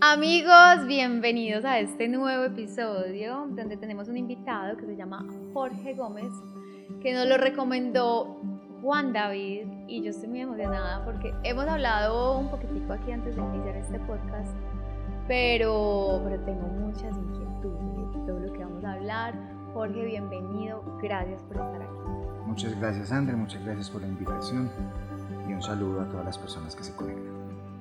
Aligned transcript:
Amigos, 0.00 0.88
bienvenidos 0.88 1.64
a 1.64 1.78
este 1.78 2.08
nuevo 2.08 2.42
episodio 2.42 3.46
donde 3.50 3.76
tenemos 3.76 4.08
un 4.08 4.16
invitado 4.16 4.76
que 4.76 4.86
se 4.86 4.96
llama 4.96 5.24
Jorge 5.54 5.94
Gómez, 5.94 6.32
que 7.00 7.14
nos 7.14 7.28
lo 7.28 7.36
recomendó 7.36 8.40
Juan 8.82 9.12
David 9.12 9.68
y 9.86 10.02
yo 10.02 10.10
estoy 10.10 10.28
muy 10.28 10.40
emocionada 10.40 11.04
porque 11.04 11.32
hemos 11.44 11.68
hablado 11.68 12.40
un 12.40 12.50
poquitico 12.50 12.92
aquí 12.94 13.12
antes 13.12 13.36
de 13.36 13.42
iniciar 13.42 13.76
este 13.76 14.00
podcast, 14.00 14.56
pero, 15.28 16.20
pero 16.24 16.40
tengo 16.44 16.66
muchas 16.66 17.16
inquietudes 17.16 18.12
de 18.14 18.26
todo 18.26 18.40
lo 18.40 18.52
que 18.52 18.58
vamos 18.58 18.84
a 18.84 18.92
hablar. 18.92 19.34
Jorge, 19.72 20.04
bienvenido, 20.04 20.82
gracias 21.02 21.42
por 21.44 21.56
estar 21.56 21.82
aquí. 21.82 21.92
Muchas 22.46 22.78
gracias, 22.78 23.12
André, 23.12 23.36
muchas 23.36 23.64
gracias 23.64 23.88
por 23.88 24.02
la 24.02 24.08
invitación 24.08 24.70
y 25.48 25.52
un 25.52 25.62
saludo 25.62 26.02
a 26.02 26.08
todas 26.08 26.26
las 26.26 26.38
personas 26.38 26.76
que 26.76 26.84
se 26.84 26.94
conectan. 26.94 27.32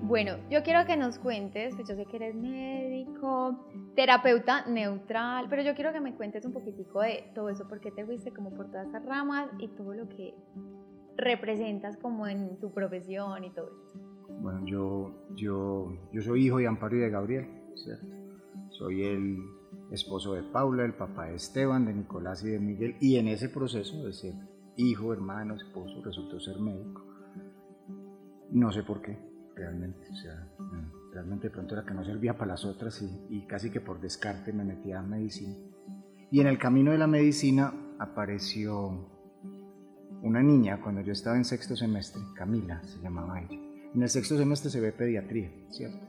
Bueno, 0.03 0.37
yo 0.49 0.63
quiero 0.63 0.85
que 0.85 0.97
nos 0.97 1.19
cuentes, 1.19 1.75
pues 1.75 1.87
yo 1.87 1.95
sé 1.95 2.05
que 2.05 2.15
eres 2.17 2.35
médico, 2.35 3.65
terapeuta 3.95 4.65
neutral, 4.65 5.45
pero 5.49 5.61
yo 5.61 5.75
quiero 5.75 5.93
que 5.93 5.99
me 5.99 6.15
cuentes 6.15 6.43
un 6.45 6.53
poquitico 6.53 7.01
de 7.01 7.31
todo 7.35 7.49
eso, 7.49 7.67
por 7.67 7.79
qué 7.79 7.91
te 7.91 8.05
fuiste 8.05 8.31
como 8.31 8.51
por 8.51 8.71
todas 8.71 8.87
esas 8.87 9.05
ramas 9.05 9.49
y 9.59 9.67
todo 9.67 9.93
lo 9.93 10.09
que 10.09 10.33
representas 11.17 11.97
como 11.97 12.27
en 12.27 12.57
tu 12.59 12.73
profesión 12.73 13.43
y 13.43 13.51
todo 13.51 13.69
esto. 13.85 14.10
Bueno, 14.41 14.65
yo, 14.65 15.11
yo, 15.35 15.93
yo 16.11 16.21
soy 16.21 16.47
hijo 16.47 16.57
de 16.57 16.67
Amparo 16.67 16.95
y 16.95 16.99
de 16.99 17.09
Gabriel, 17.11 17.47
¿cierto? 17.75 18.07
Soy 18.71 19.03
el 19.03 19.37
esposo 19.91 20.33
de 20.33 20.41
Paula, 20.41 20.83
el 20.83 20.95
papá 20.95 21.25
de 21.25 21.35
Esteban, 21.35 21.85
de 21.85 21.93
Nicolás 21.93 22.43
y 22.43 22.49
de 22.49 22.59
Miguel, 22.59 22.95
y 22.99 23.17
en 23.17 23.27
ese 23.27 23.49
proceso 23.49 24.03
de 24.03 24.13
ser 24.13 24.33
hijo, 24.77 25.13
hermano, 25.13 25.55
esposo, 25.55 26.01
resultó 26.03 26.39
ser 26.39 26.59
médico. 26.59 27.05
No 28.49 28.71
sé 28.71 28.81
por 28.81 29.01
qué, 29.01 29.17
realmente. 29.55 30.07
O 30.11 30.15
sea, 30.15 30.47
realmente 31.13 31.47
de 31.47 31.53
pronto 31.53 31.75
era 31.75 31.85
que 31.85 31.93
no 31.93 32.03
servía 32.03 32.35
para 32.35 32.53
las 32.53 32.65
otras 32.65 32.99
y, 33.29 33.45
casi 33.45 33.69
que 33.69 33.79
por 33.79 34.01
descarte 34.01 34.51
me 34.53 34.63
metía 34.63 34.99
a 34.99 35.03
medicina. 35.03 35.55
Y 36.31 36.39
en 36.39 36.47
el 36.47 36.57
camino 36.57 36.91
de 36.91 36.97
la 36.97 37.07
medicina 37.07 37.73
apareció 37.99 39.07
una 40.23 40.41
niña 40.41 40.81
cuando 40.81 41.01
yo 41.01 41.11
estaba 41.11 41.37
en 41.37 41.45
sexto 41.45 41.75
semestre, 41.75 42.21
Camila 42.35 42.81
se 42.83 42.99
llamaba 43.01 43.39
ella. 43.41 43.70
En 43.93 44.03
el 44.03 44.09
sexto 44.09 44.37
semestre 44.37 44.69
se 44.69 44.79
ve 44.79 44.91
pediatría, 44.91 45.51
¿cierto? 45.69 45.99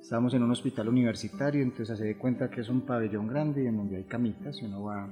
Estábamos 0.00 0.34
en 0.34 0.42
un 0.42 0.50
hospital 0.50 0.88
universitario, 0.88 1.62
entonces 1.62 1.98
se 1.98 2.12
da 2.12 2.18
cuenta 2.18 2.50
que 2.50 2.60
es 2.60 2.68
un 2.68 2.82
pabellón 2.82 3.28
grande 3.28 3.66
en 3.66 3.76
donde 3.76 3.96
hay 3.96 4.04
camitas 4.04 4.60
y 4.60 4.66
uno 4.66 4.82
va 4.82 5.08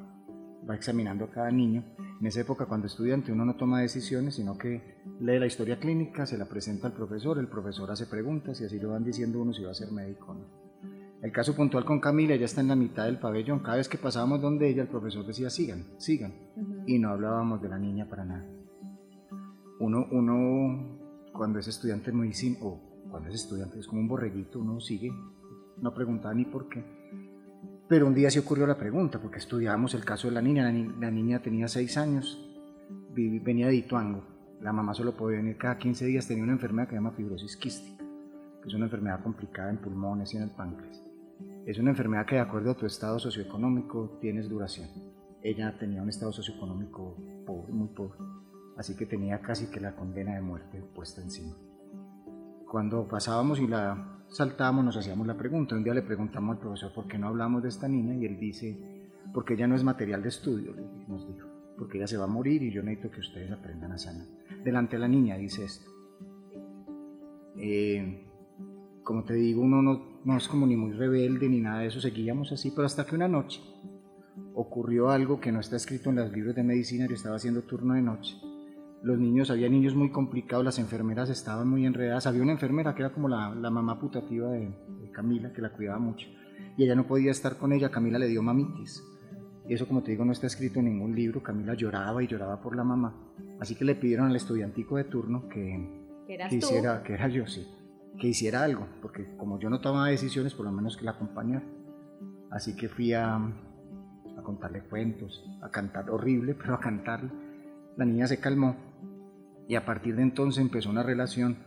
va 0.68 0.74
examinando 0.74 1.24
a 1.24 1.30
cada 1.30 1.50
niño. 1.50 1.84
En 2.20 2.26
esa 2.26 2.40
época, 2.40 2.66
cuando 2.66 2.86
estudiante, 2.86 3.32
uno 3.32 3.44
no 3.44 3.56
toma 3.56 3.80
decisiones, 3.80 4.34
sino 4.34 4.58
que 4.58 5.00
lee 5.20 5.38
la 5.38 5.46
historia 5.46 5.78
clínica, 5.78 6.26
se 6.26 6.36
la 6.36 6.46
presenta 6.46 6.86
al 6.86 6.92
profesor, 6.92 7.38
el 7.38 7.48
profesor 7.48 7.90
hace 7.90 8.06
preguntas 8.06 8.60
y 8.60 8.64
así 8.64 8.78
lo 8.78 8.90
van 8.90 9.04
diciendo 9.04 9.40
uno 9.40 9.52
si 9.52 9.62
va 9.62 9.70
a 9.70 9.74
ser 9.74 9.90
médico 9.90 10.32
o 10.32 10.34
no. 10.34 10.60
El 11.22 11.32
caso 11.32 11.54
puntual 11.54 11.84
con 11.84 12.00
Camila, 12.00 12.34
ella 12.34 12.46
está 12.46 12.62
en 12.62 12.68
la 12.68 12.76
mitad 12.76 13.04
del 13.04 13.18
pabellón. 13.18 13.60
Cada 13.60 13.76
vez 13.76 13.88
que 13.90 13.98
pasábamos 13.98 14.40
donde 14.40 14.70
ella, 14.70 14.82
el 14.82 14.88
profesor 14.88 15.26
decía, 15.26 15.50
sigan, 15.50 15.84
sigan. 15.98 16.32
Y 16.86 16.98
no 16.98 17.10
hablábamos 17.10 17.60
de 17.60 17.68
la 17.68 17.78
niña 17.78 18.08
para 18.08 18.24
nada. 18.24 18.46
Uno, 19.80 20.06
uno 20.10 20.99
cuando 21.32 21.58
es 21.58 21.68
estudiante 21.68 22.10
de 22.10 22.16
medicina, 22.16 22.58
o 22.62 22.80
cuando 23.10 23.28
es 23.28 23.36
estudiante, 23.36 23.78
es 23.78 23.86
como 23.86 24.00
un 24.00 24.08
borreguito, 24.08 24.60
uno 24.60 24.80
sigue, 24.80 25.12
no 25.78 25.94
preguntaba 25.94 26.34
ni 26.34 26.44
por 26.44 26.68
qué 26.68 26.84
pero 27.90 28.06
un 28.06 28.14
día 28.14 28.30
se 28.30 28.38
ocurrió 28.38 28.68
la 28.68 28.78
pregunta, 28.78 29.18
porque 29.18 29.38
estudiábamos 29.38 29.94
el 29.94 30.04
caso 30.04 30.28
de 30.28 30.34
la 30.34 30.40
niña. 30.40 30.62
La, 31.00 31.10
niña 31.10 31.42
tenía 31.42 31.66
seis 31.66 31.96
años, 31.96 32.40
venía 33.12 33.66
de 33.66 33.74
Ituango. 33.74 34.22
La 34.60 34.72
mamá 34.72 34.94
solo 34.94 35.16
podía 35.16 35.38
venir 35.38 35.56
cada 35.56 35.76
15 35.76 36.06
días. 36.06 36.28
Tenía 36.28 36.44
una 36.44 36.52
enfermedad 36.52 36.86
que 36.86 36.90
se 36.90 36.98
llama 36.98 37.10
fibrosis 37.10 37.56
quística, 37.56 38.04
que 38.62 38.68
es 38.68 38.74
una 38.74 38.84
enfermedad 38.84 39.20
complicada 39.24 39.70
en 39.70 39.78
pulmones 39.78 40.32
y 40.32 40.36
en 40.36 40.44
el 40.44 40.50
páncreas. 40.50 41.02
Es 41.66 41.80
una 41.80 41.90
enfermedad 41.90 42.26
que 42.26 42.36
de 42.36 42.42
acuerdo 42.42 42.70
a 42.70 42.76
tu 42.76 42.86
estado 42.86 43.18
socioeconómico 43.18 44.18
tienes 44.20 44.48
duración. 44.48 44.88
Ella 45.42 45.76
tenía 45.76 46.00
un 46.00 46.10
estado 46.10 46.30
socioeconómico 46.30 47.16
pobre, 47.44 47.72
muy 47.72 47.88
pobre, 47.88 48.20
así 48.80 48.96
que 48.96 49.04
tenía 49.04 49.42
casi 49.42 49.66
que 49.66 49.78
la 49.78 49.94
condena 49.94 50.34
de 50.34 50.40
muerte 50.40 50.82
puesta 50.94 51.20
encima. 51.20 51.54
Cuando 52.66 53.06
pasábamos 53.06 53.60
y 53.60 53.66
la 53.66 54.24
saltábamos, 54.30 54.82
nos 54.86 54.96
hacíamos 54.96 55.26
la 55.26 55.36
pregunta. 55.36 55.76
Un 55.76 55.84
día 55.84 55.92
le 55.92 56.00
preguntamos 56.00 56.56
al 56.56 56.62
profesor 56.62 56.90
por 56.94 57.06
qué 57.06 57.18
no 57.18 57.28
hablamos 57.28 57.62
de 57.62 57.68
esta 57.68 57.88
niña 57.88 58.14
y 58.14 58.24
él 58.24 58.38
dice, 58.38 59.10
porque 59.34 59.52
ella 59.52 59.66
no 59.66 59.74
es 59.74 59.84
material 59.84 60.22
de 60.22 60.30
estudio, 60.30 60.74
nos 61.08 61.28
dijo, 61.28 61.46
porque 61.76 61.98
ella 61.98 62.06
se 62.06 62.16
va 62.16 62.24
a 62.24 62.28
morir 62.28 62.62
y 62.62 62.72
yo 62.72 62.82
necesito 62.82 63.10
que 63.10 63.20
ustedes 63.20 63.52
aprendan 63.52 63.92
a 63.92 63.98
sanar. 63.98 64.26
Delante 64.64 64.96
de 64.96 65.00
la 65.00 65.08
niña 65.08 65.36
dice 65.36 65.64
esto. 65.64 65.90
Eh, 67.56 68.26
como 69.02 69.24
te 69.24 69.34
digo, 69.34 69.60
uno 69.60 69.82
no, 69.82 70.20
no 70.24 70.36
es 70.38 70.48
como 70.48 70.66
ni 70.66 70.76
muy 70.76 70.92
rebelde 70.92 71.50
ni 71.50 71.60
nada 71.60 71.80
de 71.80 71.88
eso, 71.88 72.00
seguíamos 72.00 72.50
así, 72.50 72.70
pero 72.70 72.86
hasta 72.86 73.04
que 73.04 73.14
una 73.14 73.28
noche 73.28 73.60
ocurrió 74.54 75.10
algo 75.10 75.38
que 75.38 75.52
no 75.52 75.60
está 75.60 75.76
escrito 75.76 76.08
en 76.08 76.16
los 76.16 76.32
libros 76.32 76.54
de 76.54 76.62
medicina, 76.62 77.06
yo 77.06 77.14
estaba 77.14 77.36
haciendo 77.36 77.60
turno 77.62 77.92
de 77.92 78.00
noche 78.00 78.40
los 79.02 79.18
niños, 79.18 79.50
había 79.50 79.68
niños 79.68 79.94
muy 79.94 80.10
complicados, 80.10 80.64
las 80.64 80.78
enfermeras 80.78 81.30
estaban 81.30 81.68
muy 81.68 81.86
enredadas. 81.86 82.26
Había 82.26 82.42
una 82.42 82.52
enfermera 82.52 82.94
que 82.94 83.02
era 83.02 83.12
como 83.12 83.28
la, 83.28 83.48
mamá 83.50 83.98
putativa 83.98 84.50
de, 84.50 84.72
Camila, 85.12 85.52
que 85.52 85.62
la 85.62 85.70
cuidaba 85.70 85.98
mucho. 85.98 86.28
Y 86.76 86.84
ella 86.84 86.94
no 86.94 87.06
podía 87.06 87.30
estar 87.30 87.56
con 87.56 87.72
ella, 87.72 87.90
Camila 87.90 88.18
le 88.18 88.28
dio 88.28 88.42
mamitis. 88.42 89.02
Y 89.68 89.74
eso, 89.74 89.86
como 89.86 90.02
te 90.02 90.10
digo, 90.10 90.24
no 90.24 90.32
está 90.32 90.46
escrito 90.46 90.80
en 90.80 90.86
ningún 90.86 91.14
libro. 91.14 91.42
Camila 91.42 91.74
lloraba 91.74 92.22
y 92.22 92.26
lloraba 92.26 92.60
por 92.60 92.76
la 92.76 92.84
mamá. 92.84 93.14
Así 93.60 93.74
que 93.74 93.84
le 93.84 93.94
pidieron 93.94 94.28
al 94.28 94.36
estudiantico 94.36 94.96
de 94.96 95.04
turno 95.04 95.48
que, 95.48 96.26
que 96.26 96.56
hiciera, 96.56 97.02
que 97.02 97.14
era 97.14 97.28
yo, 97.28 97.46
sí, 97.46 97.66
que 98.18 98.28
hiciera 98.28 98.62
algo, 98.62 98.86
porque 99.02 99.36
como 99.36 99.58
yo 99.58 99.70
no 99.70 99.80
tomaba 99.80 100.08
decisiones, 100.08 100.54
por 100.54 100.66
lo 100.66 100.72
menos 100.72 100.96
que 100.96 101.04
la 101.04 101.12
acompañara. 101.12 101.64
Así 102.50 102.74
que 102.74 102.88
fui 102.88 103.12
a, 103.12 103.36
a 103.36 104.42
contarle 104.42 104.82
cuentos, 104.82 105.44
a 105.62 105.70
cantar 105.70 106.10
horrible, 106.10 106.54
pero 106.60 106.74
a 106.74 106.80
cantarle. 106.80 107.30
La 107.96 108.04
niña 108.04 108.26
se 108.26 108.40
calmó 108.40 108.76
y 109.68 109.76
a 109.76 109.84
partir 109.84 110.16
de 110.16 110.22
entonces 110.22 110.60
empezó 110.60 110.90
una 110.90 111.02
relación 111.02 111.58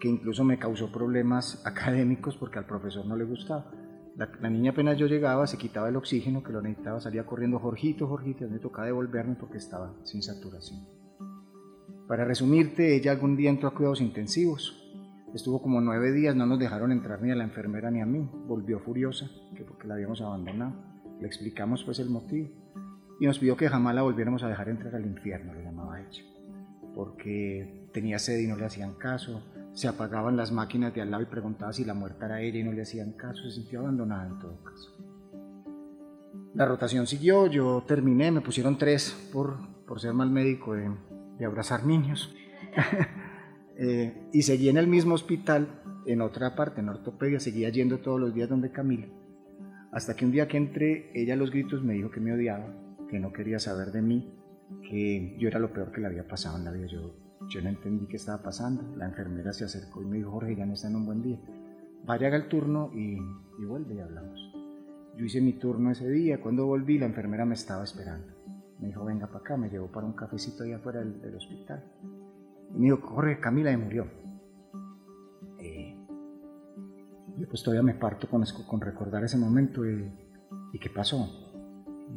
que 0.00 0.08
incluso 0.08 0.42
me 0.42 0.58
causó 0.58 0.90
problemas 0.90 1.62
académicos 1.66 2.36
porque 2.36 2.58
al 2.58 2.66
profesor 2.66 3.06
no 3.06 3.16
le 3.16 3.24
gustaba. 3.24 3.70
La, 4.16 4.50
niña 4.50 4.72
apenas 4.72 4.98
yo 4.98 5.06
llegaba 5.06 5.46
se 5.46 5.56
quitaba 5.56 5.88
el 5.88 5.96
oxígeno 5.96 6.42
que 6.42 6.52
lo 6.52 6.60
necesitaba, 6.60 7.00
salía 7.00 7.24
corriendo, 7.24 7.58
Jorgito, 7.58 8.06
Jorgito, 8.06 8.46
me 8.48 8.58
tocaba 8.58 8.86
devolverme 8.86 9.36
porque 9.36 9.56
estaba 9.56 9.94
sin 10.02 10.22
saturación. 10.22 10.86
Para 12.08 12.24
resumirte, 12.24 12.94
ella 12.94 13.12
algún 13.12 13.36
día 13.36 13.48
entró 13.48 13.68
a 13.68 13.74
cuidados 13.74 14.02
intensivos. 14.02 14.78
Estuvo 15.34 15.62
como 15.62 15.80
nueve 15.80 16.12
días, 16.12 16.36
no 16.36 16.44
nos 16.44 16.58
dejaron 16.58 16.92
entrar 16.92 17.22
ni 17.22 17.30
a 17.30 17.34
la 17.34 17.44
enfermera 17.44 17.90
ni 17.90 18.02
a 18.02 18.06
mí. 18.06 18.28
Volvió 18.46 18.80
furiosa, 18.80 19.30
que 19.56 19.64
porque 19.64 19.88
la 19.88 19.94
habíamos 19.94 20.20
abandonado. 20.20 20.74
Le 21.20 21.26
explicamos 21.26 21.84
pues 21.84 22.00
el 22.00 22.10
motivo. 22.10 22.50
Y 23.22 23.26
nos 23.26 23.38
pidió 23.38 23.56
que 23.56 23.68
jamás 23.68 23.94
la 23.94 24.02
volviéramos 24.02 24.42
a 24.42 24.48
dejar 24.48 24.68
entrar 24.68 24.96
al 24.96 25.06
infierno, 25.06 25.54
lo 25.54 25.60
llamaba 25.62 26.00
ella 26.00 26.24
porque 26.94 27.86
tenía 27.92 28.18
sed 28.18 28.38
y 28.40 28.46
no 28.46 28.56
le 28.56 28.64
hacían 28.64 28.94
caso, 28.94 29.42
se 29.72 29.88
apagaban 29.88 30.36
las 30.36 30.52
máquinas 30.52 30.94
de 30.94 31.02
al 31.02 31.10
lado 31.10 31.22
y 31.22 31.26
preguntaba 31.26 31.72
si 31.72 31.84
la 31.84 31.94
muerta 31.94 32.26
era 32.26 32.40
ella 32.40 32.58
y 32.58 32.64
no 32.64 32.72
le 32.72 32.82
hacían 32.82 33.12
caso, 33.12 33.42
se 33.44 33.52
sintió 33.52 33.80
abandonada 33.80 34.26
en 34.26 34.38
todo 34.38 34.62
caso. 34.62 34.90
La 36.54 36.66
rotación 36.66 37.06
siguió, 37.06 37.46
yo 37.46 37.84
terminé, 37.86 38.30
me 38.30 38.40
pusieron 38.40 38.76
tres 38.76 39.30
por, 39.32 39.56
por 39.86 40.00
ser 40.00 40.12
mal 40.12 40.30
médico 40.30 40.74
de, 40.74 40.90
de 41.38 41.44
abrazar 41.44 41.86
niños. 41.86 42.34
eh, 43.78 44.28
y 44.32 44.42
seguí 44.42 44.68
en 44.68 44.76
el 44.76 44.86
mismo 44.86 45.14
hospital, 45.14 45.82
en 46.06 46.20
otra 46.20 46.54
parte, 46.54 46.80
en 46.80 46.90
ortopedia, 46.90 47.40
seguía 47.40 47.70
yendo 47.70 48.00
todos 48.00 48.20
los 48.20 48.34
días 48.34 48.50
donde 48.50 48.70
Camila. 48.70 49.06
Hasta 49.92 50.14
que 50.14 50.26
un 50.26 50.32
día 50.32 50.48
que 50.48 50.58
entré, 50.58 51.10
ella 51.14 51.34
a 51.34 51.36
los 51.36 51.50
gritos 51.50 51.82
me 51.82 51.94
dijo 51.94 52.10
que 52.10 52.20
me 52.20 52.32
odiaba, 52.34 52.66
que 53.12 53.20
no 53.20 53.30
quería 53.30 53.58
saber 53.58 53.92
de 53.92 54.00
mí, 54.00 54.34
que 54.88 55.36
yo 55.38 55.46
era 55.46 55.58
lo 55.58 55.70
peor 55.70 55.92
que 55.92 56.00
le 56.00 56.06
había 56.06 56.26
pasado 56.26 56.56
en 56.56 56.64
la 56.64 56.70
vida. 56.70 56.86
Yo, 56.86 57.14
yo 57.46 57.60
no 57.60 57.68
entendí 57.68 58.06
qué 58.06 58.16
estaba 58.16 58.42
pasando. 58.42 58.96
La 58.96 59.04
enfermera 59.04 59.52
se 59.52 59.66
acercó 59.66 60.00
y 60.00 60.06
me 60.06 60.16
dijo, 60.16 60.30
Jorge, 60.30 60.56
ya 60.56 60.64
no 60.64 60.72
está 60.72 60.88
en 60.88 60.96
un 60.96 61.04
buen 61.04 61.22
día. 61.22 61.38
Vaya 62.06 62.28
haga 62.28 62.38
el 62.38 62.48
turno 62.48 62.90
y, 62.94 63.18
y 63.60 63.64
vuelve 63.66 63.96
y 63.96 64.00
hablamos. 64.00 64.40
Yo 65.14 65.26
hice 65.26 65.42
mi 65.42 65.52
turno 65.52 65.90
ese 65.90 66.08
día. 66.08 66.40
Cuando 66.40 66.64
volví, 66.64 66.96
la 66.96 67.04
enfermera 67.04 67.44
me 67.44 67.52
estaba 67.52 67.84
esperando. 67.84 68.32
Me 68.80 68.88
dijo, 68.88 69.04
venga 69.04 69.26
para 69.26 69.40
acá, 69.40 69.56
me 69.58 69.68
llevó 69.68 69.88
para 69.88 70.06
un 70.06 70.14
cafecito 70.14 70.64
allá 70.64 70.76
afuera 70.76 71.04
del, 71.04 71.36
hospital. 71.36 71.84
Y 72.74 72.78
me 72.78 72.84
dijo, 72.84 72.96
Jorge, 73.08 73.40
Camila 73.40 73.70
me 73.72 73.76
murió. 73.76 74.06
Eh, 75.58 75.98
yo 77.36 77.46
pues 77.46 77.62
todavía 77.62 77.82
me 77.82 77.94
parto 77.94 78.26
con, 78.26 78.42
con 78.66 78.80
recordar 78.80 79.22
ese 79.22 79.36
momento 79.36 79.84
y, 79.84 80.10
y 80.72 80.78
qué 80.78 80.88
pasó. 80.88 81.41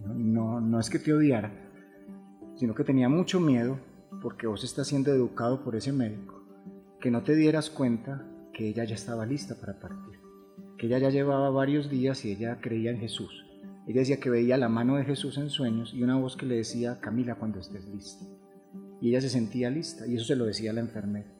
No, 0.03 0.59
no, 0.61 0.79
es 0.79 0.89
que 0.89 0.99
te 0.99 1.13
odiara, 1.13 1.51
sino 2.55 2.75
que 2.75 2.83
tenía 2.83 3.09
mucho 3.09 3.39
miedo 3.39 3.79
porque 4.21 4.47
vos 4.47 4.63
estás 4.63 4.87
siendo 4.87 5.11
educado 5.11 5.63
por 5.63 5.75
ese 5.75 5.91
médico, 5.91 6.43
que 6.99 7.11
no 7.11 7.23
te 7.23 7.35
dieras 7.35 7.69
cuenta 7.69 8.25
que 8.53 8.67
ella 8.69 8.83
ya 8.83 8.95
estaba 8.95 9.25
lista 9.25 9.55
para 9.59 9.79
partir, 9.79 10.19
que 10.77 10.87
ella 10.87 10.99
ya 10.99 11.09
llevaba 11.09 11.49
varios 11.49 11.89
días 11.89 12.23
y 12.25 12.31
ella 12.31 12.59
creía 12.61 12.91
en 12.91 12.99
Jesús, 12.99 13.45
Ella 13.87 13.99
decía 13.99 14.19
que 14.19 14.31
veía 14.31 14.57
la 14.57 14.67
mano 14.67 14.95
de 14.95 15.03
Jesús 15.03 15.37
en 15.37 15.51
sueños 15.51 15.93
y 15.93 16.01
una 16.01 16.17
voz 16.17 16.35
que 16.35 16.47
le 16.47 16.55
decía, 16.55 16.99
Camila, 16.99 17.35
cuando 17.35 17.59
estés 17.59 17.85
lista. 17.87 18.25
Y 18.99 19.09
ella 19.09 19.21
se 19.21 19.29
sentía 19.29 19.69
lista 19.69 20.07
y 20.07 20.15
eso 20.15 20.25
se 20.25 20.35
lo 20.35 20.45
decía 20.45 20.73
la 20.73 20.81
enfermera. 20.81 21.31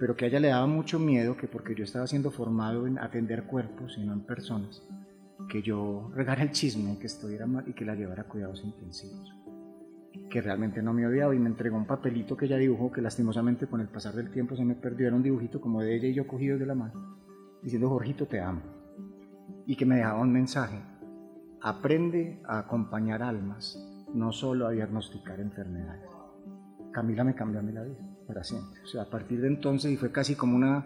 Pero 0.00 0.16
que 0.16 0.24
a 0.24 0.28
ella 0.28 0.40
le 0.40 0.48
daba 0.48 0.66
mucho 0.66 0.98
miedo 0.98 1.36
que 1.36 1.46
porque 1.46 1.76
yo 1.76 1.84
estaba 1.84 2.08
siendo 2.08 2.32
formado 2.32 2.88
en 2.88 2.98
atender 2.98 3.44
cuerpos 3.44 3.96
y 3.98 4.04
no 4.04 4.12
en 4.12 4.26
personas, 4.26 4.82
que 5.48 5.62
yo 5.62 6.10
regara 6.14 6.42
el 6.42 6.50
chisme, 6.50 6.98
que 6.98 7.06
estuviera 7.06 7.46
mal 7.46 7.68
y 7.68 7.72
que 7.72 7.84
la 7.84 7.94
llevara 7.94 8.22
a 8.22 8.28
cuidados 8.28 8.62
intensivos. 8.64 9.34
Que 10.30 10.40
realmente 10.40 10.82
no 10.82 10.92
me 10.92 11.06
odiaba 11.06 11.34
y 11.34 11.38
me 11.38 11.48
entregó 11.48 11.76
un 11.76 11.86
papelito 11.86 12.36
que 12.36 12.46
ella 12.46 12.56
dibujó 12.56 12.90
que 12.90 13.02
lastimosamente 13.02 13.66
con 13.66 13.80
el 13.80 13.88
pasar 13.88 14.14
del 14.14 14.30
tiempo 14.30 14.56
se 14.56 14.64
me 14.64 14.74
perdió. 14.74 15.06
Era 15.06 15.16
un 15.16 15.22
dibujito 15.22 15.60
como 15.60 15.82
de 15.82 15.96
ella 15.96 16.08
y 16.08 16.14
yo 16.14 16.26
cogidos 16.26 16.60
de 16.60 16.66
la 16.66 16.74
mano, 16.74 17.18
diciendo, 17.62 17.88
Jorgito, 17.88 18.26
te 18.26 18.40
amo. 18.40 18.62
Y 19.66 19.76
que 19.76 19.86
me 19.86 19.96
dejaba 19.96 20.20
un 20.20 20.32
mensaje 20.32 20.80
Aprende 21.64 22.40
a 22.44 22.58
acompañar 22.58 23.22
almas, 23.22 23.78
no 24.12 24.32
solo 24.32 24.66
a 24.66 24.72
diagnosticar 24.72 25.38
enfermedades. 25.38 26.10
Camila 26.90 27.22
me 27.22 27.36
cambió 27.36 27.60
a 27.60 27.62
mí 27.62 27.70
la 27.70 27.84
vida 27.84 28.00
para 28.26 28.42
siempre. 28.42 28.80
O 28.82 28.86
sea, 28.88 29.02
a 29.02 29.10
partir 29.10 29.40
de 29.40 29.46
entonces, 29.46 29.92
y 29.92 29.96
fue 29.96 30.10
casi 30.10 30.34
como 30.34 30.56
una, 30.56 30.84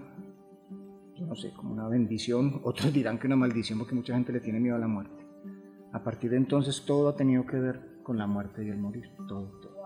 no 1.21 1.35
sé, 1.35 1.53
como 1.53 1.73
una 1.73 1.89
bendición, 1.89 2.61
otros 2.65 2.93
dirán 2.93 3.19
que 3.19 3.27
una 3.27 3.37
maldición 3.37 3.79
porque 3.79 3.95
mucha 3.95 4.15
gente 4.15 4.33
le 4.33 4.41
tiene 4.41 4.61
miedo 4.61 4.77
a 4.77 4.81
la 4.81 4.89
muerte. 4.89 5.27
A 5.93 6.03
partir 6.03 6.31
de 6.31 6.37
entonces 6.37 6.85
todo 6.85 7.09
ha 7.09 7.17
tenido 7.17 7.47
que 7.47 7.59
ver 7.59 7.99
con 8.03 8.19
la 8.19 8.27
muerte 8.27 8.65
y 8.65 8.69
el 8.69 8.79
morir, 8.79 9.11
todo, 9.29 9.51
todo. 9.61 9.77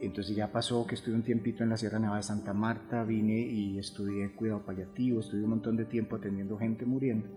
Entonces 0.00 0.36
ya 0.36 0.52
pasó 0.52 0.86
que 0.86 0.94
estuve 0.94 1.14
un 1.14 1.24
tiempito 1.24 1.64
en 1.64 1.70
la 1.70 1.76
Sierra 1.76 1.98
Nevada 1.98 2.18
de 2.18 2.22
Santa 2.22 2.52
Marta, 2.52 3.02
vine 3.02 3.40
y 3.40 3.78
estudié 3.78 4.32
cuidado 4.34 4.64
paliativo, 4.64 5.20
estuve 5.20 5.42
un 5.42 5.50
montón 5.50 5.76
de 5.76 5.86
tiempo 5.86 6.16
atendiendo 6.16 6.56
gente 6.56 6.84
muriendo 6.84 7.28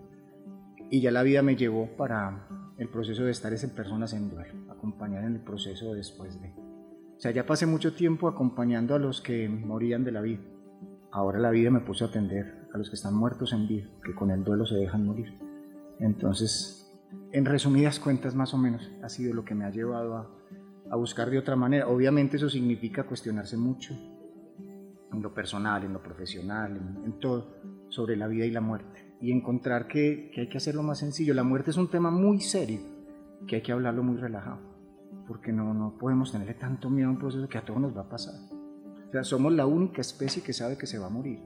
y 0.92 1.00
ya 1.00 1.10
la 1.10 1.22
vida 1.22 1.40
me 1.40 1.56
llevó 1.56 1.86
para 1.96 2.46
el 2.76 2.86
proceso 2.86 3.24
de 3.24 3.30
estar 3.30 3.50
en 3.50 3.70
personas 3.70 4.12
en 4.12 4.28
duelo, 4.28 4.70
acompañar 4.70 5.24
en 5.24 5.36
el 5.36 5.40
proceso 5.40 5.94
después 5.94 6.38
de. 6.38 6.48
O 7.16 7.18
sea, 7.18 7.30
ya 7.30 7.46
pasé 7.46 7.64
mucho 7.64 7.94
tiempo 7.94 8.28
acompañando 8.28 8.94
a 8.94 8.98
los 8.98 9.22
que 9.22 9.48
morían 9.48 10.04
de 10.04 10.12
la 10.12 10.20
vida. 10.20 10.42
Ahora 11.12 11.38
la 11.38 11.50
vida 11.50 11.70
me 11.70 11.80
puso 11.80 12.04
a 12.04 12.08
atender 12.08 12.68
a 12.72 12.78
los 12.78 12.88
que 12.88 12.96
están 12.96 13.14
muertos 13.14 13.52
en 13.52 13.68
vida, 13.68 13.86
que 14.04 14.14
con 14.14 14.30
el 14.30 14.42
duelo 14.42 14.66
se 14.66 14.76
dejan 14.76 15.06
morir. 15.06 15.38
Entonces, 16.00 16.90
en 17.30 17.44
resumidas 17.44 18.00
cuentas, 18.00 18.34
más 18.34 18.54
o 18.54 18.58
menos, 18.58 18.90
ha 19.02 19.08
sido 19.08 19.34
lo 19.34 19.44
que 19.44 19.54
me 19.54 19.64
ha 19.64 19.70
llevado 19.70 20.16
a, 20.16 20.30
a 20.90 20.96
buscar 20.96 21.30
de 21.30 21.38
otra 21.38 21.54
manera. 21.54 21.86
Obviamente 21.86 22.36
eso 22.38 22.48
significa 22.48 23.04
cuestionarse 23.04 23.56
mucho 23.56 23.94
en 25.12 25.22
lo 25.22 25.34
personal, 25.34 25.84
en 25.84 25.92
lo 25.92 26.02
profesional, 26.02 26.76
en, 26.76 27.04
en 27.04 27.20
todo, 27.20 27.60
sobre 27.88 28.16
la 28.16 28.26
vida 28.26 28.46
y 28.46 28.50
la 28.50 28.62
muerte 28.62 29.12
y 29.22 29.30
encontrar 29.30 29.86
que, 29.86 30.30
que, 30.34 30.42
hay 30.42 30.48
que 30.48 30.56
hacerlo 30.56 30.82
más 30.82 30.98
sencillo. 30.98 31.32
La 31.32 31.44
muerte 31.44 31.70
es 31.70 31.76
un 31.76 31.88
tema 31.88 32.10
muy 32.10 32.40
serio, 32.40 32.80
que 33.46 33.56
hay 33.56 33.62
que 33.62 33.70
hablarlo 33.70 34.02
muy 34.02 34.16
relajado, 34.16 34.58
porque 35.28 35.52
no, 35.52 35.72
no 35.72 35.96
podemos 35.96 36.32
tenerle 36.32 36.54
tanto 36.54 36.90
miedo 36.90 37.08
a 37.08 37.12
un 37.12 37.18
proceso 37.18 37.48
que 37.48 37.56
a 37.56 37.64
todos 37.64 37.80
nos 37.80 37.96
va 37.96 38.02
a 38.02 38.08
pasar. 38.08 38.34
O 39.12 39.14
sea, 39.14 39.24
somos 39.24 39.52
la 39.52 39.66
única 39.66 40.00
especie 40.00 40.42
que 40.42 40.54
sabe 40.54 40.78
que 40.78 40.86
se 40.86 40.98
va 40.98 41.06
a 41.06 41.10
morir. 41.10 41.40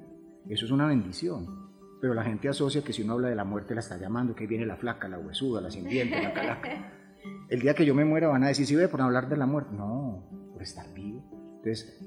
Eso 0.49 0.67
es 0.67 0.71
una 0.71 0.87
bendición. 0.87 1.67
Pero 2.01 2.15
la 2.15 2.23
gente 2.23 2.49
asocia 2.49 2.85
que 2.85 2.93
si 2.93 3.03
uno 3.03 3.15
habla 3.15 3.29
de 3.29 3.35
la 3.35 3.45
muerte 3.45 3.75
la 3.75 3.81
está 3.81 3.99
llamando, 3.99 4.37
que 4.37 4.47
viene 4.47 4.65
la 4.65 4.77
flaca, 4.77 5.09
la 5.09 5.19
huesuda, 5.19 5.61
la 5.61 5.71
sin 5.71 5.85
la 5.85 6.33
calaca. 6.33 6.93
El 7.51 7.61
día 7.61 7.75
que 7.75 7.85
yo 7.85 7.95
me 7.95 8.05
muera 8.05 8.29
van 8.29 8.45
a 8.45 8.49
decir, 8.49 8.67
sí, 8.67 8.77
ve 8.77 8.87
por 8.87 9.01
hablar 9.03 9.29
de 9.29 9.37
la 9.37 9.47
muerte. 9.47 9.75
No, 9.75 10.51
por 10.53 10.63
estar 10.63 10.93
vivo. 10.95 11.29
Entonces, 11.57 12.01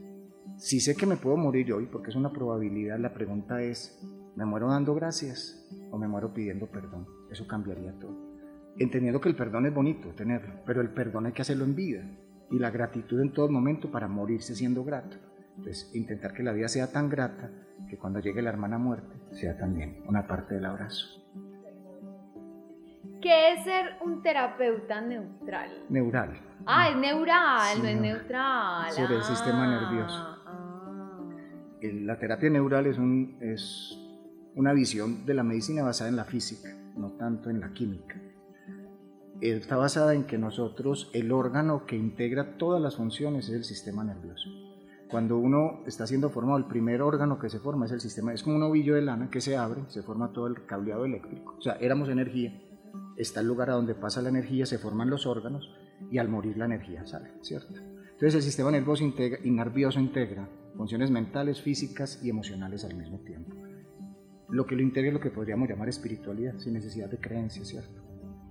si 0.58 0.80
sé 0.80 0.96
que 0.96 1.06
me 1.06 1.18
puedo 1.18 1.36
morir 1.36 1.74
hoy, 1.74 1.88
porque 1.88 2.10
es 2.10 2.16
una 2.16 2.32
probabilidad, 2.32 2.98
la 2.98 3.14
pregunta 3.14 3.62
es, 3.62 4.00
¿Me 4.40 4.46
muero 4.46 4.70
dando 4.70 4.96
gracias 4.96 5.68
o 5.92 5.98
me 5.98 6.08
muero 6.08 6.34
pidiendo 6.34 6.68
perdón? 6.68 7.06
Eso 7.30 7.46
cambiaría 7.46 7.92
todo. 8.00 8.16
Entendiendo 8.78 9.20
que 9.20 9.28
el 9.28 9.36
perdón 9.36 9.66
es 9.66 9.74
bonito 9.74 10.14
tenerlo, 10.16 10.62
pero 10.66 10.80
el 10.80 10.92
perdón 10.92 11.26
hay 11.26 11.34
que 11.34 11.42
hacerlo 11.42 11.66
en 11.66 11.76
vida 11.76 12.10
y 12.50 12.58
la 12.58 12.72
gratitud 12.72 13.20
en 13.20 13.34
todo 13.34 13.50
momento 13.50 13.92
para 13.92 14.08
morirse 14.08 14.56
siendo 14.56 14.86
grato. 14.86 15.18
Entonces, 15.60 15.92
intentar 15.94 16.34
que 16.34 16.42
la 16.42 16.54
vida 16.54 16.70
sea 16.70 16.90
tan 16.90 17.10
grata 17.10 17.52
que 17.90 17.98
cuando 17.98 18.20
llegue 18.20 18.42
la 18.42 18.50
hermana 18.50 18.78
muerte 18.78 19.14
sea 19.32 19.58
también 19.58 20.02
una 20.08 20.26
parte 20.26 20.56
del 20.56 20.66
abrazo. 20.66 21.06
¿Qué 23.22 23.54
es 23.54 23.66
ser 23.66 23.98
un 24.02 24.24
terapeuta 24.24 25.02
neutral? 25.02 25.84
Neural. 25.90 26.40
Ah, 26.66 26.90
es 26.90 26.96
neural, 26.96 27.82
no 27.82 27.88
es 27.90 28.00
neutral. 28.00 28.92
Sobre 28.92 29.16
el 29.16 29.24
sistema 29.24 29.68
nervioso. 29.68 30.18
Ah, 30.18 30.44
ah. 30.46 31.20
La 31.82 32.18
terapia 32.18 32.50
neural 32.50 32.86
es, 32.88 32.98
un, 32.98 33.38
es 33.42 33.98
una 34.56 34.72
visión 34.72 35.26
de 35.26 35.34
la 35.34 35.44
medicina 35.44 35.84
basada 35.84 36.10
en 36.10 36.16
la 36.16 36.24
física, 36.24 36.70
no 36.96 37.12
tanto 37.18 37.50
en 37.50 37.60
la 37.60 37.74
química. 37.74 38.16
Está 39.42 39.76
basada 39.76 40.14
en 40.14 40.24
que 40.24 40.38
nosotros, 40.38 41.12
el 41.14 41.34
órgano 41.34 41.86
que 41.86 41.98
integra 41.98 42.58
todas 42.58 42.82
las 42.82 42.96
funciones 42.96 43.50
es 43.50 43.56
el 43.56 43.64
sistema 43.66 44.06
nervioso. 44.06 44.50
Cuando 45.10 45.38
uno 45.38 45.82
está 45.88 46.06
siendo 46.06 46.30
formado, 46.30 46.58
el 46.58 46.66
primer 46.66 47.02
órgano 47.02 47.40
que 47.40 47.50
se 47.50 47.60
forma 47.60 47.86
es 47.86 47.92
el 47.92 48.00
sistema, 48.00 48.34
es 48.34 48.44
como 48.44 48.58
un 48.58 48.64
ovillo 48.64 48.96
de 48.96 49.02
lana 49.02 49.30
que 49.30 49.42
se 49.42 49.58
abre, 49.58 49.82
se 49.88 50.04
forma 50.04 50.32
todo 50.34 50.48
el 50.48 50.66
cableado 50.66 51.06
eléctrico. 51.06 51.56
O 51.58 51.62
sea, 51.62 51.74
éramos 51.74 52.10
energía, 52.10 52.62
está 53.18 53.40
el 53.42 53.48
lugar 53.48 53.72
a 53.72 53.74
donde 53.74 53.96
pasa 53.96 54.22
la 54.22 54.30
energía, 54.30 54.66
se 54.66 54.78
forman 54.78 55.10
los 55.10 55.26
órganos 55.26 55.72
y 56.12 56.20
al 56.20 56.30
morir 56.30 56.58
la 56.58 56.66
energía 56.66 57.06
sale, 57.08 57.32
¿cierto? 57.42 57.74
Entonces 57.76 58.36
el 58.36 58.42
sistema 58.44 58.72
nervioso 58.72 59.04
integra, 59.04 59.40
y 59.44 59.50
nervioso 59.50 60.00
integra 60.00 60.48
funciones 60.76 61.10
mentales, 61.10 61.62
físicas 61.62 62.24
y 62.24 62.30
emocionales 62.30 62.86
al 62.86 62.96
mismo 62.96 63.20
tiempo 63.20 63.56
lo 64.50 64.66
que 64.66 64.76
lo 64.76 64.82
integra 64.82 65.10
es 65.10 65.14
lo 65.14 65.20
que 65.20 65.30
podríamos 65.30 65.70
llamar 65.70 65.90
espiritualidad, 65.90 66.58
sin 66.58 66.74
necesidad 66.74 67.10
de 67.10 67.20
creencia, 67.20 67.64
¿cierto? 67.64 68.02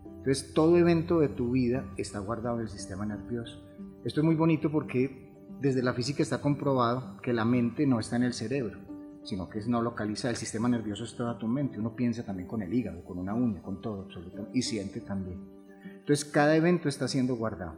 Entonces, 0.04 0.52
todo 0.54 0.76
evento 0.76 1.20
de 1.20 1.28
tu 1.28 1.52
vida 1.52 1.92
está 1.96 2.18
guardado 2.20 2.56
en 2.56 2.62
el 2.62 2.68
sistema 2.68 3.04
nervioso. 3.06 3.64
Esto 4.04 4.20
es 4.20 4.24
muy 4.24 4.34
bonito 4.34 4.70
porque 4.70 5.27
desde 5.60 5.82
la 5.82 5.92
física 5.92 6.22
está 6.22 6.40
comprobado 6.40 7.20
que 7.22 7.32
la 7.32 7.44
mente 7.44 7.86
no 7.86 7.98
está 7.98 8.16
en 8.16 8.24
el 8.24 8.32
cerebro, 8.32 8.78
sino 9.24 9.48
que 9.48 9.58
es 9.58 9.68
no 9.68 9.82
localiza. 9.82 10.30
El 10.30 10.36
sistema 10.36 10.68
nervioso 10.68 11.04
es 11.04 11.16
toda 11.16 11.38
tu 11.38 11.48
mente. 11.48 11.78
Uno 11.78 11.96
piensa 11.96 12.24
también 12.24 12.48
con 12.48 12.62
el 12.62 12.72
hígado, 12.72 13.04
con 13.04 13.18
una 13.18 13.34
uña, 13.34 13.62
con 13.62 13.80
todo, 13.80 14.02
absolutamente, 14.02 14.56
y 14.56 14.62
siente 14.62 15.00
también. 15.00 15.40
Entonces, 15.84 16.24
cada 16.24 16.56
evento 16.56 16.88
está 16.88 17.08
siendo 17.08 17.36
guardado. 17.36 17.74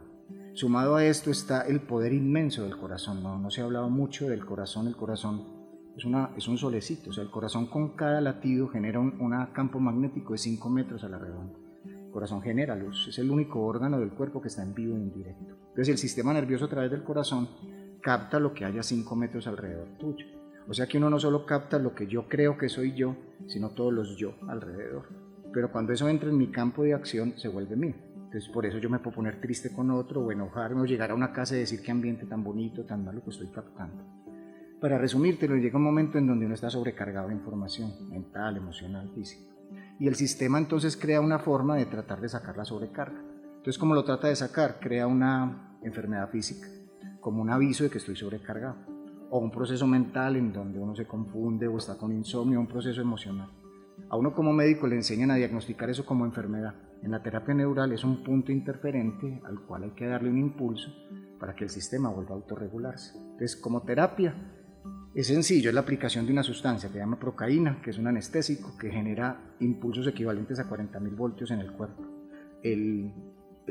Sumado 0.53 0.95
a 0.95 1.05
esto 1.05 1.31
está 1.31 1.61
el 1.61 1.81
poder 1.81 2.13
inmenso 2.13 2.63
del 2.63 2.77
corazón. 2.77 3.23
No, 3.23 3.49
se 3.49 3.61
ha 3.61 3.63
hablado 3.63 3.89
mucho 3.89 4.29
del 4.29 4.45
corazón. 4.45 4.87
El 4.87 4.95
corazón 4.95 5.61
es 6.37 6.47
un 6.47 6.57
solecito, 6.57 7.09
o 7.09 7.13
sea, 7.13 7.23
el 7.23 7.31
corazón 7.31 7.67
con 7.67 7.95
cada 7.95 8.21
latido 8.21 8.67
genera 8.69 8.99
un 8.99 9.47
campo 9.53 9.79
magnético 9.79 10.33
de 10.33 10.39
5 10.39 10.69
metros 10.69 11.03
a 11.03 11.09
la 11.09 11.19
redonda. 11.19 11.57
El 11.85 12.11
corazón 12.11 12.41
genera 12.41 12.75
luz, 12.75 13.07
es 13.09 13.19
el 13.19 13.29
único 13.29 13.61
órgano 13.61 13.99
del 13.99 14.11
cuerpo 14.11 14.41
que 14.41 14.47
está 14.47 14.63
en 14.63 14.73
vivo 14.73 14.97
e 14.97 14.99
indirecto. 14.99 15.60
Entonces 15.71 15.89
el 15.89 15.97
sistema 15.97 16.33
nervioso 16.33 16.65
a 16.65 16.69
través 16.69 16.91
del 16.91 17.03
corazón 17.03 17.47
capta 18.01 18.39
lo 18.39 18.53
que 18.53 18.65
haya 18.65 18.83
5 18.83 19.15
metros 19.15 19.47
alrededor 19.47 19.87
tuyo. 19.97 20.25
O 20.67 20.73
sea 20.73 20.85
que 20.85 20.97
uno 20.97 21.09
no 21.09 21.17
solo 21.17 21.45
capta 21.45 21.79
lo 21.79 21.95
que 21.95 22.07
yo 22.07 22.27
creo 22.27 22.57
que 22.57 22.67
soy 22.67 22.93
yo, 22.93 23.15
sino 23.47 23.69
todos 23.69 23.93
los 23.93 24.17
yo 24.17 24.35
alrededor. 24.47 25.07
Pero 25.53 25.71
cuando 25.71 25.93
eso 25.93 26.09
entra 26.09 26.29
en 26.29 26.37
mi 26.37 26.51
campo 26.51 26.83
de 26.83 26.93
acción, 26.93 27.33
se 27.37 27.47
vuelve 27.47 27.75
mío. 27.75 27.95
Entonces 28.15 28.49
por 28.49 28.65
eso 28.65 28.79
yo 28.79 28.89
me 28.89 28.99
puedo 28.99 29.15
poner 29.15 29.39
triste 29.39 29.71
con 29.73 29.91
otro 29.91 30.21
o 30.21 30.31
enojarme 30.31 30.81
o 30.81 30.85
llegar 30.85 31.11
a 31.11 31.15
una 31.15 31.31
casa 31.31 31.55
y 31.55 31.59
decir 31.59 31.81
qué 31.81 31.91
ambiente 31.91 32.25
tan 32.25 32.43
bonito, 32.43 32.85
tan 32.85 33.05
malo 33.05 33.23
que 33.23 33.29
estoy 33.29 33.47
captando. 33.47 34.03
Para 34.81 34.97
resumírtelo, 34.97 35.55
llega 35.55 35.77
un 35.77 35.83
momento 35.83 36.17
en 36.17 36.27
donde 36.27 36.45
uno 36.45 36.55
está 36.55 36.69
sobrecargado 36.69 37.27
de 37.29 37.35
información 37.35 38.09
mental, 38.09 38.57
emocional, 38.57 39.11
física. 39.13 39.53
Y 39.99 40.07
el 40.07 40.15
sistema 40.15 40.57
entonces 40.57 40.97
crea 40.97 41.21
una 41.21 41.39
forma 41.39 41.75
de 41.75 41.85
tratar 41.85 42.19
de 42.19 42.29
sacar 42.29 42.57
la 42.57 42.65
sobrecarga. 42.65 43.21
Entonces, 43.61 43.77
¿cómo 43.77 43.93
lo 43.93 44.03
trata 44.03 44.27
de 44.27 44.35
sacar? 44.35 44.79
Crea 44.79 45.05
una 45.05 45.77
enfermedad 45.83 46.31
física, 46.31 46.67
como 47.19 47.43
un 47.43 47.51
aviso 47.51 47.83
de 47.83 47.91
que 47.91 47.99
estoy 47.99 48.15
sobrecargado. 48.15 48.75
O 49.29 49.37
un 49.37 49.51
proceso 49.51 49.85
mental 49.85 50.35
en 50.35 50.51
donde 50.51 50.79
uno 50.79 50.95
se 50.95 51.05
confunde 51.05 51.67
o 51.67 51.77
está 51.77 51.95
con 51.95 52.11
insomnio, 52.11 52.59
un 52.59 52.65
proceso 52.65 53.01
emocional. 53.01 53.51
A 54.09 54.17
uno 54.17 54.33
como 54.33 54.51
médico 54.51 54.87
le 54.87 54.95
enseñan 54.95 55.29
a 55.29 55.35
diagnosticar 55.35 55.91
eso 55.91 56.07
como 56.07 56.25
enfermedad. 56.25 56.73
En 57.03 57.11
la 57.11 57.21
terapia 57.21 57.53
neural 57.53 57.91
es 57.91 58.03
un 58.03 58.23
punto 58.23 58.51
interferente 58.51 59.43
al 59.45 59.59
cual 59.61 59.83
hay 59.83 59.91
que 59.91 60.07
darle 60.07 60.31
un 60.31 60.39
impulso 60.39 60.89
para 61.39 61.53
que 61.53 61.65
el 61.65 61.69
sistema 61.69 62.09
vuelva 62.09 62.31
a 62.31 62.37
autorregularse. 62.37 63.15
Entonces, 63.15 63.55
como 63.57 63.83
terapia, 63.83 64.33
es 65.13 65.27
sencillo, 65.27 65.69
es 65.69 65.75
la 65.75 65.81
aplicación 65.81 66.25
de 66.25 66.33
una 66.33 66.41
sustancia 66.41 66.89
que 66.89 66.93
se 66.93 66.99
llama 66.99 67.19
procaína, 67.19 67.79
que 67.83 67.91
es 67.91 67.99
un 67.99 68.07
anestésico 68.07 68.75
que 68.75 68.89
genera 68.89 69.55
impulsos 69.59 70.07
equivalentes 70.07 70.57
a 70.57 70.67
40.000 70.67 71.15
voltios 71.15 71.51
en 71.51 71.59
el 71.59 71.71
cuerpo. 71.73 72.03
El, 72.63 73.13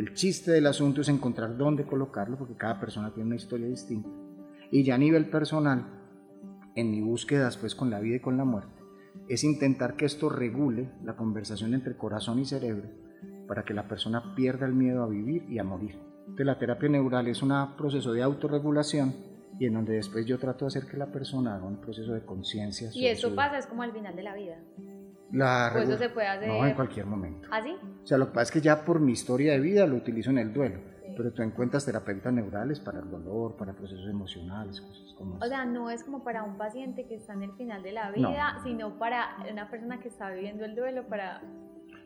el 0.01 0.15
chiste 0.15 0.51
del 0.51 0.67
asunto 0.67 1.03
es 1.03 1.09
encontrar 1.11 1.59
dónde 1.59 1.85
colocarlo, 1.85 2.39
porque 2.39 2.57
cada 2.57 2.81
persona 2.81 3.13
tiene 3.13 3.27
una 3.27 3.37
historia 3.37 3.67
distinta. 3.67 4.09
Y 4.71 4.83
ya 4.83 4.95
a 4.95 4.99
nivel 4.99 5.29
personal, 5.29 5.87
en 6.75 6.91
mi 6.91 7.03
búsqueda 7.03 7.45
después 7.45 7.75
con 7.75 7.91
la 7.91 8.01
vida 8.01 8.17
y 8.17 8.21
con 8.21 8.39
la 8.39 8.45
muerte, 8.45 8.81
es 9.29 9.45
intentar 9.45 9.97
que 9.97 10.07
esto 10.07 10.31
regule 10.31 10.91
la 11.05 11.17
conversación 11.17 11.75
entre 11.75 11.97
corazón 11.97 12.39
y 12.39 12.47
cerebro 12.47 12.89
para 13.47 13.65
que 13.65 13.75
la 13.75 13.89
persona 13.89 14.35
pierda 14.35 14.65
el 14.65 14.73
miedo 14.73 15.03
a 15.03 15.09
vivir 15.09 15.45
y 15.51 15.59
a 15.59 15.65
morir. 15.65 15.99
Entonces 16.21 16.47
la 16.47 16.59
terapia 16.59 16.89
neural 16.89 17.29
es 17.29 17.43
un 17.43 17.53
proceso 17.77 18.13
de 18.13 18.23
autorregulación 18.23 19.15
y 19.59 19.67
en 19.67 19.75
donde 19.75 19.95
después 19.95 20.25
yo 20.25 20.39
trato 20.39 20.65
de 20.65 20.69
hacer 20.69 20.87
que 20.87 20.97
la 20.97 21.13
persona 21.13 21.57
haga 21.57 21.67
un 21.67 21.81
proceso 21.81 22.15
de 22.15 22.25
conciencia. 22.25 22.91
Y 22.95 23.07
eso 23.07 23.35
pasa, 23.35 23.59
es 23.59 23.67
como 23.67 23.83
al 23.83 23.93
final 23.93 24.17
de 24.17 24.23
la 24.23 24.35
vida. 24.35 24.57
La 25.33 25.73
¿O 25.75 25.79
eso 25.79 25.97
se 25.97 26.09
puede 26.09 26.27
hacer? 26.27 26.49
No, 26.49 26.67
en 26.67 26.75
cualquier 26.75 27.07
momento. 27.07 27.49
¿Así? 27.53 27.77
O 28.03 28.07
sea, 28.07 28.19
lo 28.19 28.27
que 28.27 28.33
pasa 28.33 28.43
es 28.43 28.51
que 28.51 28.61
ya 28.61 28.85
por 28.85 29.01
mi 29.01 29.13
historia 29.13 29.53
de 29.53 29.61
vida 29.61 29.87
lo 29.87 29.97
utilizo 29.97 30.31
en 30.31 30.39
el 30.39 30.53
duelo, 30.53 30.81
Sí. 31.07 31.15
pero 31.17 31.33
tú 31.33 31.43
encuentras 31.43 31.85
terapeutas 31.85 32.33
neurales 32.33 32.81
para 32.81 33.01
el 33.01 33.11
dolor, 33.11 33.57
para 33.57 33.73
procesos 33.75 34.09
emocionales, 34.09 34.81
cosas 34.81 35.15
como 35.17 35.37
O 35.37 35.47
sea, 35.47 35.65
no 35.65 35.91
es 35.91 36.03
como 36.05 36.25
para 36.25 36.43
un 36.43 36.57
paciente 36.57 37.07
que 37.07 37.15
está 37.17 37.35
en 37.35 37.43
el 37.45 37.53
final 37.53 37.83
de 37.83 37.93
la 37.93 38.11
No. 38.11 38.29
vida, 38.31 38.59
sino 38.65 38.99
para 38.99 39.37
una 39.51 39.71
persona 39.71 40.01
que 40.01 40.09
está 40.09 40.31
viviendo 40.31 40.65
el 40.65 40.75
duelo, 40.75 41.07
para... 41.09 41.43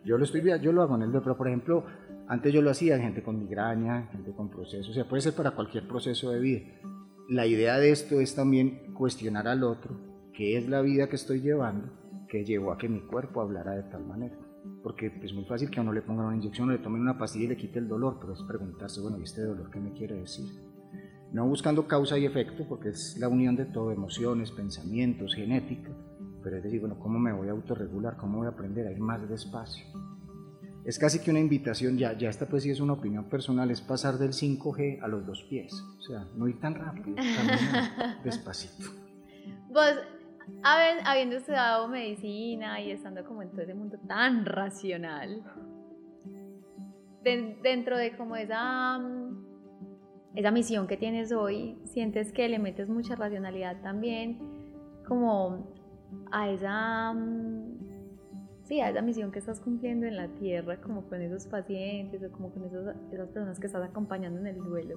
Yo 0.05 0.19
lo 0.19 0.25
estoy 0.25 0.43
yo 0.61 0.73
lo 0.73 0.83
hago 0.83 0.97
en 0.97 1.03
el 1.03 1.09
duelo, 1.13 1.23
pero 1.25 1.37
por 1.39 1.49
ejemplo, 1.49 1.85
antes 2.29 2.53
yo 2.53 2.61
lo 2.61 2.71
hacía 2.71 2.97
en 2.97 3.03
gente 3.03 3.23
con 3.23 3.39
migraña, 3.39 4.09
gente 4.13 4.33
con 4.33 4.51
procesos, 4.51 4.91
o 4.91 4.93
sea, 4.93 5.05
puede 5.09 5.23
ser 5.23 5.35
para 5.35 5.53
cualquier 5.53 5.89
proceso 5.89 6.31
de 6.31 6.41
vida. 6.41 6.61
La 7.31 7.47
idea 7.47 7.79
de 7.79 7.91
esto 7.91 8.21
es 8.21 8.35
también 8.35 8.93
cuestionar 8.93 9.49
al 9.49 9.65
otro, 9.65 9.97
qué 10.35 10.59
es 10.59 10.69
la 10.69 10.83
vida 10.83 11.09
que 11.09 11.17
estoy 11.17 11.41
llevando, 11.41 11.89
que 12.35 12.45
llevó 12.45 12.73
a 12.73 12.79
que 12.79 12.89
mi 12.89 13.01
cuerpo 13.01 13.41
hablara 13.41 13.77
de 13.77 13.85
tal 13.85 14.05
manera. 14.05 14.37
Porque 14.83 15.07
es 15.23 15.33
muy 15.33 15.45
fácil 15.45 15.71
que 15.71 15.79
a 15.79 15.83
uno 15.83 15.93
le 15.93 16.03
pongan 16.03 16.27
una 16.27 16.37
inyección 16.37 16.69
o 16.69 16.73
le 16.73 16.79
tomen 16.79 17.01
una 17.01 17.17
pastilla 17.17 17.45
y 17.45 17.49
le 17.49 17.57
quite 17.57 17.79
el 17.79 17.87
dolor, 17.87 18.19
pero 18.21 18.33
es 18.33 18.43
preguntarse, 18.43 19.01
bueno, 19.01 19.21
¿y 19.21 19.23
este 19.23 19.43
dolor 19.43 19.71
qué 19.71 19.79
me 19.79 19.93
quiere 19.93 20.17
decir? 20.17 20.47
No 21.33 21.47
buscando 21.47 21.87
causa 21.87 22.19
y 22.19 22.25
efecto, 22.25 22.67
porque 22.69 22.89
es 22.89 23.17
la 23.21 23.29
unión 23.29 23.55
de 23.55 23.67
todo, 23.67 23.93
emociones, 23.93 24.51
pensamientos, 24.51 25.33
genética, 25.37 25.91
pero 26.43 26.57
es 26.57 26.65
decir, 26.65 26.81
bueno, 26.81 26.99
¿cómo 26.99 27.21
me 27.21 27.33
voy 27.33 27.47
a 27.47 27.53
autorregular? 27.53 28.17
¿Cómo 28.17 28.39
voy 28.39 28.47
a 28.47 28.51
aprender 28.51 28.89
a 28.89 28.91
ir 28.91 28.99
más 28.99 29.29
despacio? 29.29 29.87
Es 30.85 30.99
casi 30.99 31.21
que 31.21 31.31
una 31.31 31.41
invitación, 31.41 31.97
ya, 31.99 32.19
ya 32.19 32.31
esta 32.31 32.49
pues 32.49 32.65
sí 32.65 32.71
es 32.71 32.81
una 32.81 32.95
opinión 32.95 33.29
personal, 33.29 33.71
es 33.71 33.81
pasar 33.81 34.19
del 34.19 34.33
5G 34.33 35.01
a 35.03 35.07
los 35.07 35.25
dos 35.25 35.45
pies, 35.49 35.73
o 35.99 36.03
sea, 36.03 36.27
no 36.35 36.49
ir 36.49 36.59
tan 36.59 36.75
rápido, 36.75 37.15
caminar 37.15 38.21
despacito. 38.25 38.91
Vos, 39.73 39.95
habiendo 40.63 41.37
estudiado 41.37 41.89
medicina 41.89 42.81
y 42.81 42.91
estando 42.91 43.25
como 43.25 43.43
en 43.43 43.51
todo 43.51 43.63
ese 43.63 43.75
mundo 43.75 43.99
tan 44.07 44.45
racional, 44.47 45.43
den- 47.23 47.61
dentro 47.63 47.97
de 47.97 48.17
como 48.17 48.37
esa, 48.37 48.99
mm, 48.99 50.37
esa 50.37 50.51
misión 50.51 50.87
que 50.87 50.97
tienes 50.97 51.33
hoy, 51.33 51.79
sientes 51.85 52.33
que 52.33 52.49
le 52.49 52.59
metes 52.59 52.89
mucha 52.89 53.15
racionalidad 53.17 53.81
también, 53.83 54.39
como 55.07 55.73
a 56.31 56.49
esa, 56.51 57.13
mm, 57.13 57.79
sí, 58.65 58.81
a 58.81 58.91
esa 58.91 59.03
misión 59.03 59.31
que 59.33 59.39
estás 59.39 59.61
cumpliendo 59.61 60.07
en 60.07 60.17
la 60.17 60.29
tierra, 60.29 60.81
como 60.81 61.09
con 61.09 61.21
esos 61.23 61.47
pacientes 61.47 62.23
o 62.23 62.33
como 62.33 62.51
con 62.53 62.65
esos- 62.65 62.95
esas 63.13 63.29
personas 63.29 63.59
que 63.61 63.67
estás 63.67 63.83
acompañando 63.89 64.41
en 64.41 64.47
el 64.49 64.57
duelo. 64.59 64.97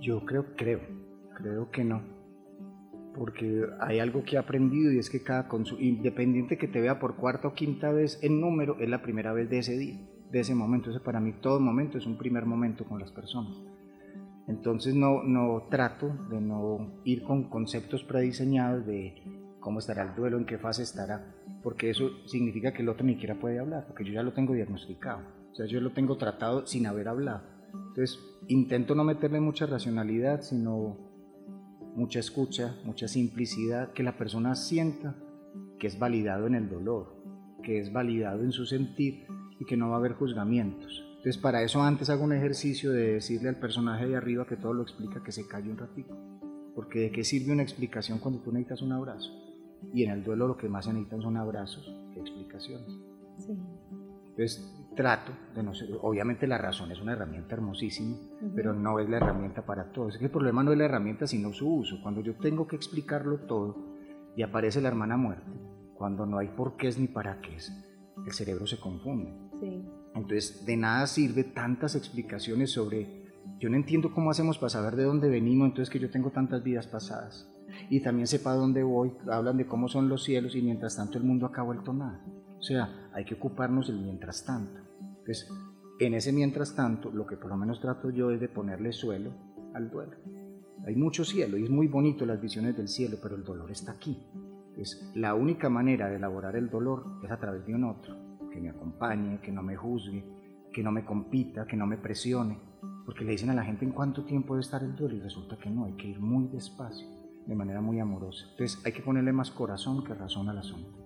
Yo 0.00 0.24
creo, 0.24 0.44
creo, 0.56 0.80
creo 1.34 1.70
que 1.70 1.84
no. 1.84 2.19
Porque 3.14 3.64
hay 3.80 3.98
algo 3.98 4.22
que 4.22 4.36
he 4.36 4.38
aprendido 4.38 4.92
y 4.92 4.98
es 4.98 5.10
que 5.10 5.22
cada 5.22 5.48
independiente 5.78 6.58
que 6.58 6.68
te 6.68 6.80
vea 6.80 6.98
por 7.00 7.16
cuarta 7.16 7.48
o 7.48 7.54
quinta 7.54 7.90
vez 7.90 8.18
en 8.22 8.40
número, 8.40 8.76
es 8.78 8.88
la 8.88 9.02
primera 9.02 9.32
vez 9.32 9.50
de 9.50 9.58
ese 9.58 9.76
día, 9.76 9.98
de 10.30 10.40
ese 10.40 10.54
momento. 10.54 10.86
Entonces 10.86 11.04
para 11.04 11.20
mí 11.20 11.32
todo 11.40 11.60
momento 11.60 11.98
es 11.98 12.06
un 12.06 12.16
primer 12.16 12.46
momento 12.46 12.84
con 12.84 13.00
las 13.00 13.10
personas. 13.10 13.56
Entonces 14.46 14.94
no, 14.94 15.22
no 15.22 15.66
trato 15.70 16.12
de 16.30 16.40
no 16.40 17.00
ir 17.04 17.22
con 17.22 17.50
conceptos 17.50 18.04
prediseñados 18.04 18.86
de 18.86 19.22
cómo 19.60 19.78
estará 19.78 20.02
el 20.02 20.14
duelo, 20.14 20.38
en 20.38 20.46
qué 20.46 20.58
fase 20.58 20.82
estará, 20.82 21.34
porque 21.62 21.90
eso 21.90 22.10
significa 22.26 22.72
que 22.72 22.82
el 22.82 22.88
otro 22.88 23.04
ni 23.04 23.12
siquiera 23.12 23.38
puede 23.38 23.58
hablar, 23.58 23.86
porque 23.86 24.04
yo 24.04 24.12
ya 24.12 24.22
lo 24.22 24.32
tengo 24.32 24.54
diagnosticado. 24.54 25.20
O 25.52 25.54
sea, 25.54 25.66
yo 25.66 25.80
lo 25.80 25.92
tengo 25.92 26.16
tratado 26.16 26.66
sin 26.66 26.86
haber 26.86 27.08
hablado. 27.08 27.42
Entonces, 27.72 28.18
intento 28.48 28.94
no 28.94 29.04
meterle 29.04 29.40
mucha 29.40 29.66
racionalidad, 29.66 30.40
sino 30.42 31.09
mucha 31.94 32.20
escucha, 32.20 32.76
mucha 32.84 33.08
simplicidad, 33.08 33.92
que 33.92 34.02
la 34.02 34.16
persona 34.16 34.54
sienta 34.54 35.16
que 35.78 35.86
es 35.86 35.98
validado 35.98 36.46
en 36.46 36.54
el 36.54 36.68
dolor, 36.68 37.16
que 37.62 37.78
es 37.80 37.92
validado 37.92 38.42
en 38.42 38.52
su 38.52 38.66
sentir 38.66 39.26
y 39.58 39.64
que 39.64 39.76
no 39.76 39.88
va 39.88 39.96
a 39.96 39.98
haber 39.98 40.14
juzgamientos. 40.14 41.04
Entonces, 41.10 41.36
para 41.36 41.62
eso 41.62 41.82
antes 41.82 42.08
hago 42.08 42.24
un 42.24 42.32
ejercicio 42.32 42.92
de 42.92 43.14
decirle 43.14 43.50
al 43.50 43.58
personaje 43.58 44.06
de 44.06 44.16
arriba 44.16 44.46
que 44.46 44.56
todo 44.56 44.72
lo 44.72 44.82
explica, 44.82 45.22
que 45.22 45.32
se 45.32 45.46
calle 45.46 45.70
un 45.70 45.76
ratito. 45.76 46.16
Porque 46.74 47.00
de 47.00 47.10
qué 47.10 47.24
sirve 47.24 47.52
una 47.52 47.62
explicación 47.62 48.20
cuando 48.20 48.40
tú 48.40 48.52
necesitas 48.52 48.80
un 48.80 48.92
abrazo. 48.92 49.30
Y 49.92 50.04
en 50.04 50.12
el 50.12 50.24
duelo 50.24 50.48
lo 50.48 50.56
que 50.56 50.68
más 50.68 50.86
se 50.86 50.92
necesitan 50.92 51.20
son 51.20 51.36
abrazos 51.36 51.94
que 52.14 52.20
explicaciones. 52.20 52.90
Sí. 53.36 53.52
Entonces 54.30 54.79
trato 54.94 55.32
de 55.54 55.62
no 55.62 55.74
ser, 55.74 55.88
obviamente 56.02 56.46
la 56.46 56.58
razón 56.58 56.90
es 56.90 57.00
una 57.00 57.12
herramienta 57.12 57.54
hermosísima, 57.54 58.16
pero 58.54 58.72
no 58.72 58.98
es 58.98 59.08
la 59.08 59.18
herramienta 59.18 59.64
para 59.64 59.92
todo. 59.92 60.08
Es 60.08 60.18
que 60.18 60.24
el 60.24 60.30
problema 60.30 60.62
no 60.62 60.72
es 60.72 60.78
la 60.78 60.84
herramienta 60.84 61.26
sino 61.26 61.52
su 61.52 61.72
uso. 61.72 62.00
Cuando 62.02 62.20
yo 62.20 62.36
tengo 62.36 62.66
que 62.66 62.76
explicarlo 62.76 63.38
todo 63.40 63.76
y 64.36 64.42
aparece 64.42 64.80
la 64.80 64.88
hermana 64.88 65.16
muerte, 65.16 65.50
cuando 65.94 66.26
no 66.26 66.38
hay 66.38 66.48
porqués 66.48 66.98
ni 66.98 67.08
para 67.08 67.40
qué, 67.40 67.56
el 68.26 68.32
cerebro 68.32 68.66
se 68.66 68.80
confunde. 68.80 69.32
Sí. 69.60 69.84
Entonces, 70.14 70.64
de 70.66 70.76
nada 70.76 71.06
sirve 71.06 71.44
tantas 71.44 71.94
explicaciones 71.94 72.72
sobre, 72.72 73.24
yo 73.58 73.68
no 73.70 73.76
entiendo 73.76 74.12
cómo 74.12 74.30
hacemos 74.30 74.58
para 74.58 74.70
saber 74.70 74.96
de 74.96 75.04
dónde 75.04 75.28
venimos, 75.28 75.68
entonces 75.68 75.90
que 75.90 76.00
yo 76.00 76.10
tengo 76.10 76.30
tantas 76.30 76.62
vidas 76.62 76.86
pasadas. 76.86 77.48
Y 77.88 78.00
también 78.00 78.26
sepa 78.26 78.54
dónde 78.54 78.82
voy, 78.82 79.12
hablan 79.30 79.56
de 79.56 79.66
cómo 79.66 79.88
son 79.88 80.08
los 80.08 80.24
cielos 80.24 80.56
y 80.56 80.62
mientras 80.62 80.96
tanto 80.96 81.18
el 81.18 81.24
mundo 81.24 81.50
ha 81.54 81.62
vuelto 81.62 81.92
nada. 81.92 82.24
O 82.60 82.62
sea, 82.62 83.10
hay 83.14 83.24
que 83.24 83.34
ocuparnos 83.34 83.88
del 83.88 84.00
mientras 84.00 84.44
tanto. 84.44 84.80
Entonces, 85.00 85.50
en 85.98 86.14
ese 86.14 86.32
mientras 86.32 86.76
tanto, 86.76 87.10
lo 87.10 87.26
que 87.26 87.36
por 87.36 87.50
lo 87.50 87.56
menos 87.56 87.80
trato 87.80 88.10
yo 88.10 88.30
es 88.30 88.38
de 88.38 88.48
ponerle 88.48 88.92
suelo 88.92 89.32
al 89.74 89.90
duelo. 89.90 90.16
Hay 90.86 90.94
mucho 90.94 91.24
cielo 91.24 91.56
y 91.56 91.64
es 91.64 91.70
muy 91.70 91.88
bonito 91.88 92.24
las 92.26 92.40
visiones 92.40 92.76
del 92.76 92.88
cielo, 92.88 93.16
pero 93.22 93.36
el 93.36 93.44
dolor 93.44 93.70
está 93.70 93.92
aquí. 93.92 94.22
Entonces, 94.70 95.10
la 95.14 95.34
única 95.34 95.68
manera 95.68 96.08
de 96.08 96.16
elaborar 96.16 96.56
el 96.56 96.70
dolor 96.70 97.18
es 97.22 97.30
a 97.30 97.38
través 97.38 97.66
de 97.66 97.74
un 97.74 97.84
otro, 97.84 98.14
que 98.50 98.60
me 98.60 98.70
acompañe, 98.70 99.40
que 99.40 99.52
no 99.52 99.62
me 99.62 99.76
juzgue, 99.76 100.24
que 100.72 100.82
no 100.82 100.92
me 100.92 101.04
compita, 101.04 101.66
que 101.66 101.76
no 101.76 101.86
me 101.86 101.96
presione. 101.96 102.58
Porque 103.04 103.24
le 103.24 103.32
dicen 103.32 103.50
a 103.50 103.54
la 103.54 103.64
gente 103.64 103.84
en 103.84 103.92
cuánto 103.92 104.24
tiempo 104.24 104.54
debe 104.54 104.62
estar 104.62 104.82
el 104.82 104.94
duelo 104.94 105.16
y 105.16 105.20
resulta 105.20 105.56
que 105.56 105.70
no, 105.70 105.86
hay 105.86 105.94
que 105.94 106.08
ir 106.08 106.20
muy 106.20 106.48
despacio, 106.48 107.06
de 107.46 107.54
manera 107.54 107.80
muy 107.80 108.00
amorosa. 108.00 108.46
Entonces, 108.52 108.80
hay 108.84 108.92
que 108.92 109.02
ponerle 109.02 109.32
más 109.32 109.50
corazón 109.50 110.04
que 110.04 110.14
razón 110.14 110.48
al 110.48 110.58
asunto, 110.58 110.99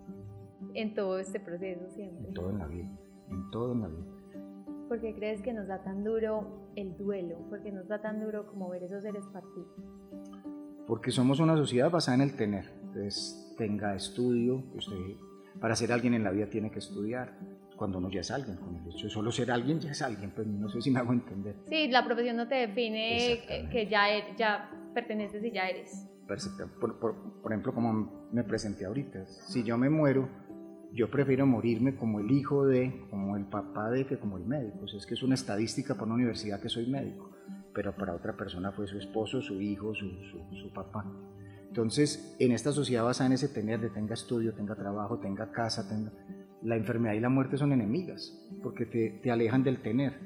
En 0.75 0.95
todo 0.95 1.19
este 1.19 1.41
proceso 1.41 1.89
siempre. 1.91 2.29
en 2.29 2.35
todo 2.35 2.51
en 2.51 2.59
la 2.59 2.67
vida, 2.67 2.89
en 3.31 3.51
todo 3.51 3.73
en 3.73 3.81
la 3.83 3.89
vida. 3.89 4.05
¿Por 4.89 5.01
qué 5.01 5.15
crees 5.15 5.41
que 5.43 5.53
nos 5.53 5.67
da 5.67 5.83
tan 5.83 6.05
duro 6.05 6.69
el 6.77 6.97
duelo? 6.97 7.39
¿Por 7.49 7.63
qué 7.63 7.73
nos 7.73 7.89
da 7.89 8.01
tan 8.03 8.21
duro 8.23 8.47
como 8.47 8.69
ver 8.71 8.83
esos 8.83 9.03
seres 9.03 9.25
partir? 9.33 9.65
Porque 10.87 11.11
somos 11.11 11.41
una 11.41 11.57
sociedad 11.57 11.91
basada 11.91 12.17
en 12.17 12.21
el 12.23 12.37
tener. 12.37 12.67
Entonces, 12.83 13.55
tenga 13.57 13.95
estudio, 13.95 14.63
usted 14.75 14.97
para 15.61 15.75
ser 15.77 15.93
alguien 15.93 16.15
en 16.15 16.25
la 16.25 16.31
vida 16.33 16.51
tiene 16.51 16.71
que 16.71 16.81
estudiar. 16.81 17.39
Cuando 17.77 17.99
uno 17.99 18.09
ya 18.11 18.21
es 18.21 18.31
alguien, 18.31 18.57
con 18.59 18.77
el 18.77 18.87
hecho 18.89 19.07
de 19.07 19.11
solo 19.11 19.33
ser 19.33 19.51
alguien, 19.51 19.81
ya 19.81 19.91
es 19.91 20.03
alguien, 20.03 20.31
pues 20.35 20.47
no 20.47 20.69
sé 20.69 20.81
si 20.81 20.91
me 20.91 21.01
hago 21.01 21.13
entender. 21.13 21.57
Sí, 21.67 21.89
la 21.89 22.05
profesión 22.05 22.37
no 22.37 22.47
te 22.47 22.55
define 22.57 23.69
que 23.73 23.89
ya, 23.89 24.09
er- 24.11 24.37
ya 24.37 24.71
perteneces 24.95 25.43
y 25.45 25.51
ya 25.51 25.69
eres. 25.69 26.09
Perfecto. 26.29 26.69
Por, 26.81 26.99
por- 27.01 27.41
por 27.43 27.53
ejemplo, 27.53 27.75
como 27.75 28.29
me 28.33 28.45
presenté 28.45 28.85
ahorita, 28.87 29.27
si 29.27 29.65
yo 29.65 29.77
me 29.77 29.91
muero, 29.91 30.29
yo 30.95 31.11
prefiero 31.11 31.45
morirme 31.47 31.97
como 31.97 32.21
el 32.21 32.31
hijo 32.31 32.65
de, 32.67 33.07
como 33.11 33.37
el 33.37 33.47
papá 33.47 33.91
de, 33.91 34.07
que 34.07 34.19
como 34.19 34.37
el 34.39 34.45
médico. 34.45 34.79
O 34.83 34.85
es 34.97 35.07
que 35.07 35.15
es 35.15 35.23
una 35.23 35.35
estadística 35.35 35.95
para 35.95 36.07
una 36.07 36.15
universidad 36.15 36.61
que 36.61 36.69
soy 36.69 36.87
médico, 36.87 37.31
pero 37.75 37.95
para 37.97 38.15
otra 38.15 38.37
persona 38.37 38.71
fue 38.73 38.87
su 38.87 38.99
esposo, 38.99 39.43
su 39.43 39.61
hijo, 39.61 39.95
su, 39.95 40.09
su- 40.31 40.57
su 40.57 40.73
papá. 40.73 41.05
Entonces, 41.69 42.37
en 42.39 42.53
esta 42.53 42.71
sociedad 42.71 43.03
basada 43.03 43.27
en 43.27 43.33
ese 43.33 43.49
tener, 43.49 43.81
de 43.81 43.91
tenga 43.91 44.15
estudio, 44.15 44.55
tenga 44.55 44.77
trabajo, 44.77 45.19
tenga 45.19 45.51
casa, 45.51 45.89
tenga... 45.89 46.13
La 46.63 46.77
enfermedad 46.77 47.15
y 47.15 47.21
la 47.21 47.29
muerte 47.29 47.59
son 47.59 47.73
enemigas, 47.73 48.33
porque 48.63 48.87
te, 48.87 49.19
te 49.23 49.31
alejan 49.31 49.65
del 49.65 49.83
tener, 49.83 50.19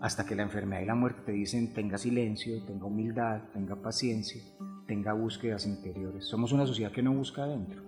hasta 0.00 0.26
que 0.26 0.34
la 0.34 0.42
enfermedad 0.42 0.80
y 0.82 0.86
la 0.86 0.94
muerte 0.94 1.20
te 1.26 1.32
dicen 1.32 1.72
tenga 1.72 1.98
silencio, 1.98 2.64
tenga 2.64 2.86
humildad, 2.86 3.42
tenga 3.52 3.76
paciencia, 3.76 4.42
tenga 4.86 5.12
búsquedas 5.12 5.66
interiores. 5.66 6.24
Somos 6.24 6.52
una 6.52 6.66
sociedad 6.66 6.90
que 6.90 7.02
no 7.02 7.12
busca 7.12 7.44
adentro, 7.44 7.82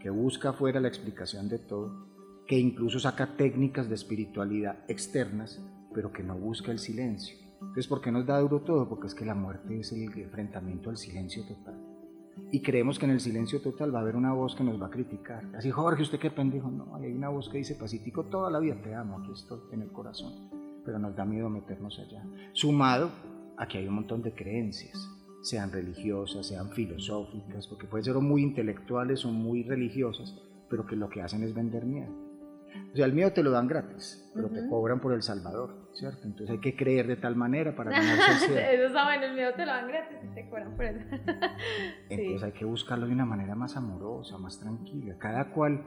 que 0.00 0.10
busca 0.10 0.50
afuera 0.50 0.80
la 0.80 0.88
explicación 0.88 1.48
de 1.48 1.58
todo, 1.58 2.08
que 2.46 2.58
incluso 2.58 2.98
saca 2.98 3.36
técnicas 3.36 3.88
de 3.88 3.94
espiritualidad 3.94 4.78
externas, 4.88 5.62
pero 5.94 6.12
que 6.12 6.22
no 6.22 6.36
busca 6.36 6.72
el 6.72 6.78
silencio. 6.78 7.36
Entonces, 7.60 7.86
¿por 7.86 8.00
qué 8.00 8.10
nos 8.10 8.26
da 8.26 8.40
duro 8.40 8.62
todo? 8.62 8.88
Porque 8.88 9.06
es 9.06 9.14
que 9.14 9.26
la 9.26 9.34
muerte 9.34 9.78
es 9.78 9.92
el 9.92 10.10
enfrentamiento 10.18 10.90
al 10.90 10.96
silencio 10.96 11.46
total. 11.46 11.78
Y 12.50 12.62
creemos 12.62 12.98
que 12.98 13.04
en 13.04 13.12
el 13.12 13.20
silencio 13.20 13.60
total 13.60 13.94
va 13.94 13.98
a 13.98 14.02
haber 14.02 14.16
una 14.16 14.32
voz 14.32 14.56
que 14.56 14.64
nos 14.64 14.80
va 14.80 14.86
a 14.86 14.90
criticar. 14.90 15.44
Así, 15.54 15.70
Jorge, 15.70 16.02
¿usted 16.02 16.18
qué 16.18 16.30
pendejo? 16.30 16.70
No, 16.70 16.96
hay 16.96 17.12
una 17.12 17.28
voz 17.28 17.50
que 17.50 17.58
dice, 17.58 17.74
Pacífico, 17.74 18.24
toda 18.24 18.50
la 18.50 18.58
vida 18.58 18.80
te 18.82 18.94
amo, 18.94 19.18
aquí 19.18 19.32
estoy 19.32 19.60
en 19.72 19.82
el 19.82 19.92
corazón. 19.92 20.48
Pero 20.84 20.98
nos 20.98 21.14
da 21.14 21.26
miedo 21.26 21.50
meternos 21.50 21.98
allá. 21.98 22.24
Sumado 22.54 23.10
a 23.58 23.68
que 23.68 23.78
hay 23.78 23.86
un 23.86 23.94
montón 23.94 24.22
de 24.22 24.32
creencias, 24.32 24.96
sean 25.42 25.72
religiosas, 25.72 26.46
sean 26.46 26.70
filosóficas, 26.70 27.66
porque 27.66 27.86
pueden 27.86 28.04
ser 28.04 28.16
o 28.16 28.20
muy 28.20 28.42
intelectuales 28.42 29.24
o 29.24 29.28
muy 29.30 29.62
religiosas, 29.62 30.34
pero 30.68 30.86
que 30.86 30.96
lo 30.96 31.08
que 31.08 31.22
hacen 31.22 31.42
es 31.42 31.54
vender 31.54 31.84
miedo. 31.84 32.12
O 32.92 32.96
sea, 32.96 33.06
el 33.06 33.12
miedo 33.12 33.32
te 33.32 33.42
lo 33.42 33.50
dan 33.50 33.66
gratis, 33.68 34.30
pero 34.34 34.48
te 34.48 34.60
Ujú. 34.60 34.70
cobran 34.70 35.00
por 35.00 35.12
El 35.12 35.22
Salvador, 35.22 35.90
¿cierto? 35.92 36.24
Entonces 36.24 36.50
hay 36.50 36.60
que 36.60 36.76
creer 36.76 37.06
de 37.06 37.16
tal 37.16 37.36
manera 37.36 37.74
para 37.74 37.90
ganarse 37.90 38.32
el 38.32 38.38
cielo. 38.38 38.60
Eso 38.60 38.92
bueno, 39.04 39.24
el 39.24 39.34
miedo 39.34 39.52
te 39.54 39.66
lo 39.66 39.72
dan 39.72 39.88
gratis 39.88 40.18
y 40.24 40.34
te 40.34 40.48
cobran 40.48 40.76
por 40.76 40.84
eso. 40.84 41.00
Entonces 42.10 42.42
hay 42.42 42.52
que 42.52 42.64
buscarlo 42.64 43.06
de 43.06 43.12
una 43.12 43.24
manera 43.24 43.54
más 43.54 43.76
amorosa, 43.76 44.38
más 44.38 44.60
tranquila. 44.60 45.16
Cada 45.18 45.52
cual 45.52 45.84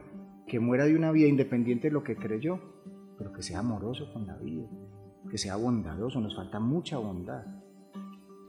que 0.47 0.59
muera 0.59 0.85
de 0.85 0.95
una 0.95 1.11
vida 1.11 1.27
independiente 1.27 1.87
de 1.87 1.93
lo 1.93 2.03
que 2.03 2.15
creyó, 2.15 2.59
pero 3.17 3.31
que 3.31 3.43
sea 3.43 3.59
amoroso 3.59 4.11
con 4.11 4.27
la 4.27 4.37
vida, 4.37 4.67
que 5.29 5.37
sea 5.37 5.55
bondadoso, 5.55 6.19
nos 6.19 6.35
falta 6.35 6.59
mucha 6.59 6.97
bondad. 6.97 7.45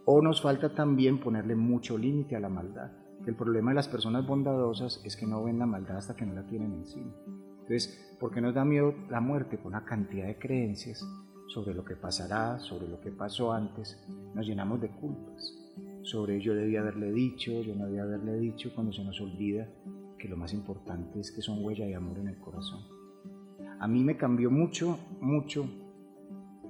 O 0.06 0.20
nos 0.20 0.42
falta 0.42 0.74
también 0.74 1.18
ponerle 1.18 1.56
mucho 1.56 1.96
límite 1.96 2.36
a 2.36 2.40
la 2.40 2.48
maldad. 2.48 2.92
El 3.26 3.34
problema 3.34 3.70
de 3.70 3.76
las 3.76 3.88
personas 3.88 4.26
bondadosas 4.26 5.00
es 5.04 5.16
que 5.16 5.26
no 5.26 5.42
ven 5.42 5.58
la 5.58 5.66
maldad 5.66 5.96
hasta 5.96 6.14
que 6.14 6.26
no 6.26 6.34
la 6.34 6.46
tienen 6.46 6.74
encima. 6.74 7.12
Entonces, 7.60 8.16
¿por 8.20 8.30
qué 8.30 8.42
nos 8.42 8.54
da 8.54 8.64
miedo 8.66 8.94
la 9.08 9.20
muerte? 9.20 9.56
Por 9.56 9.68
una 9.68 9.84
cantidad 9.84 10.26
de 10.26 10.38
creencias 10.38 11.02
sobre 11.48 11.74
lo 11.74 11.84
que 11.84 11.96
pasará, 11.96 12.58
sobre 12.58 12.86
lo 12.86 13.00
que 13.00 13.10
pasó 13.10 13.52
antes. 13.52 13.98
Nos 14.34 14.46
llenamos 14.46 14.80
de 14.82 14.90
culpas. 14.90 15.56
Sobre 16.02 16.38
yo 16.40 16.54
debía 16.54 16.80
haberle 16.80 17.10
dicho, 17.12 17.62
yo 17.62 17.74
no 17.74 17.86
debía 17.86 18.02
haberle 18.02 18.38
dicho, 18.38 18.74
cuando 18.74 18.92
se 18.92 19.02
nos 19.02 19.18
olvida 19.22 19.66
que 20.18 20.28
lo 20.28 20.36
más 20.36 20.52
importante 20.52 21.20
es 21.20 21.32
que 21.32 21.40
son 21.40 21.64
huella 21.64 21.86
de 21.86 21.94
amor 21.94 22.18
en 22.18 22.28
el 22.28 22.38
corazón. 22.38 22.82
A 23.80 23.88
mí 23.88 24.04
me 24.04 24.18
cambió 24.18 24.50
mucho, 24.50 24.98
mucho, 25.20 25.66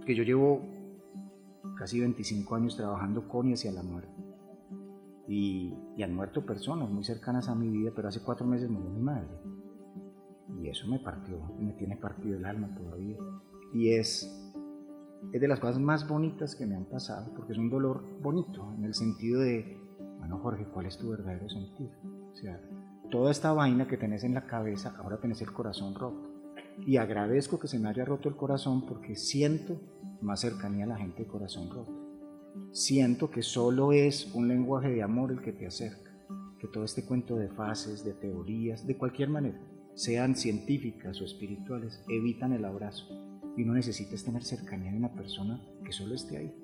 que 0.07 0.15
yo 0.15 0.23
llevo 0.23 0.74
casi 1.85 2.01
25 2.01 2.55
años 2.55 2.79
trabajando 2.79 3.29
con 3.29 3.47
y 3.51 3.53
hacia 3.53 3.71
la 3.71 3.83
muerte. 3.83 4.11
Y, 5.29 5.77
y, 5.99 6.03
han 6.03 6.15
muerto 6.15 6.47
personas 6.47 6.89
muy 6.89 7.05
cercanas 7.05 7.51
a 7.51 7.55
mi 7.55 7.69
vida, 7.69 7.93
pero 7.95 8.09
hace 8.09 8.23
cuatro 8.23 8.47
meses 8.47 8.71
murió 8.71 8.89
mi 8.89 9.03
madre. 9.03 9.29
Y 10.63 10.69
eso 10.71 10.89
me 10.89 10.99
partió, 10.99 11.39
me 11.59 11.75
tiene 11.75 11.99
partido 11.99 12.39
el 12.39 12.47
alma 12.47 12.75
todavía. 12.75 13.19
Y 13.75 13.91
es, 13.91 14.55
es 15.31 15.41
de 15.43 15.47
las 15.47 15.61
cosas 15.61 15.79
más 15.79 16.09
bonitas 16.09 16.57
que 16.57 16.65
me 16.65 16.75
han 16.75 16.87
pasado, 16.87 17.35
porque 17.37 17.53
es 17.53 17.59
un 17.59 17.69
dolor 17.69 18.03
bonito, 18.23 18.73
en 18.79 18.85
el 18.85 18.95
sentido 18.95 19.43
de, 19.43 19.79
bueno 20.21 20.39
Jorge, 20.39 20.65
¿cuál 20.73 20.87
es 20.87 20.97
tu 20.97 21.11
verdadero 21.11 21.51
sentido? 21.51 21.91
O 22.33 22.35
sea, 22.35 22.63
toda 23.11 23.31
esta 23.31 23.53
vaina 23.53 23.87
que 23.87 23.99
tenés 23.99 24.25
en 24.25 24.33
la 24.33 24.47
cabeza, 24.47 24.95
ahora 24.97 25.21
tenés 25.21 25.43
el 25.43 25.53
corazón 25.53 25.95
roto. 25.95 26.31
Y 26.87 26.97
agradezco 26.97 27.59
que 27.59 27.69
se 27.69 27.79
me 27.79 27.91
haya 27.91 28.07
roto 28.07 28.31
el 28.31 28.37
corazón 28.37 28.87
porque 28.87 29.17
siento 29.17 29.79
más 30.25 30.41
cercanía 30.41 30.85
a 30.85 30.89
la 30.89 30.97
gente 30.97 31.23
de 31.23 31.29
corazón 31.29 31.71
roto. 31.71 31.93
Siento 32.73 33.31
que 33.31 33.43
solo 33.43 33.93
es 33.93 34.35
un 34.35 34.49
lenguaje 34.49 34.91
de 34.91 35.03
amor 35.03 35.33
el 35.33 35.41
que 35.41 35.53
te 35.53 35.67
acerca, 35.67 36.11
que 36.59 36.69
todo 36.69 36.85
este 36.85 37.05
cuento 37.05 37.37
de 37.37 37.49
fases, 37.49 38.05
de 38.05 38.15
teorías, 38.15 38.87
de 38.87 38.97
cualquier 38.97 39.29
manera, 39.29 39.61
sean 39.95 40.35
científicas 40.35 41.21
o 41.21 41.25
espirituales, 41.25 42.05
evitan 42.09 42.53
el 42.53 42.65
abrazo. 42.65 43.07
Y 43.57 43.63
uno 43.63 43.75
necesita 43.75 44.17
tener 44.25 44.43
cercanía 44.43 44.91
de 44.91 44.99
una 44.99 45.13
persona 45.13 45.61
que 45.85 45.93
solo 45.93 46.15
esté 46.15 46.37
ahí. 46.37 46.55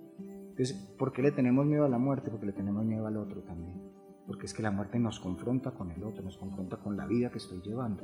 Entonces, 0.51 0.77
¿por 0.99 1.13
qué 1.13 1.23
le 1.23 1.31
tenemos 1.31 1.65
miedo 1.65 1.85
a 1.85 1.89
la 1.89 1.99
muerte? 1.99 2.31
Porque 2.31 2.47
le 2.47 2.53
tenemos 2.53 2.85
miedo 2.85 3.07
al 3.07 3.17
otro 3.17 3.43
también. 3.43 3.81
Porque 4.27 4.47
es 4.47 4.55
que 4.55 4.63
la 4.63 4.71
muerte 4.71 4.99
nos 4.99 5.21
confronta 5.21 5.71
con 5.73 5.91
el 5.91 6.03
otro, 6.03 6.23
nos 6.23 6.37
confronta 6.37 6.79
con 6.79 6.97
la 6.97 7.07
vida 7.07 7.31
que 7.31 7.39
estoy 7.39 7.61
llevando. 7.63 8.03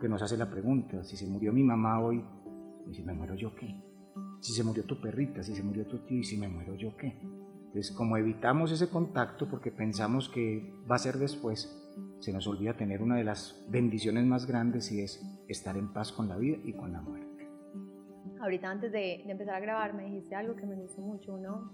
Que 0.00 0.08
nos 0.08 0.22
hace 0.22 0.36
la 0.36 0.50
pregunta, 0.50 1.02
si 1.04 1.16
se 1.16 1.26
murió 1.26 1.52
mi 1.52 1.64
mamá 1.64 2.00
hoy, 2.00 2.24
¿y 2.88 2.94
si 2.94 3.02
me 3.02 3.12
muero 3.12 3.34
yo 3.34 3.54
qué? 3.54 3.89
Si 4.40 4.52
se 4.52 4.64
murió 4.64 4.84
tu 4.84 5.00
perrita, 5.00 5.42
si 5.42 5.54
se 5.54 5.62
murió 5.62 5.86
tu 5.86 5.98
tío, 5.98 6.18
¿y 6.18 6.24
si 6.24 6.36
me 6.38 6.48
muero 6.48 6.74
yo 6.74 6.96
qué? 6.96 7.18
Entonces, 7.66 7.92
como 7.92 8.16
evitamos 8.16 8.72
ese 8.72 8.88
contacto 8.88 9.48
porque 9.48 9.70
pensamos 9.70 10.28
que 10.28 10.72
va 10.90 10.96
a 10.96 10.98
ser 10.98 11.18
después, 11.18 11.76
se 12.20 12.32
nos 12.32 12.46
olvida 12.46 12.76
tener 12.76 13.02
una 13.02 13.16
de 13.16 13.24
las 13.24 13.64
bendiciones 13.68 14.24
más 14.24 14.46
grandes 14.46 14.90
y 14.90 15.02
es 15.02 15.22
estar 15.48 15.76
en 15.76 15.92
paz 15.92 16.10
con 16.10 16.28
la 16.28 16.36
vida 16.36 16.58
y 16.64 16.72
con 16.72 16.92
la 16.92 17.00
muerte. 17.00 17.48
Ahorita 18.40 18.70
antes 18.70 18.90
de, 18.92 19.22
de 19.24 19.32
empezar 19.32 19.54
a 19.54 19.60
grabar 19.60 19.94
me 19.94 20.04
dijiste 20.04 20.34
algo 20.34 20.56
que 20.56 20.66
me 20.66 20.74
gustó 20.74 21.00
mucho. 21.00 21.34
Uno, 21.34 21.72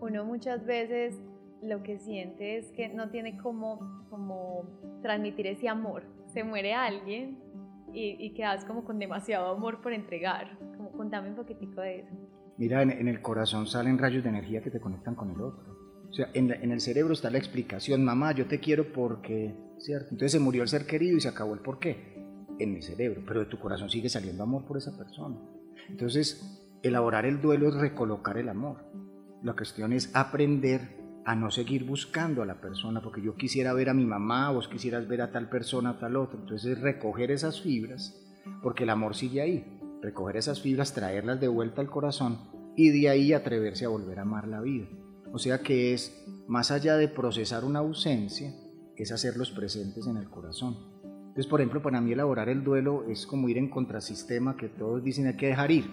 uno 0.00 0.24
muchas 0.24 0.64
veces 0.64 1.20
lo 1.62 1.82
que 1.82 1.98
siente 1.98 2.58
es 2.58 2.70
que 2.72 2.88
no 2.88 3.10
tiene 3.10 3.36
cómo, 3.38 4.06
como 4.10 4.64
transmitir 5.02 5.46
ese 5.46 5.68
amor. 5.68 6.04
Se 6.32 6.44
muere 6.44 6.74
alguien 6.74 7.38
y, 7.92 8.16
y, 8.18 8.34
quedas 8.34 8.64
como 8.64 8.84
con 8.84 8.98
demasiado 8.98 9.54
amor 9.54 9.80
por 9.80 9.92
entregar. 9.92 10.58
Contame 10.96 11.30
un 11.30 11.36
poquitico 11.36 11.80
de 11.80 12.00
eso. 12.00 12.10
Mira, 12.56 12.82
en, 12.82 12.90
en 12.90 13.08
el 13.08 13.20
corazón 13.20 13.66
salen 13.66 13.98
rayos 13.98 14.22
de 14.22 14.30
energía 14.30 14.62
que 14.62 14.70
te 14.70 14.80
conectan 14.80 15.14
con 15.14 15.30
el 15.30 15.40
otro. 15.40 15.84
O 16.10 16.12
sea, 16.12 16.30
en, 16.32 16.48
la, 16.48 16.54
en, 16.54 16.70
el 16.70 16.80
cerebro 16.80 17.12
está 17.12 17.28
la 17.30 17.38
explicación, 17.38 18.04
mamá, 18.04 18.32
yo 18.32 18.46
te 18.46 18.60
quiero 18.60 18.92
porque, 18.92 19.56
¿cierto? 19.78 20.10
Entonces 20.12 20.32
se 20.32 20.38
murió 20.38 20.62
el 20.62 20.68
ser 20.68 20.86
querido 20.86 21.16
y 21.16 21.20
se 21.20 21.28
acabó 21.28 21.54
el 21.54 21.60
por 21.60 21.80
qué 21.80 22.14
en 22.58 22.76
el 22.76 22.82
cerebro, 22.82 23.22
pero 23.26 23.40
de 23.40 23.46
tu 23.46 23.58
corazón 23.58 23.90
sigue 23.90 24.08
saliendo 24.08 24.44
amor 24.44 24.64
por 24.64 24.76
esa 24.76 24.96
persona. 24.96 25.36
Entonces, 25.88 26.64
elaborar 26.82 27.26
el 27.26 27.40
duelo 27.40 27.68
es 27.68 27.74
recolocar 27.74 28.38
el 28.38 28.48
amor. 28.48 28.84
La 29.42 29.54
cuestión 29.54 29.92
es 29.92 30.14
aprender 30.14 30.96
a 31.24 31.34
no 31.34 31.50
seguir 31.50 31.84
buscando 31.84 32.42
a 32.42 32.46
la 32.46 32.60
persona, 32.60 33.00
porque 33.02 33.22
yo 33.22 33.34
quisiera 33.34 33.72
ver 33.72 33.88
a 33.88 33.94
mi 33.94 34.04
mamá, 34.04 34.50
vos 34.50 34.68
quisieras 34.68 35.08
ver 35.08 35.22
a 35.22 35.32
tal 35.32 35.48
persona, 35.48 35.90
a 35.90 35.98
tal 35.98 36.16
otro. 36.16 36.38
Entonces, 36.38 36.80
recoger 36.80 37.30
esas 37.30 37.60
fibras, 37.60 38.24
porque 38.62 38.84
el 38.84 38.90
amor 38.90 39.14
sigue 39.14 39.40
ahí. 39.40 39.73
Recoger 40.04 40.36
esas 40.36 40.60
fibras, 40.60 40.92
traerlas 40.92 41.40
de 41.40 41.48
vuelta 41.48 41.80
al 41.80 41.88
corazón 41.88 42.38
y 42.76 42.90
de 42.90 43.08
ahí 43.08 43.32
atreverse 43.32 43.86
a 43.86 43.88
volver 43.88 44.18
a 44.18 44.22
amar 44.22 44.46
la 44.46 44.60
vida. 44.60 44.86
O 45.32 45.38
sea 45.38 45.62
que 45.62 45.94
es, 45.94 46.26
más 46.46 46.70
allá 46.70 46.98
de 46.98 47.08
procesar 47.08 47.64
una 47.64 47.78
ausencia, 47.78 48.52
es 48.96 49.12
hacerlos 49.12 49.50
presentes 49.50 50.06
en 50.06 50.18
el 50.18 50.28
corazón. 50.28 50.76
Entonces, 51.02 51.46
por 51.46 51.62
ejemplo, 51.62 51.80
para 51.80 52.02
mí 52.02 52.12
elaborar 52.12 52.50
el 52.50 52.62
duelo 52.62 53.04
es 53.08 53.26
como 53.26 53.48
ir 53.48 53.56
en 53.56 53.70
contrasistema 53.70 54.58
que 54.58 54.68
todos 54.68 55.02
dicen 55.02 55.26
hay 55.26 55.38
que 55.38 55.46
dejar 55.46 55.70
ir. 55.70 55.86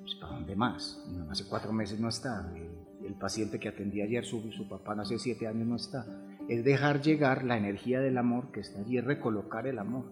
Pues, 0.00 0.14
¿Para 0.14 0.32
dónde 0.32 0.56
más? 0.56 1.04
Hace 1.30 1.44
cuatro 1.46 1.74
meses 1.74 2.00
no 2.00 2.08
está. 2.08 2.50
El, 2.56 3.14
paciente 3.20 3.60
que 3.60 3.68
atendí 3.68 4.00
ayer, 4.00 4.24
su, 4.24 4.50
su 4.50 4.66
papá 4.66 4.94
hace 4.98 5.18
siete 5.18 5.46
años 5.46 5.68
no 5.68 5.76
está. 5.76 6.06
Es 6.52 6.64
dejar 6.64 7.00
llegar 7.00 7.44
la 7.44 7.56
energía 7.56 8.00
del 8.00 8.18
amor 8.18 8.52
que 8.52 8.60
está 8.60 8.80
allí, 8.80 8.98
es 8.98 9.04
recolocar 9.04 9.66
el 9.66 9.78
amor. 9.78 10.04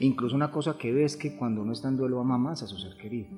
Incluso 0.00 0.34
una 0.34 0.50
cosa 0.50 0.76
que 0.76 0.92
ves 0.92 1.16
que 1.16 1.36
cuando 1.36 1.62
uno 1.62 1.72
está 1.72 1.86
en 1.86 1.96
duelo 1.96 2.18
ama 2.18 2.36
más 2.36 2.64
a 2.64 2.66
su 2.66 2.76
ser 2.78 2.96
querido. 2.96 3.28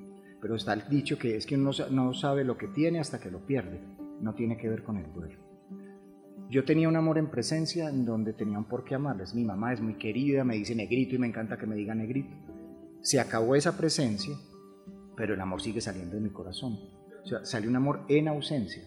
Pero 0.40 0.54
está 0.54 0.72
el 0.72 0.88
dicho 0.88 1.18
que 1.18 1.36
es 1.36 1.44
que 1.44 1.56
uno 1.56 1.72
no 1.90 2.14
sabe 2.14 2.44
lo 2.44 2.56
que 2.56 2.68
tiene 2.68 2.98
hasta 2.98 3.20
que 3.20 3.30
lo 3.30 3.44
pierde. 3.44 3.78
No 4.22 4.34
tiene 4.34 4.56
que 4.56 4.70
ver 4.70 4.84
con 4.84 4.96
el 4.96 5.12
duelo. 5.12 5.38
Yo 6.48 6.64
tenía 6.64 6.88
un 6.88 6.96
amor 6.96 7.18
en 7.18 7.26
presencia 7.26 7.90
en 7.90 8.06
donde 8.06 8.32
tenía 8.32 8.56
un 8.56 8.64
por 8.64 8.84
qué 8.84 8.94
amarles. 8.94 9.34
Mi 9.34 9.44
mamá 9.44 9.74
es 9.74 9.82
muy 9.82 9.96
querida, 9.98 10.42
me 10.42 10.56
dice 10.56 10.74
negrito 10.74 11.14
y 11.14 11.18
me 11.18 11.26
encanta 11.26 11.58
que 11.58 11.66
me 11.66 11.76
diga 11.76 11.94
negrito. 11.94 12.34
Se 13.02 13.20
acabó 13.20 13.54
esa 13.54 13.76
presencia, 13.76 14.34
pero 15.14 15.34
el 15.34 15.40
amor 15.42 15.60
sigue 15.60 15.82
saliendo 15.82 16.14
de 16.14 16.22
mi 16.22 16.30
corazón. 16.30 16.78
O 17.22 17.26
sea, 17.26 17.44
sale 17.44 17.68
un 17.68 17.76
amor 17.76 18.06
en 18.08 18.28
ausencia. 18.28 18.82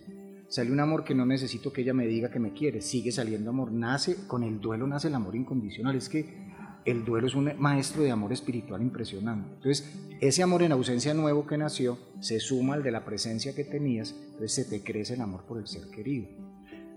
Sale 0.50 0.72
un 0.72 0.80
amor 0.80 1.04
que 1.04 1.16
no 1.16 1.26
necesito 1.26 1.72
que 1.72 1.82
ella 1.82 1.94
me 1.94 2.08
diga 2.08 2.32
que 2.32 2.40
me 2.40 2.54
quiere. 2.54 2.82
Sigue 2.82 3.12
saliendo 3.12 3.52
amor. 3.52 3.72
Nace, 3.72 4.28
con 4.28 4.44
el 4.44 4.60
duelo 4.60 4.88
nace 4.88 5.08
el 5.08 5.16
amor 5.16 5.36
incondicional. 5.36 5.96
Es 5.96 6.10
que 6.10 6.50
el 6.86 7.06
duelo 7.06 7.28
es 7.28 7.36
un 7.36 7.52
maestro 7.60 8.02
de 8.02 8.12
amor 8.12 8.34
espiritual 8.34 8.82
impresionante. 8.82 9.48
Entonces, 9.56 9.96
ese 10.20 10.42
amor 10.42 10.64
en 10.64 10.72
ausencia 10.72 11.14
nuevo 11.14 11.46
que 11.46 11.58
nació 11.58 12.00
se 12.20 12.40
suma 12.40 12.74
al 12.74 12.84
de 12.84 12.92
la 12.92 13.06
presencia 13.06 13.54
que 13.54 13.64
tenías, 13.64 14.16
entonces 14.32 14.54
se 14.54 14.66
te 14.66 14.84
crece 14.84 15.14
el 15.14 15.22
amor 15.22 15.46
por 15.46 15.60
el 15.60 15.68
ser 15.68 15.90
querido 15.92 16.28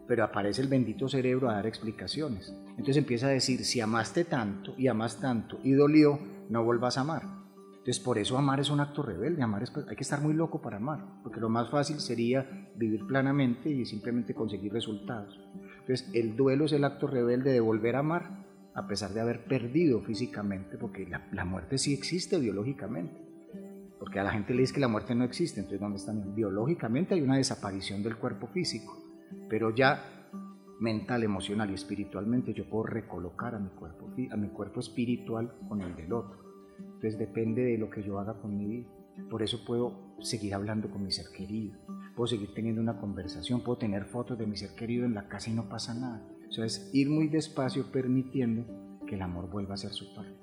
pero 0.06 0.24
aparece 0.24 0.60
el 0.60 0.68
bendito 0.68 1.08
cerebro 1.08 1.48
a 1.48 1.54
dar 1.54 1.66
explicaciones. 1.66 2.54
Entonces 2.70 2.98
empieza 2.98 3.28
a 3.28 3.30
decir, 3.30 3.64
si 3.64 3.80
amaste 3.80 4.24
tanto 4.24 4.74
y 4.76 4.88
amas 4.88 5.18
tanto 5.20 5.58
y 5.62 5.72
dolió, 5.72 6.18
no 6.50 6.64
vuelvas 6.64 6.98
a 6.98 7.02
amar. 7.02 7.41
Entonces 7.83 8.01
por 8.01 8.18
eso 8.18 8.38
amar 8.38 8.61
es 8.61 8.71
un 8.71 8.81
acto 8.81 9.03
rebelde, 9.03 9.42
amar 9.42 9.64
es, 9.64 9.73
hay 9.88 9.97
que 9.97 10.03
estar 10.03 10.21
muy 10.21 10.35
loco 10.35 10.62
para 10.62 10.77
amar, 10.77 11.05
porque 11.23 11.40
lo 11.40 11.49
más 11.49 11.68
fácil 11.68 11.99
sería 11.99 12.71
vivir 12.77 13.07
planamente 13.07 13.68
y 13.68 13.85
simplemente 13.85 14.35
conseguir 14.35 14.73
resultados. 14.73 15.40
Entonces 15.81 16.09
el 16.14 16.37
duelo 16.37 16.66
es 16.66 16.73
el 16.73 16.85
acto 16.85 17.09
rebelde 17.09 17.53
de 17.53 17.61
volver 17.61 17.97
a 17.97 18.01
amar 18.01 18.47
a 18.75 18.87
pesar 18.87 19.11
de 19.11 19.21
haber 19.21 19.45
perdido 19.45 20.01
físicamente, 20.01 20.79
porque 20.79 21.07
la, 21.07 21.27
la 21.33 21.45
muerte 21.45 21.77
sí 21.77 21.92
existe 21.92 22.38
biológicamente. 22.38 23.21
Porque 23.99 24.18
a 24.18 24.25
la 24.25 24.33
gente 24.33 24.55
le 24.55 24.62
dice 24.62 24.75
que 24.75 24.81
la 24.81 24.88
muerte 24.88 25.14
no 25.14 25.25
existe, 25.25 25.61
entonces 25.61 25.81
¿dónde 25.81 25.99
están? 25.99 26.35
Biológicamente 26.35 27.14
hay 27.14 27.21
una 27.21 27.37
desaparición 27.37 28.03
del 28.03 28.16
cuerpo 28.16 28.49
físico 28.49 29.03
pero 29.49 29.75
ya 29.75 30.03
mental, 30.81 31.23
emocional 31.23 31.71
y 31.71 31.75
espiritualmente 31.75 32.53
yo 32.53 32.68
puedo 32.68 32.85
recolocar 32.85 33.55
a 33.55 33.59
mi 33.59 33.71
cuerpo, 33.71 34.11
a 34.31 34.37
mi 34.37 34.49
cuerpo 34.49 34.81
espiritual 34.81 35.53
con 35.68 35.81
el 35.81 35.95
del 35.95 36.12
otro. 36.12 36.51
Entonces 37.02 37.18
depende 37.18 37.62
de 37.64 37.78
lo 37.78 37.90
que 37.90 38.04
yo 38.04 38.20
haga 38.20 38.34
con 38.40 38.56
mi 38.56 38.64
vida. 38.64 38.88
Por 39.28 39.42
eso 39.42 39.64
puedo 39.64 40.14
seguir 40.20 40.54
hablando 40.54 40.88
con 40.88 41.02
mi 41.02 41.10
ser 41.10 41.26
querido, 41.36 41.76
puedo 42.14 42.28
seguir 42.28 42.54
teniendo 42.54 42.80
una 42.80 43.00
conversación, 43.00 43.64
puedo 43.64 43.76
tener 43.76 44.04
fotos 44.04 44.38
de 44.38 44.46
mi 44.46 44.56
ser 44.56 44.76
querido 44.76 45.04
en 45.04 45.12
la 45.12 45.26
casa 45.26 45.50
y 45.50 45.52
no 45.52 45.68
pasa 45.68 45.94
nada. 45.94 46.22
O 46.48 46.52
sea, 46.52 46.64
es 46.64 46.90
ir 46.94 47.10
muy 47.10 47.26
despacio 47.26 47.90
permitiendo 47.90 48.64
que 49.04 49.16
el 49.16 49.22
amor 49.22 49.50
vuelva 49.50 49.74
a 49.74 49.78
ser 49.78 49.90
su 49.90 50.14
parte. 50.14 50.38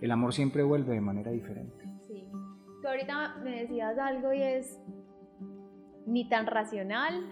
El 0.00 0.10
amor 0.10 0.32
siempre 0.32 0.62
vuelve 0.62 0.94
de 0.94 1.02
manera 1.02 1.30
diferente. 1.30 1.84
Sí. 2.06 2.26
Tú 2.80 2.88
ahorita 2.88 3.36
me 3.44 3.60
decías 3.60 3.98
algo 3.98 4.32
y 4.32 4.40
es 4.40 4.80
ni 6.06 6.26
tan 6.26 6.46
racional 6.46 7.22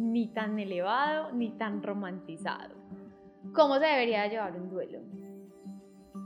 ni 0.00 0.32
tan 0.34 0.58
elevado, 0.58 1.32
ni 1.32 1.56
tan 1.56 1.84
romantizado. 1.84 2.74
¿Cómo 3.54 3.78
se 3.78 3.86
debería 3.86 4.26
llevar 4.26 4.60
un 4.60 4.68
duelo? 4.70 4.98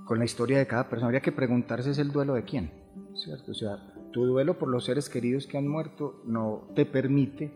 Con 0.04 0.18
la 0.18 0.24
historia 0.24 0.58
de 0.58 0.66
cada 0.66 0.88
persona. 0.88 1.06
Habría 1.06 1.20
que 1.20 1.32
preguntarse 1.32 1.90
es 1.90 1.98
el 1.98 2.12
duelo 2.12 2.34
de 2.34 2.44
quién, 2.44 2.70
¿cierto? 3.14 3.52
O 3.52 3.54
sea, 3.54 3.78
tu 4.12 4.26
duelo 4.26 4.58
por 4.58 4.68
los 4.68 4.84
seres 4.84 5.08
queridos 5.08 5.46
que 5.46 5.58
han 5.58 5.66
muerto 5.68 6.22
no 6.26 6.68
te 6.74 6.84
permite 6.84 7.52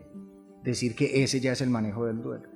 decir 0.63 0.95
que 0.95 1.23
ese 1.23 1.39
ya 1.39 1.51
es 1.53 1.61
el 1.61 1.69
manejo 1.69 2.05
del 2.05 2.21
duelo. 2.21 2.49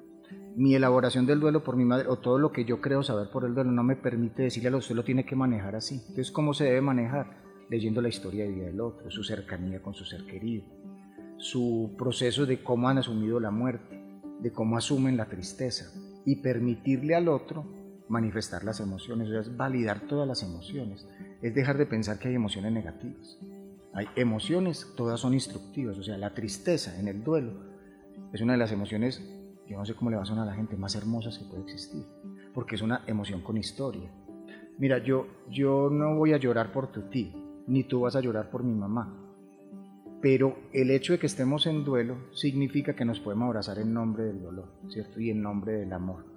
mi 0.55 0.75
elaboración 0.75 1.25
del 1.25 1.39
duelo 1.39 1.63
por 1.63 1.77
mi 1.77 1.85
madre 1.85 2.09
o 2.09 2.17
todo 2.17 2.37
lo 2.37 2.51
que 2.51 2.65
yo 2.65 2.81
creo 2.81 3.03
saber 3.03 3.29
por 3.29 3.45
el 3.45 3.53
duelo 3.53 3.71
no 3.71 3.83
me 3.83 3.95
permite 3.95 4.43
decirle 4.43 4.69
a 4.69 4.75
usted 4.75 4.95
lo 4.95 5.03
tiene 5.03 5.25
que 5.25 5.35
manejar 5.35 5.75
así. 5.75 5.95
Entonces, 5.95 6.31
¿cómo 6.31 6.53
se 6.53 6.65
debe 6.65 6.81
manejar? 6.81 7.41
Leyendo 7.69 8.01
la 8.01 8.09
historia 8.09 8.43
de 8.43 8.51
vida 8.51 8.65
del 8.65 8.81
otro, 8.81 9.09
su 9.09 9.23
cercanía 9.23 9.81
con 9.81 9.93
su 9.93 10.03
ser 10.03 10.25
querido, 10.25 10.65
su 11.37 11.95
proceso 11.97 12.45
de 12.45 12.61
cómo 12.63 12.89
han 12.89 12.97
asumido 12.97 13.39
la 13.39 13.49
muerte, 13.49 14.03
de 14.41 14.51
cómo 14.51 14.75
asumen 14.75 15.15
la 15.15 15.29
tristeza 15.29 15.85
y 16.25 16.37
permitirle 16.37 17.15
al 17.15 17.29
otro 17.29 17.65
manifestar 18.11 18.63
las 18.63 18.79
emociones, 18.79 19.29
o 19.29 19.31
sea, 19.31 19.39
es 19.41 19.55
validar 19.55 20.01
todas 20.01 20.27
las 20.27 20.43
emociones, 20.43 21.07
es 21.41 21.55
dejar 21.55 21.77
de 21.77 21.85
pensar 21.85 22.19
que 22.19 22.27
hay 22.27 22.35
emociones 22.35 22.71
negativas. 22.71 23.39
Hay 23.93 24.05
emociones, 24.15 24.87
todas 24.95 25.19
son 25.19 25.33
instructivas, 25.33 25.97
o 25.97 26.03
sea, 26.03 26.17
la 26.17 26.33
tristeza 26.33 26.97
en 26.99 27.07
el 27.07 27.23
duelo 27.23 27.71
es 28.33 28.41
una 28.41 28.53
de 28.53 28.59
las 28.59 28.71
emociones, 28.71 29.21
yo 29.67 29.77
no 29.77 29.85
sé 29.85 29.93
cómo 29.93 30.09
le 30.09 30.17
va 30.17 30.23
a 30.23 30.25
sonar 30.25 30.47
a 30.47 30.51
la 30.51 30.55
gente, 30.55 30.77
más 30.77 30.95
hermosas 30.95 31.37
que 31.37 31.45
puede 31.45 31.63
existir, 31.63 32.05
porque 32.53 32.75
es 32.75 32.81
una 32.81 33.03
emoción 33.07 33.41
con 33.41 33.57
historia. 33.57 34.09
Mira, 34.77 34.97
yo, 34.99 35.27
yo 35.49 35.89
no 35.91 36.15
voy 36.15 36.33
a 36.33 36.37
llorar 36.37 36.71
por 36.71 36.91
tu 36.91 37.03
tío, 37.03 37.31
ni 37.67 37.83
tú 37.83 38.01
vas 38.01 38.15
a 38.15 38.21
llorar 38.21 38.49
por 38.49 38.63
mi 38.63 38.73
mamá, 38.73 39.17
pero 40.21 40.57
el 40.71 40.91
hecho 40.91 41.13
de 41.13 41.19
que 41.19 41.25
estemos 41.25 41.65
en 41.67 41.83
duelo 41.83 42.17
significa 42.33 42.95
que 42.95 43.05
nos 43.05 43.19
podemos 43.19 43.47
abrazar 43.47 43.79
en 43.79 43.93
nombre 43.93 44.23
del 44.23 44.41
dolor, 44.41 44.69
¿cierto? 44.87 45.19
Y 45.19 45.31
en 45.31 45.41
nombre 45.41 45.73
del 45.73 45.91
amor. 45.91 46.30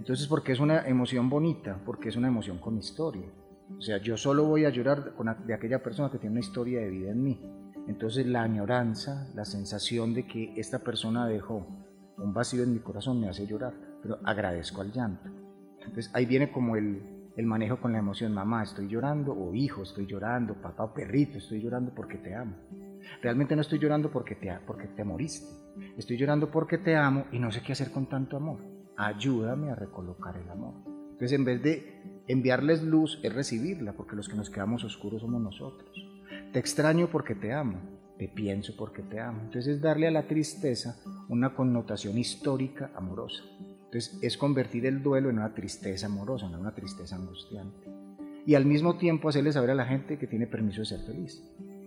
Entonces, 0.00 0.28
porque 0.28 0.52
es 0.52 0.60
una 0.60 0.88
emoción 0.88 1.28
bonita, 1.28 1.78
porque 1.84 2.08
es 2.08 2.16
una 2.16 2.28
emoción 2.28 2.56
con 2.56 2.78
historia. 2.78 3.30
O 3.76 3.82
sea, 3.82 3.98
yo 3.98 4.16
solo 4.16 4.46
voy 4.46 4.64
a 4.64 4.70
llorar 4.70 5.12
de 5.44 5.52
aquella 5.52 5.82
persona 5.82 6.10
que 6.10 6.16
tiene 6.16 6.36
una 6.36 6.40
historia 6.40 6.80
de 6.80 6.88
vida 6.88 7.10
en 7.10 7.22
mí. 7.22 7.38
Entonces, 7.86 8.24
la 8.24 8.40
añoranza, 8.40 9.28
la 9.34 9.44
sensación 9.44 10.14
de 10.14 10.26
que 10.26 10.54
esta 10.56 10.78
persona 10.78 11.26
dejó 11.26 11.66
un 12.16 12.32
vacío 12.32 12.62
en 12.62 12.72
mi 12.72 12.78
corazón 12.78 13.20
me 13.20 13.28
hace 13.28 13.46
llorar, 13.46 13.74
pero 14.02 14.16
agradezco 14.24 14.80
al 14.80 14.90
llanto. 14.90 15.28
Entonces, 15.80 16.10
ahí 16.14 16.24
viene 16.24 16.50
como 16.50 16.76
el, 16.76 17.28
el 17.36 17.44
manejo 17.44 17.78
con 17.78 17.92
la 17.92 17.98
emoción, 17.98 18.32
mamá, 18.32 18.62
estoy 18.62 18.88
llorando, 18.88 19.34
o 19.34 19.54
hijo, 19.54 19.82
estoy 19.82 20.06
llorando, 20.06 20.54
papá 20.62 20.84
o 20.84 20.94
perrito, 20.94 21.36
estoy 21.36 21.60
llorando 21.60 21.94
porque 21.94 22.16
te 22.16 22.34
amo. 22.34 22.56
Realmente 23.20 23.54
no 23.54 23.60
estoy 23.60 23.78
llorando 23.78 24.10
porque 24.10 24.34
te, 24.34 24.50
porque 24.66 24.86
te 24.86 25.04
moriste. 25.04 25.46
Estoy 25.98 26.16
llorando 26.16 26.50
porque 26.50 26.78
te 26.78 26.96
amo 26.96 27.26
y 27.32 27.38
no 27.38 27.52
sé 27.52 27.60
qué 27.60 27.72
hacer 27.72 27.90
con 27.90 28.08
tanto 28.08 28.38
amor. 28.38 28.79
Ayúdame 29.02 29.70
a 29.70 29.74
recolocar 29.74 30.36
el 30.36 30.50
amor. 30.50 30.74
Entonces, 31.12 31.32
en 31.32 31.46
vez 31.46 31.62
de 31.62 32.22
enviarles 32.28 32.82
luz, 32.82 33.18
es 33.22 33.34
recibirla, 33.34 33.94
porque 33.94 34.14
los 34.14 34.28
que 34.28 34.36
nos 34.36 34.50
quedamos 34.50 34.84
oscuros 34.84 35.22
somos 35.22 35.40
nosotros. 35.40 35.90
Te 36.52 36.58
extraño 36.58 37.08
porque 37.10 37.34
te 37.34 37.54
amo. 37.54 37.78
Te 38.18 38.28
pienso 38.28 38.74
porque 38.76 39.00
te 39.00 39.18
amo. 39.18 39.40
Entonces, 39.40 39.76
es 39.76 39.80
darle 39.80 40.06
a 40.06 40.10
la 40.10 40.26
tristeza 40.26 40.96
una 41.30 41.54
connotación 41.54 42.18
histórica 42.18 42.90
amorosa. 42.94 43.42
Entonces, 43.84 44.18
es 44.20 44.36
convertir 44.36 44.84
el 44.84 45.02
duelo 45.02 45.30
en 45.30 45.38
una 45.38 45.54
tristeza 45.54 46.04
amorosa, 46.04 46.44
en 46.44 46.56
una 46.56 46.74
tristeza 46.74 47.16
angustiante. 47.16 47.88
Y 48.44 48.54
al 48.54 48.66
mismo 48.66 48.98
tiempo 48.98 49.30
hacerle 49.30 49.52
saber 49.52 49.70
a 49.70 49.74
la 49.74 49.86
gente 49.86 50.18
que 50.18 50.26
tiene 50.26 50.46
permiso 50.46 50.80
de 50.80 50.86
ser 50.86 51.00
feliz. 51.06 51.42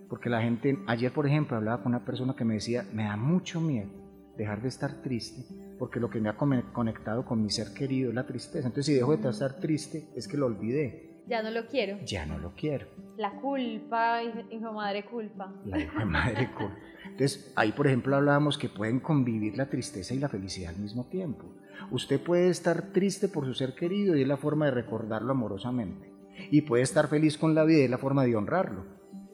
Porque 0.09 0.31
la 0.31 0.41
gente, 0.41 0.79
ayer 0.87 1.13
por 1.13 1.27
ejemplo, 1.27 1.57
hablaba 1.57 1.83
con 1.83 1.93
una 1.93 2.05
persona 2.05 2.35
que 2.35 2.43
me 2.43 2.55
decía, 2.55 2.87
me 2.91 3.03
da 3.03 3.17
mucho 3.17 3.61
miedo 3.61 3.89
dejar 4.35 4.63
de 4.63 4.67
estar 4.67 5.01
triste, 5.03 5.45
porque 5.83 5.99
lo 5.99 6.09
que 6.09 6.21
me 6.21 6.29
ha 6.29 6.37
conectado 6.37 7.25
con 7.25 7.43
mi 7.43 7.49
ser 7.49 7.73
querido 7.73 8.07
es 8.07 8.15
la 8.15 8.25
tristeza. 8.25 8.67
Entonces, 8.67 8.85
si 8.85 8.93
dejo 8.93 9.17
de 9.17 9.29
estar 9.29 9.59
triste, 9.59 10.07
es 10.15 10.29
que 10.29 10.37
lo 10.37 10.45
olvidé. 10.45 11.25
Ya 11.27 11.43
no 11.43 11.51
lo 11.51 11.67
quiero. 11.67 11.97
Ya 12.05 12.25
no 12.25 12.37
lo 12.37 12.53
quiero. 12.53 12.87
La 13.17 13.31
culpa, 13.41 14.21
hijo 14.23 14.71
madre 14.71 15.03
culpa. 15.03 15.53
La 15.65 15.79
hijo 15.79 16.05
madre 16.05 16.49
culpa. 16.57 16.77
Entonces, 17.03 17.51
ahí 17.57 17.73
por 17.73 17.87
ejemplo 17.87 18.15
hablábamos 18.15 18.57
que 18.57 18.69
pueden 18.69 19.01
convivir 19.01 19.57
la 19.57 19.69
tristeza 19.69 20.13
y 20.13 20.19
la 20.19 20.29
felicidad 20.29 20.73
al 20.73 20.79
mismo 20.79 21.03
tiempo. 21.07 21.53
Usted 21.91 22.21
puede 22.21 22.47
estar 22.47 22.93
triste 22.93 23.27
por 23.27 23.43
su 23.43 23.53
ser 23.53 23.75
querido 23.75 24.15
y 24.15 24.21
es 24.21 24.27
la 24.29 24.37
forma 24.37 24.67
de 24.67 24.71
recordarlo 24.71 25.33
amorosamente. 25.33 26.13
Y 26.49 26.61
puede 26.61 26.83
estar 26.83 27.09
feliz 27.09 27.37
con 27.37 27.55
la 27.55 27.65
vida 27.65 27.79
y 27.79 27.83
es 27.83 27.89
la 27.89 27.97
forma 27.97 28.23
de 28.23 28.37
honrarlo. 28.37 28.85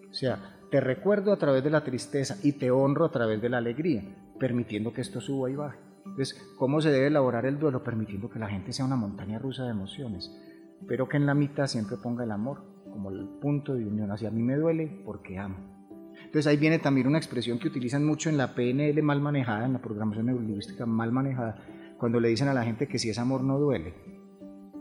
O 0.09 0.13
sea, 0.15 0.57
te 0.71 0.81
recuerdo 0.81 1.31
a 1.31 1.37
través 1.37 1.63
de 1.63 1.69
la 1.69 1.83
tristeza 1.83 2.37
y 2.41 2.53
te 2.53 2.71
honro 2.71 3.05
a 3.05 3.11
través 3.11 3.39
de 3.39 3.49
la 3.49 3.59
alegría, 3.59 4.01
permitiendo 4.39 4.91
que 4.93 5.01
esto 5.01 5.21
suba 5.21 5.51
y 5.51 5.55
baje. 5.55 5.88
Entonces, 6.09 6.41
¿cómo 6.57 6.81
se 6.81 6.91
debe 6.91 7.07
elaborar 7.07 7.45
el 7.45 7.59
duelo? 7.59 7.83
Permitiendo 7.83 8.29
que 8.29 8.39
la 8.39 8.49
gente 8.49 8.73
sea 8.73 8.85
una 8.85 8.95
montaña 8.95 9.39
rusa 9.39 9.63
de 9.63 9.71
emociones, 9.71 10.31
pero 10.87 11.07
que 11.07 11.17
en 11.17 11.25
la 11.25 11.33
mitad 11.33 11.67
siempre 11.67 11.97
ponga 11.97 12.23
el 12.23 12.31
amor 12.31 12.63
como 12.91 13.09
el 13.09 13.27
punto 13.41 13.73
de 13.73 13.85
unión. 13.85 14.11
Hacia 14.11 14.31
mí 14.31 14.41
me 14.41 14.55
duele 14.55 15.01
porque 15.05 15.37
amo. 15.37 15.57
Entonces 16.29 16.47
ahí 16.47 16.57
viene 16.57 16.79
también 16.79 17.07
una 17.07 17.17
expresión 17.17 17.57
que 17.57 17.69
utilizan 17.69 18.05
mucho 18.05 18.29
en 18.29 18.37
la 18.37 18.53
PNL 18.53 19.01
mal 19.01 19.21
manejada, 19.21 19.65
en 19.65 19.73
la 19.73 19.81
programación 19.81 20.27
neurolingüística 20.27 20.85
mal 20.85 21.11
manejada, 21.11 21.57
cuando 21.97 22.19
le 22.19 22.29
dicen 22.29 22.47
a 22.47 22.53
la 22.53 22.63
gente 22.63 22.87
que 22.87 22.99
si 22.99 23.09
es 23.09 23.17
amor 23.17 23.43
no 23.43 23.57
duele. 23.57 23.93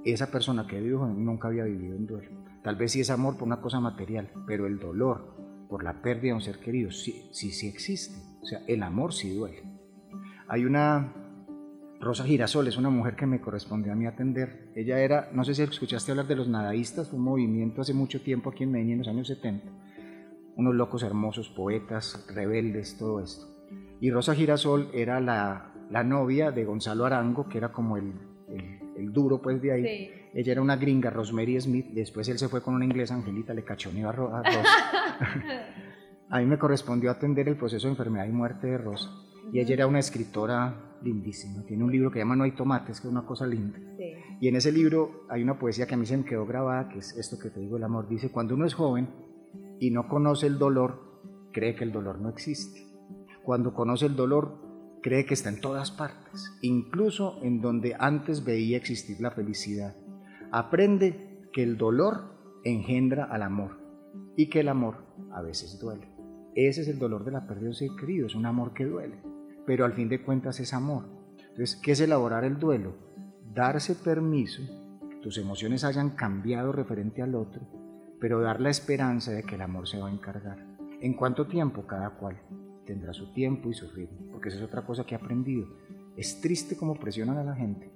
Esa 0.04 0.30
persona 0.30 0.66
que 0.66 0.80
vive 0.80 0.96
nunca 0.96 1.48
había 1.48 1.64
vivido 1.64 1.96
en 1.96 2.06
duelo. 2.06 2.30
Tal 2.62 2.76
vez 2.76 2.92
sí 2.92 3.00
es 3.00 3.10
amor 3.10 3.36
por 3.36 3.46
una 3.46 3.60
cosa 3.60 3.80
material, 3.80 4.30
pero 4.46 4.66
el 4.66 4.78
dolor, 4.78 5.36
por 5.68 5.82
la 5.82 6.02
pérdida 6.02 6.32
de 6.32 6.34
un 6.34 6.40
ser 6.40 6.58
querido, 6.58 6.90
sí, 6.90 7.28
sí, 7.32 7.50
sí 7.50 7.68
existe. 7.68 8.18
O 8.42 8.46
sea, 8.46 8.60
el 8.66 8.82
amor 8.82 9.12
sí 9.12 9.34
duele. 9.34 9.77
Hay 10.48 10.64
una 10.64 11.12
Rosa 12.00 12.24
Girasol, 12.24 12.68
es 12.68 12.76
una 12.76 12.90
mujer 12.90 13.16
que 13.16 13.26
me 13.26 13.40
correspondió 13.40 13.92
a 13.92 13.94
mí 13.96 14.06
atender. 14.06 14.70
Ella 14.74 14.98
era, 15.00 15.28
no 15.32 15.44
sé 15.44 15.54
si 15.54 15.62
escuchaste 15.62 16.12
hablar 16.12 16.26
de 16.26 16.36
los 16.36 16.48
nadaístas, 16.48 17.08
fue 17.08 17.18
un 17.18 17.24
movimiento 17.24 17.82
hace 17.82 17.92
mucho 17.92 18.22
tiempo 18.22 18.50
aquí 18.50 18.64
en 18.64 18.72
Medellín, 18.72 18.92
en 18.92 18.98
los 18.98 19.08
años 19.08 19.28
70. 19.28 19.66
Unos 20.56 20.74
locos 20.74 21.02
hermosos, 21.02 21.50
poetas, 21.50 22.26
rebeldes, 22.34 22.96
todo 22.96 23.20
esto. 23.20 23.46
Y 24.00 24.10
Rosa 24.10 24.34
Girasol 24.34 24.88
era 24.94 25.20
la, 25.20 25.72
la 25.90 26.02
novia 26.02 26.50
de 26.50 26.64
Gonzalo 26.64 27.04
Arango, 27.04 27.48
que 27.48 27.58
era 27.58 27.70
como 27.70 27.96
el, 27.96 28.14
el, 28.96 29.12
duro 29.12 29.42
pues 29.42 29.60
de 29.60 29.72
ahí. 29.72 30.10
Ella 30.34 30.52
era 30.52 30.62
una 30.62 30.76
gringa, 30.76 31.10
Rosemary 31.10 31.60
Smith, 31.60 31.88
después 31.92 32.28
él 32.28 32.38
se 32.38 32.48
fue 32.48 32.62
con 32.62 32.74
una 32.74 32.84
inglesa, 32.84 33.14
Angelita, 33.14 33.52
le 33.52 33.64
cachoneó 33.64 34.08
a, 34.08 34.12
Rosa. 34.12 34.38
a 36.30 36.38
mí 36.38 36.46
me 36.46 36.58
correspondió 36.58 37.10
atender 37.10 37.48
el 37.48 37.56
proceso 37.56 37.86
de 37.86 37.92
enfermedad 37.92 38.26
y 38.26 38.32
muerte 38.32 38.68
de 38.68 38.78
Rosa. 38.78 39.10
Y 39.52 39.60
ella 39.60 39.74
era 39.74 39.86
una 39.86 39.98
escritora 39.98 40.96
lindísima. 41.02 41.64
Tiene 41.64 41.84
un 41.84 41.92
libro 41.92 42.10
que 42.10 42.14
se 42.14 42.20
llama 42.20 42.36
No 42.36 42.44
hay 42.44 42.52
tomates, 42.52 43.00
que 43.00 43.06
es 43.06 43.12
una 43.12 43.24
cosa 43.24 43.46
linda. 43.46 43.78
Y 44.40 44.48
en 44.48 44.56
ese 44.56 44.72
libro 44.72 45.24
hay 45.28 45.42
una 45.42 45.58
poesía 45.58 45.86
que 45.86 45.94
a 45.94 45.96
mí 45.96 46.06
se 46.06 46.16
me 46.16 46.24
quedó 46.24 46.46
grabada, 46.46 46.88
que 46.88 46.98
es 46.98 47.16
esto 47.16 47.38
que 47.38 47.50
te 47.50 47.60
digo, 47.60 47.76
el 47.76 47.84
amor. 47.84 48.08
Dice, 48.08 48.30
cuando 48.30 48.54
uno 48.54 48.66
es 48.66 48.74
joven 48.74 49.08
y 49.80 49.90
no 49.90 50.08
conoce 50.08 50.46
el 50.46 50.58
dolor, 50.58 51.48
cree 51.52 51.74
que 51.74 51.84
el 51.84 51.92
dolor 51.92 52.20
no 52.20 52.28
existe. 52.28 52.86
Cuando 53.42 53.74
conoce 53.74 54.06
el 54.06 54.16
dolor, 54.16 55.00
cree 55.02 55.24
que 55.24 55.34
está 55.34 55.48
en 55.48 55.60
todas 55.60 55.90
partes, 55.90 56.52
incluso 56.62 57.38
en 57.42 57.60
donde 57.60 57.96
antes 57.98 58.44
veía 58.44 58.76
existir 58.76 59.20
la 59.20 59.30
felicidad. 59.30 59.96
Aprende 60.50 61.48
que 61.52 61.62
el 61.62 61.76
dolor 61.76 62.36
engendra 62.64 63.24
al 63.24 63.42
amor 63.42 63.78
y 64.36 64.48
que 64.48 64.60
el 64.60 64.68
amor 64.68 64.96
a 65.32 65.42
veces 65.42 65.78
duele. 65.80 66.08
Ese 66.54 66.82
es 66.82 66.88
el 66.88 66.98
dolor 66.98 67.24
de 67.24 67.32
la 67.32 67.46
pérdida 67.46 67.64
de 67.64 67.68
un 67.68 67.74
ser 67.74 67.90
querido, 67.98 68.26
es 68.26 68.34
un 68.34 68.46
amor 68.46 68.72
que 68.74 68.84
duele, 68.84 69.20
pero 69.68 69.84
al 69.84 69.92
fin 69.92 70.08
de 70.08 70.22
cuentas 70.22 70.60
es 70.60 70.72
amor. 70.72 71.04
Entonces, 71.50 71.76
¿qué 71.76 71.92
es 71.92 72.00
elaborar 72.00 72.42
el 72.42 72.58
duelo? 72.58 72.94
Darse 73.52 73.94
permiso, 73.94 74.62
tus 75.20 75.36
emociones 75.36 75.84
hayan 75.84 76.08
cambiado 76.16 76.72
referente 76.72 77.20
al 77.20 77.34
otro, 77.34 77.60
pero 78.18 78.40
dar 78.40 78.62
la 78.62 78.70
esperanza 78.70 79.30
de 79.30 79.42
que 79.42 79.56
el 79.56 79.60
amor 79.60 79.86
se 79.86 79.98
va 79.98 80.08
a 80.08 80.10
encargar. 80.10 80.56
¿En 81.02 81.12
cuánto 81.12 81.46
tiempo? 81.46 81.86
Cada 81.86 82.08
cual 82.16 82.40
tendrá 82.86 83.12
su 83.12 83.34
tiempo 83.34 83.68
y 83.68 83.74
su 83.74 83.90
ritmo, 83.90 84.32
porque 84.32 84.48
esa 84.48 84.56
es 84.56 84.64
otra 84.64 84.86
cosa 84.86 85.04
que 85.04 85.14
he 85.14 85.18
aprendido. 85.18 85.68
Es 86.16 86.40
triste 86.40 86.74
como 86.74 86.94
presionan 86.94 87.36
a 87.36 87.44
la 87.44 87.54
gente 87.54 87.92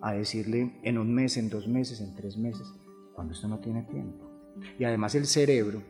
a 0.00 0.14
decirle 0.14 0.80
en 0.82 0.98
un 0.98 1.14
mes, 1.14 1.36
en 1.36 1.48
dos 1.48 1.68
meses, 1.68 2.00
en 2.00 2.16
tres 2.16 2.36
meses, 2.36 2.66
cuando 3.14 3.32
esto 3.32 3.46
no 3.46 3.60
tiene 3.60 3.84
tiempo. 3.84 4.28
Y 4.76 4.82
además 4.82 5.14
el 5.14 5.26
cerebro, 5.26 5.84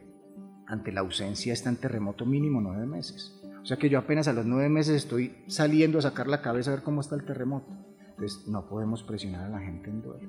ante 0.67 0.93
la 0.93 1.01
ausencia, 1.01 1.55
está 1.55 1.71
en 1.71 1.77
terremoto 1.77 2.27
mínimo 2.27 2.61
nueve 2.61 2.85
meses. 2.85 3.39
O 3.63 3.67
sea 3.67 3.77
que 3.77 3.89
yo 3.89 3.99
apenas 3.99 4.27
a 4.27 4.33
los 4.33 4.45
nueve 4.45 4.69
meses 4.69 4.97
estoy 4.97 5.37
saliendo 5.47 5.99
a 5.99 6.03
sacar 6.03 6.27
la 6.27 6.43
cabeza 6.43 6.73
a 6.73 6.75
ver 6.75 6.83
cómo 6.83 7.01
está 7.01 7.15
el 7.15 7.25
terremoto. 7.25 7.73
Entonces 8.11 8.47
no 8.49 8.69
podemos 8.69 9.03
presionar 9.03 9.47
a 9.47 9.49
la 9.49 9.61
gente 9.61 9.89
en 9.89 10.03
duelo. 10.03 10.29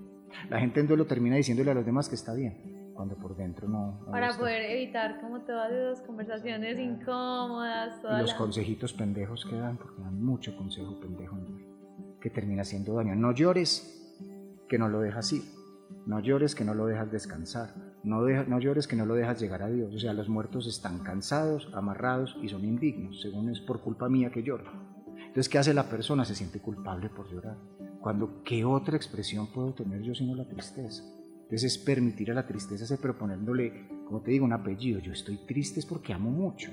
La 0.50 0.60
gente 0.60 0.80
en 0.80 0.88
duelo 0.88 1.06
termina 1.06 1.36
diciéndole 1.36 1.72
a 1.72 1.74
los 1.74 1.86
demás 1.86 2.10
que 2.10 2.16
está 2.16 2.34
bien, 2.34 2.92
cuando 2.94 3.16
por 3.16 3.36
dentro 3.36 3.68
no. 3.68 4.00
Para 4.10 4.36
poder 4.38 4.64
evitar 4.72 5.20
como 5.22 5.42
todas 5.42 5.72
esas 5.72 6.02
conversaciones 6.06 6.80
incómodas. 6.80 8.00
y 8.04 8.22
los 8.22 8.34
consejitos 8.34 8.94
pendejos 8.94 9.46
que 9.46 9.56
dan, 9.56 9.78
porque 9.78 10.02
dan 10.02 10.24
mucho 10.24 10.56
consejo 10.56 11.00
pendejo 11.00 11.38
que 12.22 12.30
termina 12.30 12.62
haciendo 12.62 12.96
daño. 12.96 13.16
No 13.16 13.32
llores, 13.32 14.16
que 14.68 14.78
no 14.78 14.90
lo 14.90 15.02
dejas 15.02 15.34
ir. 15.34 15.44
No 16.06 16.20
llores, 16.20 16.56
que 16.56 16.64
no 16.64 16.74
lo 16.74 16.86
dejas 16.86 17.12
descansar. 17.12 17.70
No, 18.04 18.22
no 18.22 18.60
llores, 18.60 18.88
que 18.88 18.98
no 18.98 19.06
lo 19.06 19.16
dejas 19.16 19.40
llegar 19.40 19.64
a 19.64 19.70
Dios. 19.70 19.94
O 19.96 20.00
sea, 20.00 20.14
los 20.14 20.28
muertos 20.28 20.68
están 20.68 21.00
cansados, 21.00 21.70
amarrados 21.74 22.38
y 22.42 22.50
son 22.50 22.66
indignos, 22.66 23.22
según 23.22 23.50
es 23.50 23.62
por 23.62 23.82
culpa 23.82 24.10
mía 24.10 24.32
que 24.32 24.44
lloro. 24.44 24.66
Entonces, 25.18 25.50
¿qué 25.50 25.58
hace 25.58 25.74
la 25.74 25.90
persona? 25.90 26.26
Se 26.26 26.36
siente 26.36 26.60
culpable 26.60 27.10
por 27.10 27.32
llorar. 27.32 27.58
Cuando, 28.02 28.44
¿qué 28.44 28.66
otra 28.66 28.98
expresión 28.98 29.48
puedo 29.48 29.74
tener 29.74 30.02
yo 30.02 30.14
sino 30.14 30.36
la 30.36 30.48
tristeza? 30.48 31.04
Entonces 31.44 31.64
es 31.64 31.78
permitir 31.78 32.32
a 32.32 32.34
la 32.34 32.46
tristeza, 32.46 32.86
se 32.86 32.98
proponiéndole, 32.98 33.88
como 34.06 34.22
te 34.22 34.32
digo, 34.32 34.46
un 34.46 34.54
apellido. 34.54 35.00
Yo 35.00 35.14
estoy 35.14 35.38
triste 35.46 35.80
es 35.80 35.86
porque 35.86 36.14
amo 36.14 36.30
mucho. 36.30 36.72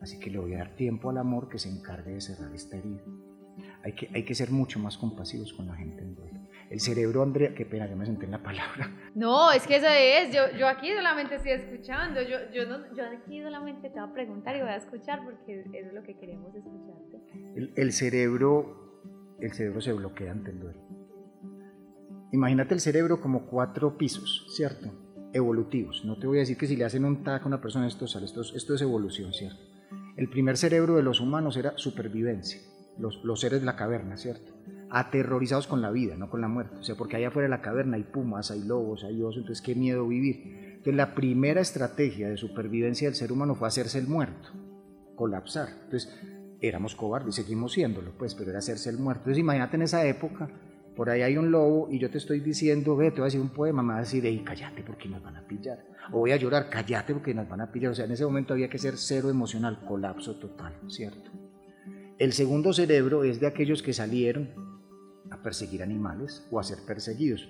Así 0.00 0.18
que 0.18 0.30
le 0.30 0.38
voy 0.38 0.54
a 0.54 0.58
dar 0.58 0.76
tiempo 0.76 1.10
al 1.10 1.18
amor 1.18 1.48
que 1.48 1.58
se 1.58 1.70
encargue 1.70 2.12
de 2.12 2.20
cerrar 2.20 2.52
esta 2.54 2.76
herida. 2.76 3.02
Hay 3.84 3.94
que, 3.94 4.10
hay 4.12 4.24
que 4.24 4.34
ser 4.34 4.50
mucho 4.50 4.78
más 4.78 4.98
compasivos 4.98 5.52
con 5.52 5.66
la 5.66 5.76
gente 5.76 6.02
en 6.02 6.14
duelo. 6.14 6.33
El 6.70 6.80
cerebro, 6.80 7.22
Andrea, 7.22 7.54
qué 7.54 7.64
pena 7.66 7.88
que 7.88 7.94
me 7.94 8.06
senté 8.06 8.24
en 8.24 8.32
la 8.32 8.42
palabra. 8.42 8.90
No, 9.14 9.52
es 9.52 9.64
que 9.64 9.76
eso 9.76 9.86
es, 9.86 10.34
yo, 10.34 10.58
yo 10.58 10.66
aquí 10.66 10.92
solamente 10.92 11.36
estoy 11.36 11.52
escuchando, 11.52 12.20
yo, 12.20 12.36
yo, 12.52 12.66
no, 12.66 12.92
yo 12.96 13.04
aquí 13.16 13.40
solamente 13.40 13.88
te 13.88 14.00
voy 14.00 14.10
a 14.10 14.12
preguntar 14.12 14.56
y 14.56 14.60
voy 14.60 14.70
a 14.70 14.76
escuchar 14.76 15.20
porque 15.22 15.60
eso 15.60 15.86
es 15.88 15.92
lo 15.92 16.02
que 16.02 16.18
queremos 16.18 16.52
escucharte. 16.52 17.22
El, 17.54 17.72
el 17.76 17.92
cerebro, 17.92 19.00
el 19.38 19.52
cerebro 19.52 19.80
se 19.80 19.92
bloquea 19.92 20.32
ante 20.32 20.50
el 20.50 20.58
duelo. 20.58 20.80
Imagínate 22.32 22.74
el 22.74 22.80
cerebro 22.80 23.20
como 23.20 23.46
cuatro 23.46 23.96
pisos, 23.96 24.48
¿cierto? 24.56 24.90
Evolutivos. 25.32 26.04
No 26.04 26.18
te 26.18 26.26
voy 26.26 26.38
a 26.38 26.40
decir 26.40 26.56
que 26.56 26.66
si 26.66 26.74
le 26.74 26.84
hacen 26.84 27.04
un 27.04 27.22
tac 27.22 27.44
a 27.44 27.46
una 27.46 27.60
persona 27.60 27.86
esto 27.86 28.08
sale, 28.08 28.24
esto, 28.24 28.40
esto 28.40 28.74
es 28.74 28.82
evolución, 28.82 29.32
¿cierto? 29.32 29.62
El 30.16 30.28
primer 30.28 30.56
cerebro 30.56 30.96
de 30.96 31.04
los 31.04 31.20
humanos 31.20 31.56
era 31.56 31.74
supervivencia, 31.76 32.60
los, 32.98 33.22
los 33.22 33.40
seres 33.40 33.60
de 33.60 33.66
la 33.66 33.76
caverna, 33.76 34.16
¿cierto? 34.16 34.53
Aterrorizados 34.94 35.66
con 35.66 35.82
la 35.82 35.90
vida, 35.90 36.14
no 36.16 36.30
con 36.30 36.40
la 36.40 36.46
muerte. 36.46 36.76
O 36.78 36.84
sea, 36.84 36.94
porque 36.94 37.16
allá 37.16 37.28
afuera 37.28 37.46
de 37.46 37.50
la 37.50 37.60
caverna 37.60 37.96
hay 37.96 38.04
pumas, 38.04 38.52
hay 38.52 38.62
lobos, 38.62 39.02
hay 39.02 39.20
osos, 39.22 39.38
entonces 39.38 39.60
qué 39.60 39.74
miedo 39.74 40.06
vivir. 40.06 40.74
Entonces 40.76 40.94
la 40.94 41.16
primera 41.16 41.60
estrategia 41.60 42.28
de 42.28 42.36
supervivencia 42.36 43.08
del 43.08 43.16
ser 43.16 43.32
humano 43.32 43.56
fue 43.56 43.66
hacerse 43.66 43.98
el 43.98 44.06
muerto, 44.06 44.50
colapsar. 45.16 45.68
Entonces 45.84 46.16
éramos 46.60 46.94
cobardes, 46.94 47.34
seguimos 47.34 47.72
siéndolo, 47.72 48.12
pues, 48.16 48.36
pero 48.36 48.50
era 48.50 48.60
hacerse 48.60 48.88
el 48.88 48.98
muerto. 48.98 49.22
Entonces 49.22 49.40
imagínate 49.40 49.74
en 49.74 49.82
esa 49.82 50.06
época, 50.06 50.48
por 50.94 51.10
ahí 51.10 51.22
hay 51.22 51.36
un 51.36 51.50
lobo 51.50 51.88
y 51.90 51.98
yo 51.98 52.08
te 52.08 52.18
estoy 52.18 52.38
diciendo, 52.38 52.94
ve, 52.94 53.10
te 53.10 53.16
voy 53.16 53.22
a 53.22 53.24
decir 53.24 53.40
un 53.40 53.48
poema, 53.48 53.82
me 53.82 53.94
vas 53.94 53.98
a 53.98 54.02
decir, 54.02 54.24
ey, 54.24 54.44
cállate 54.44 54.84
porque 54.84 55.08
nos 55.08 55.20
van 55.24 55.36
a 55.36 55.44
pillar. 55.44 55.84
O 56.12 56.20
voy 56.20 56.30
a 56.30 56.36
llorar, 56.36 56.70
cállate 56.70 57.14
porque 57.14 57.34
nos 57.34 57.48
van 57.48 57.62
a 57.62 57.72
pillar. 57.72 57.90
O 57.90 57.94
sea, 57.96 58.04
en 58.04 58.12
ese 58.12 58.24
momento 58.24 58.52
había 58.52 58.68
que 58.68 58.78
ser 58.78 58.96
cero 58.96 59.28
emocional, 59.28 59.80
colapso 59.84 60.36
total, 60.36 60.72
¿cierto? 60.86 61.32
El 62.16 62.32
segundo 62.32 62.72
cerebro 62.72 63.24
es 63.24 63.40
de 63.40 63.48
aquellos 63.48 63.82
que 63.82 63.92
salieron 63.92 64.73
a 65.30 65.42
perseguir 65.42 65.82
animales 65.82 66.46
o 66.50 66.60
a 66.60 66.64
ser 66.64 66.78
perseguidos. 66.86 67.48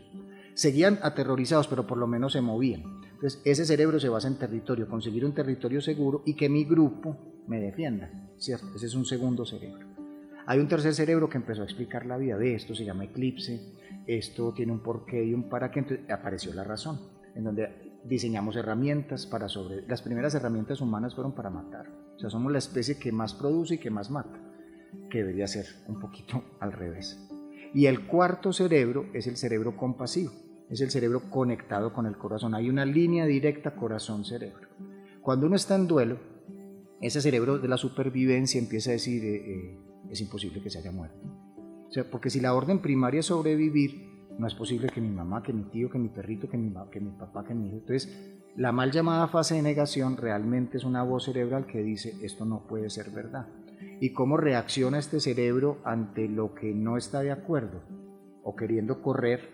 Seguían 0.54 0.98
aterrorizados, 1.02 1.68
pero 1.68 1.86
por 1.86 1.98
lo 1.98 2.06
menos 2.06 2.32
se 2.32 2.40
movían. 2.40 2.82
Entonces, 3.14 3.40
ese 3.44 3.64
cerebro 3.64 3.98
se 3.98 4.08
basa 4.08 4.28
en 4.28 4.38
territorio, 4.38 4.88
conseguir 4.88 5.24
un 5.24 5.34
territorio 5.34 5.80
seguro 5.80 6.22
y 6.26 6.34
que 6.34 6.48
mi 6.48 6.64
grupo 6.64 7.42
me 7.46 7.60
defienda, 7.60 8.10
¿cierto? 8.38 8.66
Ese 8.74 8.86
es 8.86 8.94
un 8.94 9.04
segundo 9.04 9.44
cerebro. 9.44 9.86
Hay 10.46 10.58
un 10.58 10.68
tercer 10.68 10.94
cerebro 10.94 11.28
que 11.28 11.38
empezó 11.38 11.62
a 11.62 11.64
explicar 11.64 12.04
la 12.04 12.18
vida 12.18 12.36
de 12.36 12.54
esto, 12.54 12.74
se 12.74 12.84
llama 12.84 13.04
eclipse, 13.04 13.72
esto 14.06 14.52
tiene 14.52 14.72
un 14.72 14.80
porqué 14.80 15.24
y 15.24 15.32
un 15.32 15.48
para 15.48 15.70
qué, 15.70 15.80
entonces 15.80 16.10
apareció 16.10 16.52
la 16.52 16.64
razón, 16.64 17.00
en 17.34 17.44
donde 17.44 18.00
diseñamos 18.04 18.54
herramientas 18.56 19.26
para 19.26 19.48
sobre... 19.48 19.86
Las 19.88 20.02
primeras 20.02 20.34
herramientas 20.34 20.82
humanas 20.82 21.14
fueron 21.14 21.34
para 21.34 21.48
matar, 21.48 21.88
o 22.16 22.18
sea, 22.18 22.28
somos 22.28 22.52
la 22.52 22.58
especie 22.58 22.98
que 22.98 23.10
más 23.10 23.32
produce 23.32 23.76
y 23.76 23.78
que 23.78 23.90
más 23.90 24.10
mata, 24.10 24.38
que 25.10 25.18
debería 25.18 25.46
ser 25.46 25.66
un 25.88 25.98
poquito 25.98 26.44
al 26.60 26.72
revés. 26.72 27.18
Y 27.74 27.86
el 27.86 28.06
cuarto 28.06 28.52
cerebro 28.52 29.06
es 29.12 29.26
el 29.26 29.36
cerebro 29.36 29.76
compasivo, 29.76 30.32
es 30.70 30.80
el 30.80 30.92
cerebro 30.92 31.28
conectado 31.28 31.92
con 31.92 32.06
el 32.06 32.16
corazón. 32.16 32.54
Hay 32.54 32.70
una 32.70 32.84
línea 32.84 33.26
directa 33.26 33.74
corazón-cerebro. 33.74 34.68
Cuando 35.20 35.46
uno 35.46 35.56
está 35.56 35.74
en 35.74 35.88
duelo, 35.88 36.18
ese 37.00 37.20
cerebro 37.20 37.58
de 37.58 37.66
la 37.66 37.76
supervivencia 37.76 38.60
empieza 38.60 38.90
a 38.90 38.92
decir, 38.92 39.24
eh, 39.24 39.34
eh, 39.34 39.78
es 40.08 40.20
imposible 40.20 40.62
que 40.62 40.70
se 40.70 40.78
haya 40.78 40.92
muerto. 40.92 41.18
O 41.88 41.90
sea, 41.90 42.08
porque 42.08 42.30
si 42.30 42.40
la 42.40 42.54
orden 42.54 42.80
primaria 42.80 43.20
es 43.20 43.26
sobrevivir, 43.26 44.08
no 44.38 44.46
es 44.46 44.54
posible 44.54 44.88
que 44.88 45.00
mi 45.00 45.10
mamá, 45.10 45.42
que 45.42 45.52
mi 45.52 45.64
tío, 45.64 45.90
que 45.90 45.98
mi 45.98 46.08
perrito, 46.10 46.48
que 46.48 46.56
mi, 46.56 46.72
que 46.92 47.00
mi 47.00 47.10
papá, 47.10 47.44
que 47.44 47.54
mi 47.54 47.68
hijo. 47.68 47.78
Entonces, 47.78 48.38
la 48.56 48.70
mal 48.70 48.92
llamada 48.92 49.26
fase 49.26 49.56
de 49.56 49.62
negación 49.62 50.16
realmente 50.16 50.76
es 50.76 50.84
una 50.84 51.02
voz 51.02 51.24
cerebral 51.24 51.66
que 51.66 51.82
dice, 51.82 52.14
esto 52.22 52.44
no 52.44 52.68
puede 52.68 52.88
ser 52.88 53.10
verdad 53.10 53.48
y 54.00 54.12
cómo 54.12 54.36
reacciona 54.36 54.98
este 54.98 55.20
cerebro 55.20 55.78
ante 55.84 56.28
lo 56.28 56.54
que 56.54 56.74
no 56.74 56.96
está 56.96 57.20
de 57.20 57.30
acuerdo, 57.30 57.82
o 58.42 58.54
queriendo 58.56 59.02
correr, 59.02 59.50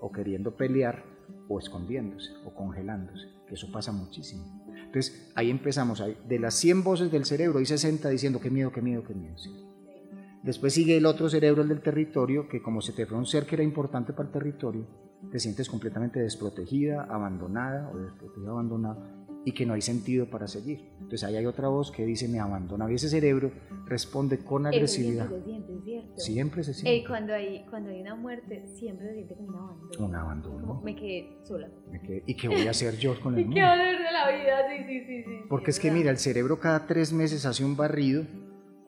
o 0.00 0.12
queriendo 0.12 0.56
pelear, 0.56 1.04
o 1.48 1.58
escondiéndose, 1.58 2.32
o 2.44 2.54
congelándose, 2.54 3.28
que 3.46 3.54
eso 3.54 3.70
pasa 3.72 3.92
muchísimo. 3.92 4.44
Entonces 4.86 5.32
ahí 5.34 5.50
empezamos, 5.50 6.02
de 6.28 6.38
las 6.38 6.54
100 6.54 6.84
voces 6.84 7.10
del 7.10 7.24
cerebro, 7.24 7.58
hay 7.58 7.66
60 7.66 8.08
diciendo 8.08 8.40
qué 8.40 8.50
miedo, 8.50 8.72
qué 8.72 8.82
miedo, 8.82 9.02
qué 9.04 9.14
miedo. 9.14 9.36
Después 10.42 10.74
sigue 10.74 10.96
el 10.98 11.06
otro 11.06 11.28
cerebro, 11.30 11.62
el 11.62 11.68
del 11.68 11.80
territorio, 11.80 12.48
que 12.48 12.60
como 12.60 12.82
se 12.82 12.92
te 12.92 13.06
fue 13.06 13.16
un 13.16 13.24
ser 13.24 13.46
que 13.46 13.54
era 13.54 13.64
importante 13.64 14.12
para 14.12 14.26
el 14.28 14.32
territorio, 14.32 14.86
te 15.30 15.38
sientes 15.38 15.70
completamente 15.70 16.20
desprotegida, 16.20 17.04
abandonada 17.04 17.90
o 17.90 17.96
desprotegida, 17.96 18.50
abandonada, 18.50 19.23
y 19.44 19.52
que 19.52 19.66
no 19.66 19.74
hay 19.74 19.82
sentido 19.82 20.26
para 20.26 20.48
seguir. 20.48 20.90
Entonces 20.94 21.24
ahí 21.24 21.36
hay 21.36 21.46
otra 21.46 21.68
voz 21.68 21.90
que 21.90 22.04
dice 22.06 22.28
me 22.28 22.40
abandona 22.40 22.90
y 22.90 22.94
ese 22.94 23.08
cerebro 23.08 23.52
responde 23.86 24.38
con 24.38 24.66
agresividad. 24.66 25.28
Siempre 25.28 25.42
se 25.42 25.44
siente, 25.44 25.84
¿cierto? 25.84 26.18
Siempre 26.18 26.64
se 26.64 26.74
siente. 26.74 26.96
Eh, 26.96 27.04
cuando, 27.06 27.34
hay, 27.34 27.66
cuando 27.68 27.90
hay 27.90 28.00
una 28.00 28.14
muerte, 28.14 28.66
siempre 28.74 29.08
se 29.08 29.14
siente 29.14 29.34
como 29.34 29.48
un 29.48 29.56
abandono. 29.56 30.06
Un 30.06 30.14
abandono. 30.14 30.82
me 30.82 30.96
quedé 30.96 31.38
sola. 31.42 31.68
¿Y 32.26 32.34
qué 32.34 32.48
voy 32.48 32.66
a 32.66 32.70
hacer 32.70 32.96
yo 32.96 33.20
con 33.20 33.36
el 33.36 33.46
mundo? 33.46 33.56
¿Y 33.56 33.60
qué 33.60 33.66
voy 33.66 33.70
a 33.70 33.72
hacer 33.72 33.98
de 33.98 34.12
la 34.12 34.30
vida? 34.30 34.58
Sí, 34.68 34.84
sí, 34.86 35.06
sí. 35.06 35.24
sí 35.24 35.30
Porque 35.48 35.70
es 35.70 35.78
que 35.78 35.90
mira, 35.90 36.10
el 36.10 36.18
cerebro 36.18 36.58
cada 36.58 36.86
tres 36.86 37.12
meses 37.12 37.44
hace 37.44 37.64
un 37.64 37.76
barrido 37.76 38.24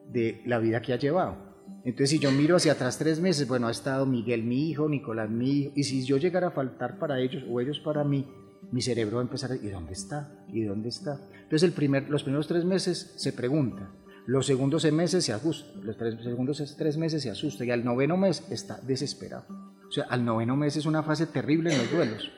de 0.09 0.41
la 0.45 0.59
vida 0.59 0.81
que 0.81 0.93
ha 0.93 0.97
llevado. 0.97 1.47
Entonces, 1.83 2.09
si 2.09 2.19
yo 2.19 2.31
miro 2.31 2.55
hacia 2.55 2.73
atrás 2.73 2.97
tres 2.97 3.19
meses, 3.21 3.47
bueno, 3.47 3.67
ha 3.67 3.71
estado 3.71 4.05
Miguel, 4.05 4.43
mi 4.43 4.69
hijo, 4.69 4.89
Nicolás, 4.89 5.29
mi 5.29 5.51
hijo, 5.51 5.71
y 5.75 5.83
si 5.83 6.03
yo 6.03 6.17
llegara 6.17 6.47
a 6.47 6.51
faltar 6.51 6.99
para 6.99 7.19
ellos 7.19 7.43
o 7.49 7.61
ellos 7.61 7.79
para 7.79 8.03
mí, 8.03 8.27
mi 8.71 8.81
cerebro 8.81 9.17
va 9.17 9.21
a 9.21 9.25
empezar 9.25 9.51
a 9.51 9.55
¿y 9.55 9.69
dónde 9.69 9.93
está? 9.93 10.45
¿Y 10.49 10.63
dónde 10.63 10.89
está? 10.89 11.19
Entonces 11.33 11.63
el 11.63 11.73
primer, 11.73 12.09
los 12.09 12.23
primeros 12.23 12.47
tres 12.47 12.65
meses 12.65 13.13
se 13.15 13.33
pregunta, 13.33 13.91
los 14.27 14.45
segundos 14.45 14.91
meses 14.91 15.23
se 15.23 15.31
ajusta, 15.31 15.71
los 15.81 15.95
tres, 15.97 16.21
segundos 16.21 16.75
tres 16.77 16.97
meses 16.97 17.23
se 17.23 17.29
asusta 17.29 17.63
y 17.63 17.71
al 17.71 17.85
noveno 17.85 18.17
mes 18.17 18.45
está 18.51 18.77
desesperado. 18.81 19.45
O 19.87 19.91
sea, 19.91 20.03
al 20.09 20.25
noveno 20.25 20.57
mes 20.57 20.75
es 20.75 20.85
una 20.85 21.01
fase 21.01 21.27
terrible 21.27 21.71
en 21.71 21.77
los 21.77 21.91
duelos. 21.91 22.29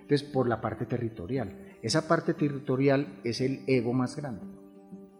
Entonces, 0.00 0.24
por 0.24 0.48
la 0.48 0.60
parte 0.60 0.84
territorial. 0.86 1.76
Esa 1.80 2.08
parte 2.08 2.34
territorial 2.34 3.20
es 3.22 3.40
el 3.40 3.62
ego 3.68 3.92
más 3.92 4.16
grande. 4.16 4.42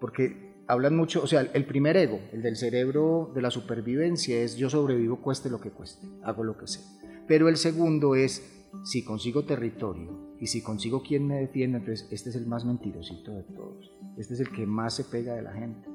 Porque 0.00 0.64
hablan 0.66 0.96
mucho, 0.96 1.22
o 1.22 1.26
sea, 1.28 1.42
el 1.42 1.66
primer 1.66 1.96
ego, 1.96 2.20
el 2.32 2.42
del 2.42 2.56
cerebro 2.56 3.30
de 3.32 3.42
la 3.42 3.52
supervivencia, 3.52 4.40
es 4.40 4.56
yo 4.56 4.68
sobrevivo 4.68 5.22
cueste 5.22 5.50
lo 5.50 5.60
que 5.60 5.70
cueste, 5.70 6.06
hago 6.24 6.42
lo 6.42 6.58
que 6.58 6.66
sea. 6.66 6.82
Pero 7.28 7.48
el 7.48 7.56
segundo 7.56 8.16
es 8.16 8.57
si 8.84 9.04
consigo 9.04 9.44
territorio 9.44 10.36
y 10.38 10.46
si 10.46 10.62
consigo 10.62 11.02
quien 11.02 11.26
me 11.26 11.36
defienda, 11.36 11.78
entonces 11.78 12.08
este 12.10 12.30
es 12.30 12.36
el 12.36 12.46
más 12.46 12.64
mentirosito 12.64 13.32
de 13.32 13.42
todos. 13.42 13.90
Este 14.16 14.34
es 14.34 14.40
el 14.40 14.50
que 14.50 14.66
más 14.66 14.94
se 14.94 15.04
pega 15.04 15.34
de 15.34 15.42
la 15.42 15.52
gente. 15.52 15.88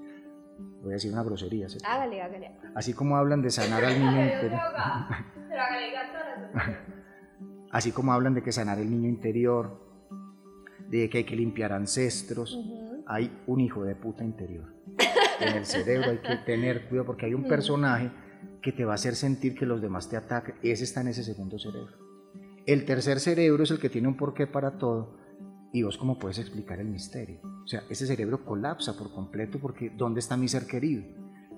Voy 0.81 0.91
a 0.91 0.95
decir 0.95 1.11
una 1.11 1.23
grosería. 1.23 1.67
Hágale, 1.85 2.21
hágale. 2.21 2.51
Así 2.75 2.93
como 2.93 3.15
hablan 3.15 3.41
de 3.41 3.49
sanar 3.49 3.83
al 3.85 3.99
niño 3.99 4.23
interior. 4.23 4.59
Así 7.71 7.91
como 7.91 8.13
hablan 8.13 8.33
de 8.33 8.43
que 8.43 8.51
sanar 8.51 8.79
el 8.79 8.91
niño 8.91 9.09
interior, 9.09 9.81
de 10.89 11.09
que 11.09 11.19
hay 11.19 11.23
que 11.23 11.35
limpiar 11.35 11.73
ancestros, 11.73 12.59
hay 13.07 13.41
un 13.47 13.61
hijo 13.61 13.83
de 13.83 13.95
puta 13.95 14.23
interior. 14.23 14.73
En 15.39 15.57
el 15.57 15.65
cerebro 15.65 16.11
hay 16.11 16.19
que 16.19 16.35
tener 16.45 16.87
cuidado 16.87 17.07
porque 17.07 17.25
hay 17.25 17.33
un 17.33 17.45
personaje 17.45 18.11
que 18.61 18.71
te 18.71 18.85
va 18.85 18.91
a 18.91 18.95
hacer 18.95 19.15
sentir 19.15 19.55
que 19.55 19.65
los 19.65 19.81
demás 19.81 20.09
te 20.09 20.17
atacan. 20.17 20.55
Ese 20.61 20.83
está 20.83 21.01
en 21.01 21.07
ese 21.09 21.23
segundo 21.23 21.57
cerebro. 21.57 22.02
El 22.65 22.85
tercer 22.85 23.19
cerebro 23.19 23.63
es 23.63 23.71
el 23.71 23.79
que 23.79 23.89
tiene 23.89 24.07
un 24.07 24.15
porqué 24.15 24.47
para 24.47 24.77
todo. 24.77 25.17
Y 25.73 25.83
vos 25.83 25.97
cómo 25.97 26.17
puedes 26.17 26.39
explicar 26.39 26.79
el 26.79 26.87
misterio. 26.87 27.41
O 27.43 27.67
sea, 27.67 27.83
ese 27.89 28.07
cerebro 28.07 28.45
colapsa 28.45 28.95
por 28.97 29.11
completo 29.11 29.59
porque 29.59 29.89
¿dónde 29.89 30.19
está 30.19 30.37
mi 30.37 30.47
ser 30.47 30.65
querido? 30.65 31.03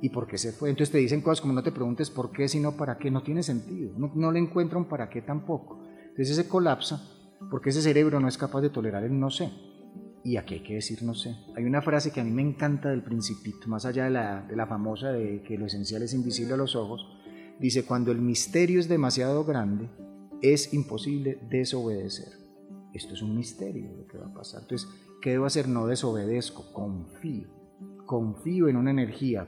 ¿Y 0.01 0.09
por 0.09 0.25
qué 0.25 0.37
se 0.37 0.51
fue? 0.51 0.69
Entonces 0.69 0.91
te 0.91 0.97
dicen 0.97 1.21
cosas 1.21 1.41
como 1.41 1.53
no 1.53 1.61
te 1.61 1.71
preguntes 1.71 2.09
por 2.09 2.31
qué, 2.31 2.47
sino 2.47 2.75
para 2.75 2.97
qué. 2.97 3.11
No 3.11 3.21
tiene 3.21 3.43
sentido. 3.43 3.93
No, 3.97 4.31
le 4.31 4.39
encuentran 4.39 4.85
para 4.85 5.09
qué 5.09 5.21
tampoco. 5.21 5.83
Entonces 6.09 6.37
ese 6.37 6.47
colapsa 6.47 7.03
porque 7.51 7.69
ese 7.69 7.81
cerebro 7.81 8.19
no 8.19 8.27
es 8.27 8.37
capaz 8.37 8.61
de 8.61 8.69
tolerar 8.69 9.03
el 9.03 9.19
no 9.19 9.29
sé. 9.29 9.51
Y 10.23 10.37
aquí 10.37 10.55
hay 10.55 10.63
que 10.63 10.75
decir 10.75 11.03
no 11.03 11.13
sé. 11.13 11.35
Hay 11.55 11.65
una 11.65 11.83
frase 11.83 12.11
que 12.11 12.21
a 12.21 12.23
mí 12.23 12.31
me 12.31 12.41
encanta 12.41 12.89
del 12.89 13.03
principito, 13.03 13.67
más 13.67 13.85
allá 13.85 14.05
de 14.05 14.09
la, 14.09 14.41
de 14.41 14.55
la 14.55 14.65
famosa 14.65 15.11
de 15.11 15.43
que 15.43 15.57
lo 15.57 15.67
esencial 15.67 16.01
es 16.01 16.13
invisible 16.13 16.55
a 16.55 16.57
los 16.57 16.75
ojos. 16.75 17.05
Dice, 17.59 17.85
cuando 17.85 18.11
el 18.11 18.21
misterio 18.21 18.79
es 18.79 18.87
demasiado 18.89 19.45
grande, 19.45 19.87
es 20.53 20.73
imposible 20.73 21.39
desobedecer. 21.49 22.33
Esto 22.93 23.13
es 23.13 23.21
un 23.21 23.35
misterio 23.35 23.91
lo 23.97 24.07
que 24.07 24.17
va 24.17 24.27
a 24.27 24.33
pasar. 24.33 24.61
Entonces, 24.61 24.89
¿qué 25.21 25.31
debo 25.31 25.45
hacer? 25.45 25.67
No 25.67 25.87
desobedezco, 25.87 26.71
confío. 26.71 27.47
Confío 28.05 28.67
en 28.67 28.77
una 28.77 28.91
energía 28.91 29.47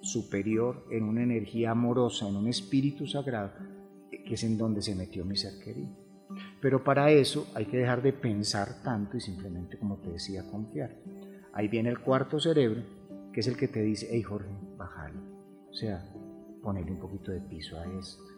superior, 0.00 0.86
en 0.90 1.04
una 1.04 1.22
energía 1.22 1.72
amorosa, 1.72 2.28
en 2.28 2.36
un 2.36 2.48
espíritu 2.48 3.06
sagrado, 3.06 3.52
que 4.10 4.34
es 4.34 4.44
en 4.44 4.56
donde 4.56 4.82
se 4.82 4.94
metió 4.94 5.24
mi 5.24 5.36
ser 5.36 5.62
querido. 5.62 5.90
Pero 6.60 6.82
para 6.84 7.10
eso 7.10 7.46
hay 7.54 7.66
que 7.66 7.78
dejar 7.78 8.02
de 8.02 8.12
pensar 8.12 8.82
tanto 8.82 9.16
y 9.16 9.20
simplemente, 9.20 9.78
como 9.78 9.98
te 9.98 10.10
decía, 10.10 10.48
confiar. 10.50 10.96
Ahí 11.52 11.68
viene 11.68 11.90
el 11.90 12.00
cuarto 12.00 12.38
cerebro, 12.38 12.82
que 13.32 13.40
es 13.40 13.46
el 13.46 13.56
que 13.56 13.68
te 13.68 13.82
dice, 13.82 14.08
hey 14.10 14.22
Jorge, 14.22 14.50
bájale. 14.76 15.18
O 15.70 15.74
sea, 15.74 16.04
ponerle 16.62 16.92
un 16.92 17.00
poquito 17.00 17.32
de 17.32 17.40
piso 17.40 17.78
a 17.78 17.84
esto 17.98 18.35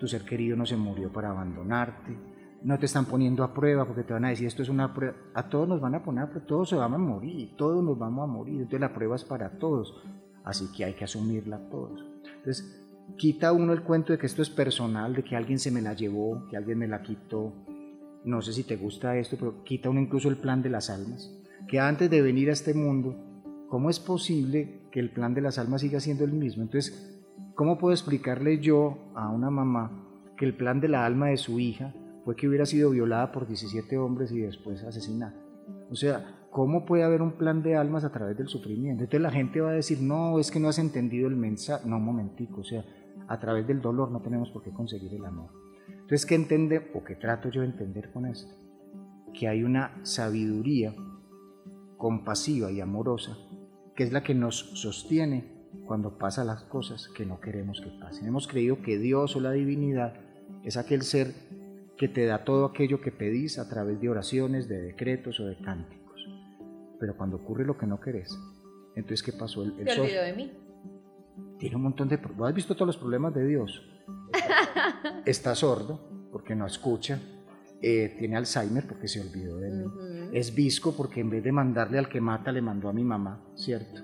tu 0.00 0.08
ser 0.08 0.22
querido 0.22 0.56
no 0.56 0.64
se 0.64 0.76
murió 0.76 1.12
para 1.12 1.28
abandonarte, 1.28 2.16
no 2.62 2.78
te 2.78 2.86
están 2.86 3.04
poniendo 3.04 3.44
a 3.44 3.52
prueba 3.52 3.86
porque 3.86 4.02
te 4.02 4.14
van 4.14 4.24
a 4.24 4.30
decir 4.30 4.46
esto 4.46 4.62
es 4.62 4.70
una 4.70 4.94
prueba, 4.94 5.14
a 5.34 5.48
todos 5.48 5.68
nos 5.68 5.80
van 5.80 5.94
a 5.94 6.02
poner 6.02 6.24
a 6.24 6.46
todos 6.46 6.70
se 6.70 6.76
van 6.76 6.94
a 6.94 6.98
morir, 6.98 7.54
todos 7.56 7.84
nos 7.84 7.98
vamos 7.98 8.24
a 8.24 8.32
morir, 8.32 8.54
entonces 8.54 8.80
la 8.80 8.94
prueba 8.94 9.14
es 9.14 9.24
para 9.24 9.58
todos, 9.58 10.02
así 10.42 10.72
que 10.74 10.86
hay 10.86 10.94
que 10.94 11.04
asumirla 11.04 11.68
todos. 11.68 12.02
Entonces, 12.36 12.82
quita 13.18 13.52
uno 13.52 13.74
el 13.74 13.82
cuento 13.82 14.14
de 14.14 14.18
que 14.18 14.26
esto 14.26 14.40
es 14.40 14.48
personal, 14.48 15.14
de 15.14 15.22
que 15.22 15.36
alguien 15.36 15.58
se 15.58 15.70
me 15.70 15.82
la 15.82 15.92
llevó, 15.92 16.46
que 16.48 16.56
alguien 16.56 16.78
me 16.78 16.88
la 16.88 17.02
quitó. 17.02 17.52
No 18.24 18.40
sé 18.40 18.54
si 18.54 18.64
te 18.64 18.76
gusta 18.76 19.16
esto, 19.18 19.36
pero 19.38 19.62
quita 19.64 19.90
uno 19.90 20.00
incluso 20.00 20.30
el 20.30 20.38
plan 20.38 20.62
de 20.62 20.70
las 20.70 20.88
almas. 20.88 21.30
Que 21.68 21.78
antes 21.78 22.08
de 22.08 22.22
venir 22.22 22.48
a 22.48 22.54
este 22.54 22.72
mundo, 22.72 23.16
¿cómo 23.68 23.90
es 23.90 24.00
posible 24.00 24.88
que 24.90 25.00
el 25.00 25.10
plan 25.10 25.34
de 25.34 25.42
las 25.42 25.58
almas 25.58 25.82
siga 25.82 26.00
siendo 26.00 26.24
el 26.24 26.32
mismo? 26.32 26.62
Entonces, 26.62 27.19
¿cómo 27.54 27.78
puedo 27.78 27.92
explicarle 27.92 28.60
yo 28.60 29.12
a 29.14 29.28
una 29.28 29.50
mamá 29.50 29.90
que 30.36 30.44
el 30.44 30.56
plan 30.56 30.80
de 30.80 30.88
la 30.88 31.04
alma 31.04 31.28
de 31.28 31.36
su 31.36 31.58
hija 31.58 31.94
fue 32.24 32.36
que 32.36 32.48
hubiera 32.48 32.66
sido 32.66 32.90
violada 32.90 33.32
por 33.32 33.46
17 33.46 33.98
hombres 33.98 34.32
y 34.32 34.40
después 34.40 34.82
asesinada? 34.82 35.34
O 35.90 35.94
sea, 35.94 36.46
¿cómo 36.50 36.84
puede 36.84 37.02
haber 37.02 37.22
un 37.22 37.32
plan 37.32 37.62
de 37.62 37.76
almas 37.76 38.04
a 38.04 38.12
través 38.12 38.36
del 38.36 38.48
sufrimiento? 38.48 39.04
Entonces 39.04 39.20
la 39.20 39.30
gente 39.30 39.60
va 39.60 39.70
a 39.70 39.74
decir, 39.74 40.00
no, 40.00 40.38
es 40.38 40.50
que 40.50 40.60
no 40.60 40.68
has 40.68 40.78
entendido 40.78 41.28
el 41.28 41.36
mensaje. 41.36 41.88
No, 41.88 41.96
un 41.96 42.04
momentico, 42.04 42.60
o 42.60 42.64
sea, 42.64 42.84
a 43.28 43.38
través 43.38 43.66
del 43.66 43.80
dolor 43.80 44.10
no 44.10 44.20
tenemos 44.20 44.50
por 44.50 44.62
qué 44.62 44.70
conseguir 44.70 45.14
el 45.14 45.24
amor. 45.24 45.50
Entonces, 45.88 46.26
¿qué 46.26 46.34
entiende 46.34 46.90
o 46.94 47.04
qué 47.04 47.16
trato 47.16 47.48
yo 47.50 47.60
de 47.60 47.68
entender 47.68 48.10
con 48.12 48.26
esto? 48.26 48.52
Que 49.32 49.48
hay 49.48 49.62
una 49.62 50.00
sabiduría 50.02 50.94
compasiva 51.96 52.70
y 52.72 52.80
amorosa 52.80 53.36
que 54.00 54.04
es 54.04 54.12
la 54.12 54.22
que 54.22 54.34
nos 54.34 54.56
sostiene 54.80 55.59
cuando 55.86 56.18
pasan 56.18 56.46
las 56.46 56.62
cosas 56.64 57.08
que 57.08 57.26
no 57.26 57.40
queremos 57.40 57.80
que 57.80 57.90
pasen. 58.00 58.26
Hemos 58.26 58.46
creído 58.46 58.82
que 58.82 58.98
Dios 58.98 59.36
o 59.36 59.40
la 59.40 59.52
divinidad 59.52 60.14
es 60.64 60.76
aquel 60.76 61.02
ser 61.02 61.32
que 61.96 62.08
te 62.08 62.26
da 62.26 62.44
todo 62.44 62.64
aquello 62.66 63.00
que 63.00 63.12
pedís 63.12 63.58
a 63.58 63.68
través 63.68 64.00
de 64.00 64.08
oraciones, 64.08 64.68
de 64.68 64.80
decretos 64.80 65.38
o 65.40 65.46
de 65.46 65.56
cánticos. 65.58 66.26
Pero 66.98 67.16
cuando 67.16 67.36
ocurre 67.36 67.64
lo 67.64 67.76
que 67.76 67.86
no 67.86 68.00
querés, 68.00 68.38
entonces 68.96 69.22
¿qué 69.22 69.32
pasó? 69.32 69.62
El, 69.62 69.78
el 69.78 69.84
Te 69.84 70.00
olvidó 70.00 70.22
de 70.22 70.32
mí 70.32 70.52
tiene 71.60 71.76
un 71.76 71.82
montón 71.82 72.08
de... 72.08 72.16
¿Vos 72.16 72.48
has 72.48 72.54
visto 72.54 72.74
todos 72.74 72.88
los 72.88 72.96
problemas 72.96 73.34
de 73.34 73.46
Dios? 73.46 73.82
Está 75.26 75.54
sordo 75.54 76.28
porque 76.32 76.54
no 76.54 76.66
escucha, 76.66 77.20
eh, 77.82 78.16
tiene 78.18 78.36
Alzheimer 78.36 78.86
porque 78.86 79.08
se 79.08 79.20
olvidó 79.20 79.58
de 79.58 79.70
mí, 79.70 79.84
es 80.32 80.54
visco 80.54 80.96
porque 80.96 81.20
en 81.20 81.30
vez 81.30 81.44
de 81.44 81.52
mandarle 81.52 81.98
al 81.98 82.08
que 82.08 82.20
mata 82.20 82.50
le 82.50 82.62
mandó 82.62 82.88
a 82.88 82.92
mi 82.92 83.04
mamá, 83.04 83.44
¿cierto? 83.56 84.00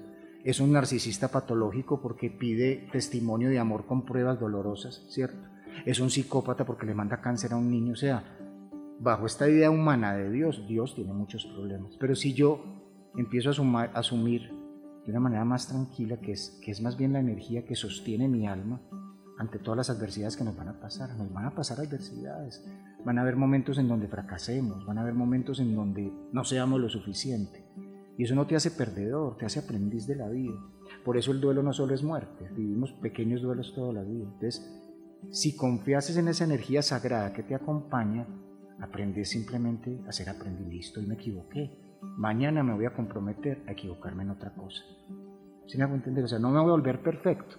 Es 0.47 0.61
un 0.61 0.71
narcisista 0.71 1.27
patológico 1.27 2.01
porque 2.01 2.31
pide 2.31 2.89
testimonio 2.93 3.49
de 3.49 3.59
amor 3.59 3.85
con 3.85 4.05
pruebas 4.05 4.39
dolorosas, 4.39 5.05
¿cierto? 5.09 5.49
Es 5.85 5.99
un 5.99 6.09
psicópata 6.09 6.65
porque 6.65 6.87
le 6.87 6.95
manda 6.95 7.21
cáncer 7.21 7.53
a 7.53 7.57
un 7.57 7.69
niño, 7.69 7.95
o 7.95 7.97
sea, 7.97 8.23
bajo 9.01 9.27
esta 9.27 9.51
idea 9.51 9.73
humana 9.73 10.15
de 10.15 10.31
Dios, 10.31 10.65
Dios 10.69 10.95
tiene 10.95 11.13
muchos 11.13 11.45
problemas. 11.47 11.97
Pero 11.99 12.15
si 12.15 12.33
yo 12.33 12.63
empiezo 13.17 13.51
a, 13.51 13.81
a 13.81 13.85
asumir 13.99 14.49
de 15.05 15.11
una 15.11 15.19
manera 15.19 15.45
más 15.45 15.67
tranquila, 15.67 16.19
que 16.21 16.31
es, 16.31 16.61
que 16.63 16.71
es 16.71 16.81
más 16.81 16.97
bien 16.97 17.15
la 17.15 17.19
energía 17.19 17.65
que 17.65 17.75
sostiene 17.75 18.29
mi 18.29 18.47
alma 18.47 18.81
ante 19.39 19.59
todas 19.59 19.79
las 19.79 19.91
adversidades 19.91 20.37
que 20.37 20.45
nos 20.45 20.57
van 20.57 20.69
a 20.69 20.79
pasar. 20.79 21.11
Nos 21.17 21.33
van 21.33 21.47
a 21.47 21.57
pasar 21.57 21.81
adversidades, 21.81 22.65
van 23.05 23.19
a 23.19 23.23
haber 23.23 23.35
momentos 23.35 23.79
en 23.79 23.89
donde 23.89 24.07
fracasemos, 24.07 24.87
van 24.87 24.99
a 24.99 25.01
haber 25.01 25.15
momentos 25.15 25.59
en 25.59 25.75
donde 25.75 26.13
no 26.33 26.45
seamos 26.45 26.81
lo 26.81 26.89
suficiente. 26.89 27.66
Y 28.19 28.25
eso 28.25 28.35
no 28.35 28.47
te 28.47 28.57
hace 28.57 28.71
perdedor, 28.71 29.37
te 29.37 29.47
hace 29.47 29.61
aprendiz 29.61 30.07
de 30.07 30.17
la 30.17 30.29
vida. 30.29 30.55
Por 31.05 31.17
eso 31.17 31.33
el 31.33 31.41
duelo 31.41 31.63
no 31.63 31.73
solo 31.73 31.95
es 31.95 32.03
muerte, 32.03 32.49
vivimos 32.55 32.93
pequeños 32.93 33.43
duelos 33.43 33.75
toda 33.75 33.93
la 33.93 34.03
vida. 34.03 34.25
Entonces, 34.25 34.67
si 35.31 35.57
confiases 35.57 36.17
en 36.17 36.29
esa 36.29 36.45
energía 36.45 36.83
sagrada 36.83 37.33
que 37.33 37.43
te 37.43 37.55
acompaña, 37.55 38.27
aprendes 38.81 39.31
simplemente 39.31 40.01
a 40.07 40.13
ser 40.13 40.29
aprendiz. 40.29 40.67
Listo, 40.67 41.01
y 41.01 41.07
me 41.07 41.15
equivoqué 41.15 41.87
mañana 42.17 42.63
me 42.63 42.75
voy 42.75 42.87
a 42.87 42.95
comprometer 42.95 43.63
a 43.67 43.73
equivocarme 43.73 44.23
en 44.23 44.31
otra 44.31 44.55
cosa. 44.55 44.83
¿Sí 45.67 45.77
me 45.77 45.85
hago 45.85 45.95
entender? 45.95 46.25
O 46.25 46.29
sea, 46.29 46.39
no 46.39 46.51
me 46.51 46.61
voy 46.61 46.69
a 46.69 46.73
volver 46.73 47.03
perfecto, 47.03 47.57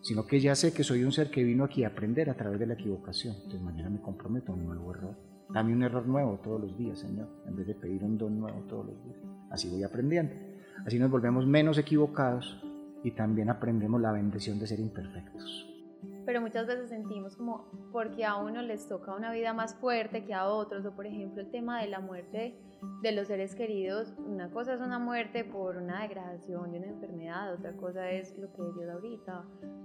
sino 0.00 0.26
que 0.26 0.40
ya 0.40 0.54
sé 0.54 0.72
que 0.72 0.84
soy 0.84 1.04
un 1.04 1.12
ser 1.12 1.30
que 1.30 1.42
vino 1.42 1.64
aquí 1.64 1.84
a 1.84 1.88
aprender 1.88 2.30
a 2.30 2.34
través 2.34 2.60
de 2.60 2.66
la 2.66 2.74
equivocación. 2.74 3.34
Entonces 3.34 3.60
mañana 3.60 3.90
me 3.90 4.00
comprometo 4.00 4.52
a 4.52 4.54
un 4.54 4.66
nuevo 4.66 4.94
error. 4.94 5.16
Dame 5.52 5.72
un 5.72 5.82
error 5.82 6.06
nuevo 6.06 6.38
todos 6.42 6.60
los 6.60 6.76
días, 6.76 6.98
Señor, 6.98 7.28
en 7.46 7.56
vez 7.56 7.66
de 7.66 7.74
pedir 7.74 8.04
un 8.04 8.18
don 8.18 8.38
nuevo 8.38 8.60
todos 8.68 8.86
los 8.86 9.04
días. 9.04 9.18
Así 9.50 9.68
voy 9.68 9.82
aprendiendo. 9.82 10.34
Así 10.86 10.98
nos 10.98 11.10
volvemos 11.10 11.46
menos 11.46 11.78
equivocados 11.78 12.62
y 13.02 13.12
también 13.12 13.50
aprendemos 13.50 14.00
la 14.00 14.12
bendición 14.12 14.58
de 14.58 14.66
ser 14.66 14.80
imperfectos 14.80 15.77
pero 16.28 16.42
muchas 16.42 16.66
veces 16.66 16.90
sentimos 16.90 17.36
como 17.36 17.70
porque 17.90 18.26
a 18.26 18.36
uno 18.36 18.60
les 18.60 18.86
toca 18.86 19.14
una 19.14 19.32
vida 19.32 19.54
más 19.54 19.74
fuerte 19.76 20.26
que 20.26 20.34
a 20.34 20.46
otros, 20.46 20.84
o 20.84 20.94
por 20.94 21.06
ejemplo 21.06 21.40
el 21.40 21.50
tema 21.50 21.80
de 21.80 21.88
la 21.88 22.00
muerte 22.00 22.54
de 23.00 23.12
los 23.12 23.28
seres 23.28 23.54
queridos, 23.54 24.12
una 24.18 24.50
cosa 24.50 24.74
es 24.74 24.82
una 24.82 24.98
muerte 24.98 25.42
por 25.42 25.78
una 25.78 26.02
degradación 26.02 26.70
de 26.70 26.80
una 26.80 26.88
enfermedad, 26.88 27.54
otra 27.54 27.72
cosa 27.78 28.10
es 28.10 28.36
lo 28.36 28.52
que 28.52 28.60
Dios 28.76 28.90
ahorita, 28.92 29.42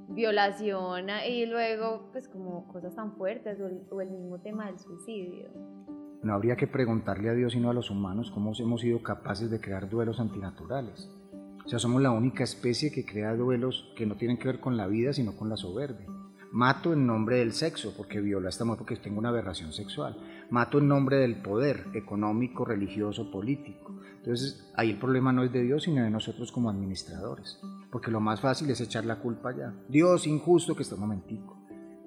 violación 0.09 1.05
y 1.25 1.45
luego 1.45 2.09
pues 2.11 2.27
como 2.27 2.67
cosas 2.67 2.93
tan 2.93 3.13
fuertes 3.13 3.61
o 3.61 3.67
el, 3.67 3.81
o 3.89 4.01
el 4.01 4.09
mismo 4.09 4.37
tema 4.41 4.65
del 4.65 4.77
suicidio. 4.79 5.47
No 6.23 6.33
habría 6.33 6.57
que 6.57 6.67
preguntarle 6.67 7.29
a 7.29 7.35
Dios 7.35 7.53
sino 7.53 7.69
a 7.69 7.73
los 7.73 7.89
humanos 7.89 8.31
cómo 8.31 8.51
hemos 8.59 8.81
sido 8.81 9.01
capaces 9.01 9.49
de 9.49 9.61
crear 9.61 9.89
duelos 9.89 10.19
antinaturales. 10.19 11.09
O 11.65 11.69
sea, 11.69 11.79
somos 11.79 12.01
la 12.01 12.11
única 12.11 12.43
especie 12.43 12.91
que 12.91 13.05
crea 13.05 13.33
duelos 13.33 13.93
que 13.95 14.05
no 14.05 14.17
tienen 14.17 14.37
que 14.37 14.49
ver 14.49 14.59
con 14.59 14.75
la 14.75 14.87
vida, 14.87 15.13
sino 15.13 15.37
con 15.37 15.47
la 15.47 15.55
soberbia. 15.55 16.05
Mato 16.53 16.93
en 16.93 17.07
nombre 17.07 17.37
del 17.37 17.51
sexo, 17.51 17.95
porque 17.97 18.21
viola 18.21 18.49
esta 18.49 18.63
mujer 18.63 18.77
porque 18.77 18.95
tengo 18.97 19.17
una 19.17 19.29
aberración 19.29 19.73
sexual. 19.73 20.15
Mato 20.51 20.77
en 20.77 20.87
nombre 20.87 21.17
del 21.17 21.41
poder 21.41 21.87
económico, 21.95 22.63
religioso, 22.63 23.31
político. 23.31 23.99
Entonces, 24.17 24.71
ahí 24.75 24.91
el 24.91 24.99
problema 24.99 25.33
no 25.33 25.43
es 25.43 25.51
de 25.51 25.63
Dios, 25.63 25.81
sino 25.81 26.03
de 26.03 26.11
nosotros 26.11 26.51
como 26.51 26.69
administradores. 26.69 27.59
Porque 27.91 28.11
lo 28.11 28.19
más 28.19 28.39
fácil 28.39 28.69
es 28.69 28.81
echar 28.81 29.03
la 29.03 29.15
culpa 29.15 29.49
allá. 29.49 29.73
Dios 29.89 30.27
injusto 30.27 30.75
que 30.75 30.83
está 30.83 30.93
un 30.93 31.01
momentico. 31.01 31.57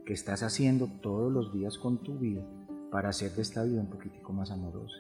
¿Qué 0.05 0.13
estás 0.13 0.45
haciendo 0.45 0.87
todos 1.03 1.33
los 1.33 1.53
días 1.53 1.77
con 1.77 2.05
tu 2.05 2.17
vida 2.17 2.47
para 2.93 3.09
hacer 3.09 3.33
de 3.33 3.43
esta 3.43 3.65
vida 3.65 3.81
un 3.81 3.91
poquitico 3.91 4.33
más 4.33 4.53
amorosa? 4.53 4.95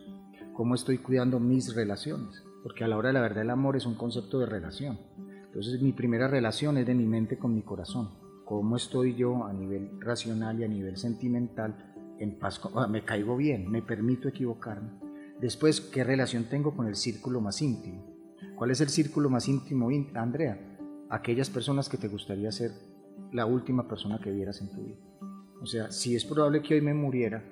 ¿Cómo 0.54 0.74
estoy 0.74 0.98
cuidando 0.98 1.38
mis 1.38 1.72
relaciones? 1.72 2.42
Porque 2.64 2.82
a 2.82 2.88
la 2.88 2.96
hora 2.96 3.10
de 3.10 3.14
la 3.14 3.20
verdad 3.20 3.44
el 3.44 3.50
amor 3.50 3.76
es 3.76 3.86
un 3.86 3.94
concepto 3.94 4.40
de 4.40 4.46
relación. 4.46 4.98
Entonces 5.44 5.80
mi 5.80 5.92
primera 5.92 6.26
relación 6.26 6.78
es 6.78 6.86
de 6.86 6.96
mi 6.96 7.06
mente 7.06 7.38
con 7.38 7.54
mi 7.54 7.62
corazón 7.62 8.25
cómo 8.46 8.76
estoy 8.76 9.16
yo 9.16 9.44
a 9.44 9.52
nivel 9.52 10.00
racional 10.00 10.60
y 10.60 10.64
a 10.64 10.68
nivel 10.68 10.96
sentimental 10.96 11.92
en 12.18 12.38
paz, 12.38 12.60
ah, 12.76 12.86
me 12.86 13.04
caigo 13.04 13.36
bien, 13.36 13.68
me 13.70 13.82
permito 13.82 14.28
equivocarme. 14.28 14.92
Después, 15.40 15.80
¿qué 15.80 16.04
relación 16.04 16.44
tengo 16.44 16.74
con 16.74 16.86
el 16.86 16.94
círculo 16.94 17.40
más 17.40 17.60
íntimo? 17.60 18.06
¿Cuál 18.54 18.70
es 18.70 18.80
el 18.80 18.88
círculo 18.88 19.28
más 19.28 19.48
íntimo, 19.48 19.90
Andrea? 20.14 20.58
Aquellas 21.10 21.50
personas 21.50 21.88
que 21.88 21.98
te 21.98 22.08
gustaría 22.08 22.50
ser 22.52 22.70
la 23.32 23.46
última 23.46 23.88
persona 23.88 24.18
que 24.18 24.30
vieras 24.30 24.60
en 24.60 24.70
tu 24.70 24.82
vida. 24.82 24.96
O 25.60 25.66
sea, 25.66 25.90
si 25.90 26.14
es 26.14 26.24
probable 26.24 26.62
que 26.62 26.74
hoy 26.74 26.80
me 26.80 26.94
muriera, 26.94 27.42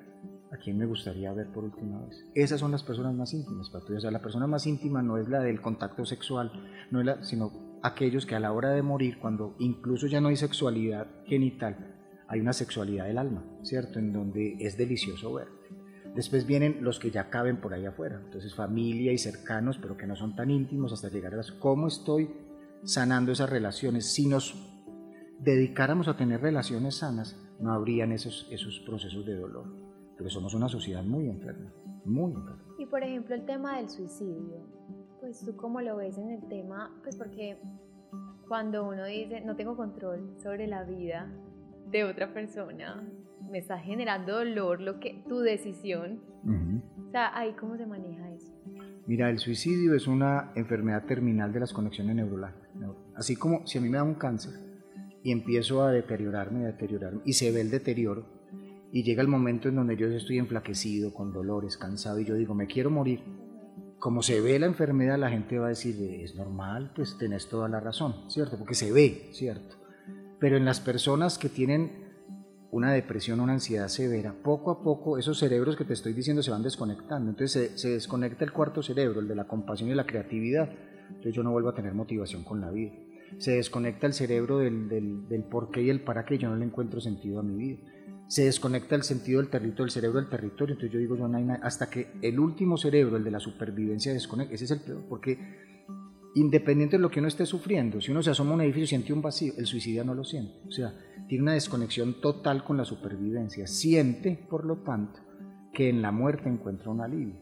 ¿a 0.53 0.57
quién 0.59 0.79
me 0.79 0.87
gustaría 0.87 1.33
ver 1.33 1.49
por 1.49 1.65
última 1.65 2.01
vez? 2.07 2.25
Esas 2.35 2.61
son 2.61 2.71
las 2.71 2.85
personas 2.85 3.15
más 3.15 3.35
íntimas 3.35 3.69
para 3.69 3.85
O 3.85 4.01
sea, 4.01 4.13
la 4.13 4.23
persona 4.23 4.47
más 4.47 4.67
íntima 4.67 5.03
no 5.03 5.19
es 5.19 5.29
la 5.29 5.41
del 5.41 5.61
contacto 5.61 6.07
sexual, 6.07 6.53
no 6.93 7.01
es 7.01 7.07
la, 7.07 7.25
sino 7.25 7.51
aquellos 7.85 8.25
que 8.25 8.35
a 8.35 8.41
la 8.41 8.53
hora 8.53 8.71
de 8.71 8.81
morir, 8.81 9.19
cuando 9.19 9.55
incluso 9.59 10.07
ya 10.07 10.19
no 10.19 10.29
hay 10.29 10.37
sexualidad 10.37 11.07
genital, 11.27 11.95
hay 12.27 12.41
una 12.41 12.55
sexualidad 12.55 13.05
del 13.05 13.19
alma, 13.19 13.45
¿cierto? 13.63 13.99
En 13.99 14.11
donde 14.11 14.57
es 14.59 14.79
delicioso 14.79 15.35
verte. 15.35 15.53
Después 16.15 16.47
vienen 16.47 16.79
los 16.81 16.99
que 16.99 17.11
ya 17.11 17.29
caben 17.29 17.61
por 17.61 17.75
ahí 17.75 17.85
afuera, 17.85 18.23
entonces 18.25 18.55
familia 18.55 19.13
y 19.13 19.19
cercanos, 19.19 19.79
pero 19.83 19.99
que 19.99 20.07
no 20.07 20.17
son 20.17 20.35
tan 20.35 20.51
íntimos 20.51 20.95
hasta 20.95 21.11
llegar 21.11 21.35
a 21.35 21.37
las... 21.37 21.53
¿Cómo 21.53 21.89
estoy 21.89 22.31
sanando 22.85 23.33
esas 23.33 23.51
relaciones? 23.51 24.11
Si 24.15 24.29
nos 24.29 24.55
dedicáramos 25.41 26.09
a 26.09 26.17
tener 26.17 26.41
relaciones 26.41 26.97
sanas, 26.97 27.39
no 27.61 27.71
habrían 27.71 28.13
esos, 28.13 28.49
esos 28.51 28.81
procesos 28.81 29.27
de 29.27 29.37
dolor, 29.37 29.67
porque 30.17 30.31
somos 30.31 30.55
una 30.55 30.71
sociedad 30.71 31.05
muy 31.05 31.29
enferma, 31.29 31.71
muy 32.07 32.33
enferma. 32.33 32.65
Y 32.79 32.87
por 32.87 33.03
ejemplo 33.03 33.35
el 33.35 33.45
tema 33.45 33.77
del 33.77 33.91
suicidio, 33.91 34.67
pues 35.25 35.43
tú 35.43 35.57
cómo 35.57 35.81
lo 35.81 35.97
ves 35.97 36.19
en 36.19 36.31
el 36.31 36.47
tema, 36.49 36.95
pues 37.03 37.17
porque 37.17 37.57
cuando 38.47 38.87
uno 38.87 39.07
dice 39.07 39.41
no 39.41 39.57
tengo 39.57 39.75
control 39.75 40.35
sobre 40.43 40.67
la 40.67 40.85
vida 40.85 41.33
de 41.91 42.05
otra 42.05 42.35
persona, 42.35 43.03
me 43.51 43.57
está 43.57 43.79
generando 43.79 44.35
dolor 44.35 44.83
lo 44.83 45.01
que 45.01 45.25
tu 45.27 45.39
decisión. 45.39 46.21
O 47.09 47.11
sea, 47.11 47.35
ahí 47.39 47.55
cómo 47.59 47.79
se 47.79 47.87
maneja 47.87 48.31
eso. 48.33 48.53
Mira, 49.07 49.31
el 49.31 49.39
suicidio 49.39 49.95
es 49.95 50.07
una 50.07 50.53
enfermedad 50.57 51.07
terminal 51.07 51.55
de 51.55 51.61
las 51.61 51.73
conexiones 51.73 52.17
neurales. 52.17 52.61
Así 53.17 53.35
como 53.35 53.67
si 53.67 53.79
a 53.79 53.81
mí 53.81 53.89
me 53.89 53.97
da 53.97 54.03
un 54.03 54.17
cáncer 54.17 54.53
y 55.23 55.33
empiezo 55.33 55.83
a 55.83 55.91
deteriorarme, 55.91 56.65
a 56.65 56.73
deteriorarme, 56.73 57.23
y 57.25 57.33
se 57.33 57.51
ve 57.51 57.63
el 57.63 57.71
deterioro, 57.71 58.27
y 58.93 59.03
llega 59.03 59.23
el 59.23 59.29
momento 59.29 59.71
en 59.71 59.77
donde 59.77 59.97
yo 59.97 60.07
estoy 60.07 60.37
enflaquecido, 60.37 61.15
con 61.15 61.33
dolores, 61.33 61.79
cansado, 61.79 62.21
y 62.21 62.27
yo 62.27 62.35
digo, 62.35 62.55
me 62.55 62.67
quiero 62.67 62.91
morir 62.91 63.23
como 64.05 64.23
se 64.23 64.43
ve 64.43 64.59
la 64.59 64.67
enfermedad, 64.67 65.19
la 65.19 65.31
gente 65.31 65.59
va 65.59 65.65
a 65.65 65.69
decir, 65.71 65.97
es 66.21 66.35
normal, 66.35 66.93
pues 66.95 67.17
tenés 67.17 67.49
toda 67.49 67.71
la 67.71 67.81
razón, 67.81 68.15
¿cierto? 68.29 68.59
Porque 68.59 68.75
se 68.75 68.93
ve, 68.93 69.31
¿cierto? 69.33 69.77
Pero 70.39 70.59
en 70.59 70.67
las 70.67 70.79
personas 70.79 71.39
que 71.39 71.49
tienen 71.49 72.05
una 72.71 72.93
depresión 72.93 73.41
una 73.41 73.55
ansiedad 73.55 73.89
severa, 73.89 74.35
poco 74.45 74.71
a 74.73 74.83
poco 74.83 75.17
esos 75.17 75.39
cerebros 75.39 75.75
que 75.75 75.87
te 75.87 75.95
estoy 75.95 76.13
diciendo 76.13 76.43
se 76.43 76.51
van 76.51 76.63
desconectando. 76.63 77.31
Entonces 77.31 77.71
se, 77.73 77.79
se, 77.79 77.89
desconecta 77.95 78.45
el 78.45 78.53
cuarto 78.53 78.83
cerebro, 78.83 79.21
el 79.21 79.27
de 79.27 79.37
la 79.37 79.47
compasión 79.47 79.89
y 79.89 79.95
la 79.95 80.05
creatividad. 80.05 80.69
Entonces 81.09 81.33
yo 81.33 81.43
no 81.43 81.53
vuelvo 81.53 81.71
a 81.71 81.75
tener 81.75 81.95
motivación 81.95 82.45
con 82.45 82.61
la 82.61 82.71
vida. 82.71 82.93
Se 83.39 83.53
desconecta 83.53 84.07
el 84.07 84.13
cerebro 84.13 84.59
del, 84.59 84.89
del, 84.89 85.29
del 85.29 85.45
por 85.45 85.71
qué 85.71 85.83
y 85.83 85.91
el 85.91 86.01
para 86.01 86.25
qué, 86.25 86.39
yo 86.39 86.49
no 86.49 86.57
le 86.57 86.65
encuentro 86.65 87.01
sentido 87.01 87.41
a 87.41 87.43
mi 87.43 87.57
vida. 87.57 87.79
Se 88.29 88.45
desconecta 88.45 88.95
el 88.95 89.03
sentido 89.03 89.41
del 89.41 89.51
territorio, 89.51 89.85
el 89.85 89.91
cerebro 89.91 90.21
del 90.21 90.31
territorio, 90.31 90.75
entonces 90.75 90.93
yo 90.93 90.99
digo, 90.99 91.17
yo 91.17 91.29
no 91.29 91.37
hay 91.37 91.47
hasta 91.63 91.91
que 91.91 92.09
el 92.23 92.41
último 92.41 92.77
cerebro, 92.77 93.17
el 93.17 93.25
de 93.25 93.31
la 93.31 93.41
supervivencia, 93.41 94.13
desconecta, 94.13 94.55
ese 94.55 94.65
es 94.65 94.71
el 94.71 94.81
peor, 94.81 95.05
porque 95.09 95.39
independiente 96.35 96.97
de 96.97 97.03
lo 97.03 97.11
que 97.11 97.21
uno 97.21 97.29
esté 97.29 97.47
sufriendo, 97.47 98.01
si 98.01 98.11
uno 98.11 98.23
se 98.23 98.31
asoma 98.31 98.53
a 98.53 98.55
un 98.55 98.61
edificio 98.63 98.85
y 98.85 98.89
siente 98.89 99.13
un 99.13 99.23
vacío, 99.23 99.53
el 99.57 99.67
suicida 99.67 100.05
no 100.05 100.15
lo 100.15 100.25
siente, 100.25 100.55
o 100.67 100.71
sea, 100.71 100.95
tiene 101.29 101.43
una 101.43 101.53
desconexión 101.53 102.21
total 102.21 102.65
con 102.65 102.77
la 102.77 102.85
supervivencia, 102.85 103.67
siente, 103.67 104.47
por 104.49 104.65
lo 104.65 104.79
tanto, 104.79 105.21
que 105.73 105.91
en 105.91 106.01
la 106.01 106.11
muerte 106.11 106.49
encuentra 106.49 106.91
un 106.91 107.03
alivio. 107.03 107.41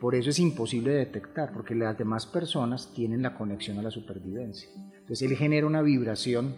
Por 0.00 0.14
eso 0.14 0.30
es 0.30 0.38
imposible 0.38 0.92
de 0.92 0.98
detectar, 0.98 1.52
porque 1.52 1.74
las 1.74 1.98
demás 1.98 2.26
personas 2.26 2.92
tienen 2.94 3.22
la 3.22 3.36
conexión 3.36 3.78
a 3.78 3.82
la 3.82 3.90
supervivencia. 3.90 4.68
Entonces 4.92 5.22
él 5.22 5.36
genera 5.36 5.66
una 5.66 5.82
vibración 5.82 6.54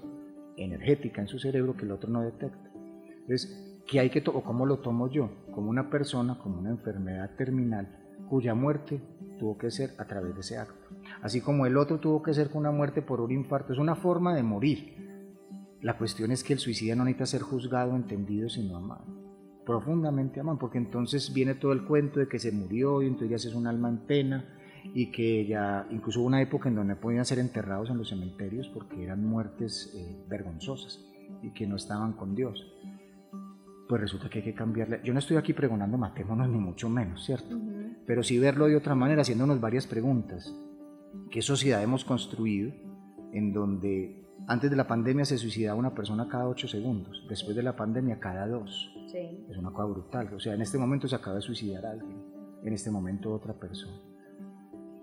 energética 0.56 1.22
en 1.22 1.28
su 1.28 1.38
cerebro 1.38 1.76
que 1.76 1.84
el 1.84 1.92
otro 1.92 2.10
no 2.10 2.20
detecta. 2.20 2.70
Entonces, 3.20 3.80
¿qué 3.86 4.00
hay 4.00 4.10
que 4.10 4.22
o 4.26 4.42
cómo 4.42 4.66
lo 4.66 4.80
tomo 4.80 5.08
yo? 5.08 5.30
Como 5.52 5.70
una 5.70 5.88
persona, 5.88 6.38
como 6.38 6.58
una 6.58 6.70
enfermedad 6.70 7.30
terminal, 7.36 7.88
cuya 8.28 8.54
muerte 8.54 9.00
tuvo 9.38 9.56
que 9.56 9.70
ser 9.70 9.94
a 9.98 10.04
través 10.04 10.34
de 10.34 10.40
ese 10.40 10.58
acto. 10.58 10.88
Así 11.22 11.40
como 11.40 11.64
el 11.64 11.78
otro 11.78 11.98
tuvo 11.98 12.22
que 12.22 12.34
ser 12.34 12.50
con 12.50 12.60
una 12.60 12.70
muerte 12.70 13.00
por 13.00 13.20
un 13.20 13.32
infarto, 13.32 13.72
es 13.72 13.78
una 13.78 13.96
forma 13.96 14.34
de 14.34 14.42
morir. 14.42 14.96
La 15.80 15.96
cuestión 15.96 16.30
es 16.30 16.44
que 16.44 16.52
el 16.52 16.58
suicida 16.58 16.94
no 16.94 17.04
necesita 17.04 17.26
ser 17.26 17.40
juzgado, 17.40 17.96
entendido, 17.96 18.50
sino 18.50 18.76
amado. 18.76 19.29
Profundamente 19.64 20.40
amado, 20.40 20.58
porque 20.58 20.78
entonces 20.78 21.32
viene 21.32 21.54
todo 21.54 21.72
el 21.72 21.84
cuento 21.84 22.20
de 22.20 22.28
que 22.28 22.38
se 22.38 22.52
murió 22.52 23.02
y 23.02 23.06
entonces 23.06 23.30
ya 23.30 23.48
es 23.48 23.54
un 23.54 23.66
alma 23.66 23.88
en 23.88 23.98
pena 23.98 24.44
y 24.94 25.10
que 25.10 25.46
ya 25.46 25.86
incluso 25.90 26.20
hubo 26.20 26.26
una 26.26 26.40
época 26.40 26.68
en 26.68 26.74
donde 26.74 26.94
no 26.94 27.00
podían 27.00 27.24
ser 27.24 27.38
enterrados 27.38 27.90
en 27.90 27.98
los 27.98 28.08
cementerios 28.08 28.68
porque 28.68 29.04
eran 29.04 29.24
muertes 29.24 29.92
eh, 29.94 30.24
vergonzosas 30.28 31.04
y 31.42 31.50
que 31.50 31.66
no 31.66 31.76
estaban 31.76 32.14
con 32.14 32.34
Dios 32.34 32.66
pues 33.90 34.02
resulta 34.02 34.30
que 34.30 34.38
hay 34.38 34.44
que 34.44 34.54
cambiarle. 34.54 35.00
Yo 35.02 35.12
no 35.12 35.18
estoy 35.18 35.36
aquí 35.36 35.52
pregonando 35.52 35.98
matémonos 35.98 36.48
ni 36.48 36.58
mucho 36.58 36.88
menos, 36.88 37.26
¿cierto? 37.26 37.58
Pero 38.06 38.22
sí 38.22 38.38
verlo 38.38 38.66
de 38.66 38.76
otra 38.76 38.94
manera, 38.94 39.22
haciéndonos 39.22 39.60
varias 39.60 39.88
preguntas. 39.88 40.54
¿Qué 41.28 41.42
sociedad 41.42 41.82
hemos 41.82 42.04
construido 42.04 42.72
en 43.32 43.52
donde 43.52 44.24
antes 44.46 44.70
de 44.70 44.76
la 44.76 44.86
pandemia 44.86 45.24
se 45.24 45.38
suicidaba 45.38 45.78
una 45.78 45.94
persona 45.94 46.28
cada 46.28 46.48
ocho 46.48 46.66
segundos, 46.66 47.24
después 47.28 47.56
de 47.56 47.62
la 47.62 47.76
pandemia 47.76 48.18
cada 48.18 48.46
dos? 48.46 48.92
Sí. 49.06 49.44
Es 49.48 49.56
una 49.56 49.70
cosa 49.70 49.92
brutal. 49.92 50.34
O 50.34 50.40
sea, 50.40 50.54
en 50.54 50.62
este 50.62 50.78
momento 50.78 51.08
se 51.08 51.16
acaba 51.16 51.36
de 51.36 51.42
suicidar 51.42 51.86
alguien, 51.86 52.22
en 52.62 52.72
este 52.72 52.90
momento 52.90 53.32
otra 53.32 53.54
persona. 53.54 53.96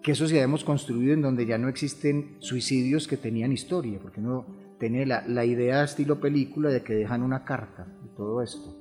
¿Qué 0.02 0.16
sociedad 0.16 0.44
hemos 0.44 0.64
construido 0.64 1.14
en 1.14 1.22
donde 1.22 1.46
ya 1.46 1.58
no 1.58 1.68
existen 1.68 2.38
suicidios 2.40 3.08
que 3.08 3.18
tenían 3.18 3.52
historia? 3.52 4.00
Porque 4.02 4.22
uno 4.22 4.46
tiene 4.80 5.06
la, 5.06 5.28
la 5.28 5.44
idea 5.44 5.84
estilo 5.84 6.20
película 6.20 6.70
de 6.70 6.84
que 6.84 6.94
dejan 6.94 7.24
una 7.24 7.44
carta 7.44 7.88
y 8.06 8.16
todo 8.16 8.42
esto. 8.42 8.76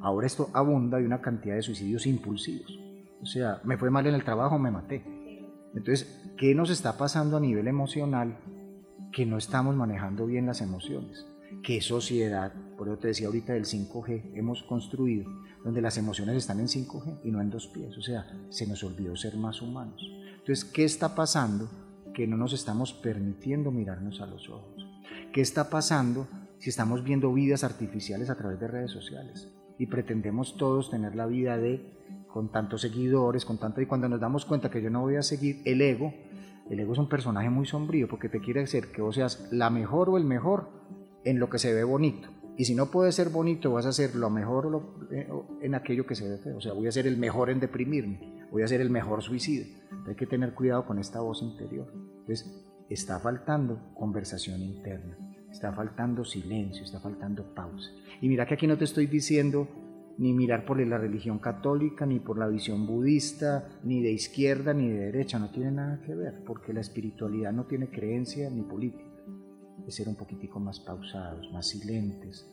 Ahora 0.00 0.26
esto 0.26 0.50
abunda 0.52 1.00
y 1.00 1.04
una 1.04 1.20
cantidad 1.20 1.54
de 1.54 1.62
suicidios 1.62 2.06
impulsivos. 2.06 2.78
O 3.20 3.26
sea, 3.26 3.60
me 3.64 3.76
fue 3.76 3.90
mal 3.90 4.06
en 4.06 4.14
el 4.14 4.24
trabajo, 4.24 4.58
me 4.58 4.70
maté. 4.70 5.04
Entonces, 5.74 6.32
¿qué 6.36 6.54
nos 6.54 6.70
está 6.70 6.98
pasando 6.98 7.36
a 7.36 7.40
nivel 7.40 7.68
emocional 7.68 8.36
que 9.12 9.26
no 9.26 9.38
estamos 9.38 9.76
manejando 9.76 10.26
bien 10.26 10.46
las 10.46 10.60
emociones? 10.60 11.26
¿Qué 11.62 11.80
sociedad, 11.80 12.52
por 12.76 12.88
eso 12.88 12.98
te 12.98 13.08
decía 13.08 13.26
ahorita 13.26 13.52
del 13.52 13.66
5G, 13.66 14.32
hemos 14.34 14.62
construido, 14.62 15.30
donde 15.64 15.82
las 15.82 15.98
emociones 15.98 16.36
están 16.36 16.60
en 16.60 16.66
5G 16.66 17.20
y 17.24 17.30
no 17.30 17.40
en 17.40 17.50
dos 17.50 17.68
pies? 17.68 17.96
O 17.98 18.02
sea, 18.02 18.26
se 18.48 18.66
nos 18.66 18.82
olvidó 18.82 19.14
ser 19.16 19.36
más 19.36 19.60
humanos. 19.60 20.02
Entonces, 20.38 20.64
¿qué 20.64 20.84
está 20.84 21.14
pasando 21.14 21.68
que 22.14 22.26
no 22.26 22.36
nos 22.36 22.52
estamos 22.52 22.92
permitiendo 22.92 23.70
mirarnos 23.70 24.20
a 24.20 24.26
los 24.26 24.48
ojos? 24.48 24.86
¿Qué 25.32 25.40
está 25.40 25.68
pasando 25.68 26.26
si 26.58 26.70
estamos 26.70 27.04
viendo 27.04 27.32
vidas 27.32 27.64
artificiales 27.64 28.30
a 28.30 28.36
través 28.36 28.58
de 28.58 28.68
redes 28.68 28.90
sociales? 28.90 29.48
y 29.82 29.86
pretendemos 29.86 30.56
todos 30.56 30.90
tener 30.90 31.16
la 31.16 31.26
vida 31.26 31.58
de 31.58 31.84
con 32.28 32.52
tantos 32.52 32.82
seguidores, 32.82 33.44
con 33.44 33.58
tanto 33.58 33.80
y 33.80 33.86
cuando 33.86 34.08
nos 34.08 34.20
damos 34.20 34.44
cuenta 34.44 34.70
que 34.70 34.80
yo 34.80 34.90
no 34.90 35.00
voy 35.00 35.16
a 35.16 35.22
seguir 35.22 35.60
el 35.64 35.80
ego, 35.80 36.14
el 36.72 36.80
ego 36.80 36.92
es 36.92 36.98
un 36.98 37.08
personaje 37.08 37.50
muy 37.50 37.66
sombrío 37.66 38.08
porque 38.08 38.28
te 38.28 38.40
quiere 38.40 38.60
decir 38.60 38.92
que 38.92 39.02
vos 39.02 39.14
seas 39.14 39.48
la 39.52 39.70
mejor 39.70 40.08
o 40.08 40.16
el 40.16 40.24
mejor 40.24 40.68
en 41.24 41.38
lo 41.38 41.50
que 41.50 41.58
se 41.58 41.72
ve 41.72 41.84
bonito. 41.84 42.28
Y 42.56 42.64
si 42.64 42.74
no 42.74 42.90
puedes 42.90 43.14
ser 43.14 43.30
bonito, 43.30 43.72
vas 43.72 43.86
a 43.86 43.92
ser 43.92 44.14
lo 44.14 44.28
mejor 44.30 45.08
eh, 45.10 45.28
en 45.62 45.74
aquello 45.74 46.06
que 46.06 46.14
se 46.14 46.28
ve 46.28 46.38
feo. 46.38 46.56
O 46.56 46.60
sea, 46.60 46.72
voy 46.72 46.86
a 46.86 46.92
ser 46.92 47.06
el 47.06 47.16
mejor 47.16 47.50
en 47.50 47.60
deprimirme, 47.60 48.46
voy 48.50 48.62
a 48.62 48.68
ser 48.68 48.80
el 48.80 48.90
mejor 48.90 49.22
suicida. 49.22 49.66
Hay 50.06 50.14
que 50.14 50.26
tener 50.26 50.54
cuidado 50.54 50.84
con 50.84 50.98
esta 50.98 51.20
voz 51.20 51.42
interior. 51.42 51.90
Entonces, 52.20 52.64
está 52.88 53.18
faltando 53.20 53.94
conversación 53.94 54.60
interna 54.60 55.16
está 55.52 55.72
faltando 55.72 56.24
silencio, 56.24 56.82
está 56.82 56.98
faltando 56.98 57.54
pausa. 57.54 57.90
Y 58.20 58.28
mira 58.28 58.46
que 58.46 58.54
aquí 58.54 58.66
no 58.66 58.78
te 58.78 58.84
estoy 58.84 59.06
diciendo 59.06 59.68
ni 60.18 60.32
mirar 60.32 60.64
por 60.64 60.80
la 60.86 60.98
religión 60.98 61.38
católica, 61.38 62.06
ni 62.06 62.20
por 62.20 62.38
la 62.38 62.48
visión 62.48 62.86
budista, 62.86 63.68
ni 63.82 64.02
de 64.02 64.12
izquierda, 64.12 64.74
ni 64.74 64.88
de 64.88 65.06
derecha, 65.06 65.38
no 65.38 65.50
tiene 65.50 65.72
nada 65.72 66.00
que 66.02 66.14
ver, 66.14 66.42
porque 66.44 66.72
la 66.72 66.80
espiritualidad 66.80 67.52
no 67.52 67.64
tiene 67.64 67.88
creencia 67.88 68.50
ni 68.50 68.62
política. 68.62 69.10
Es 69.86 69.96
ser 69.96 70.08
un 70.08 70.16
poquitico 70.16 70.60
más 70.60 70.80
pausados, 70.80 71.50
más 71.52 71.68
silentes 71.68 72.48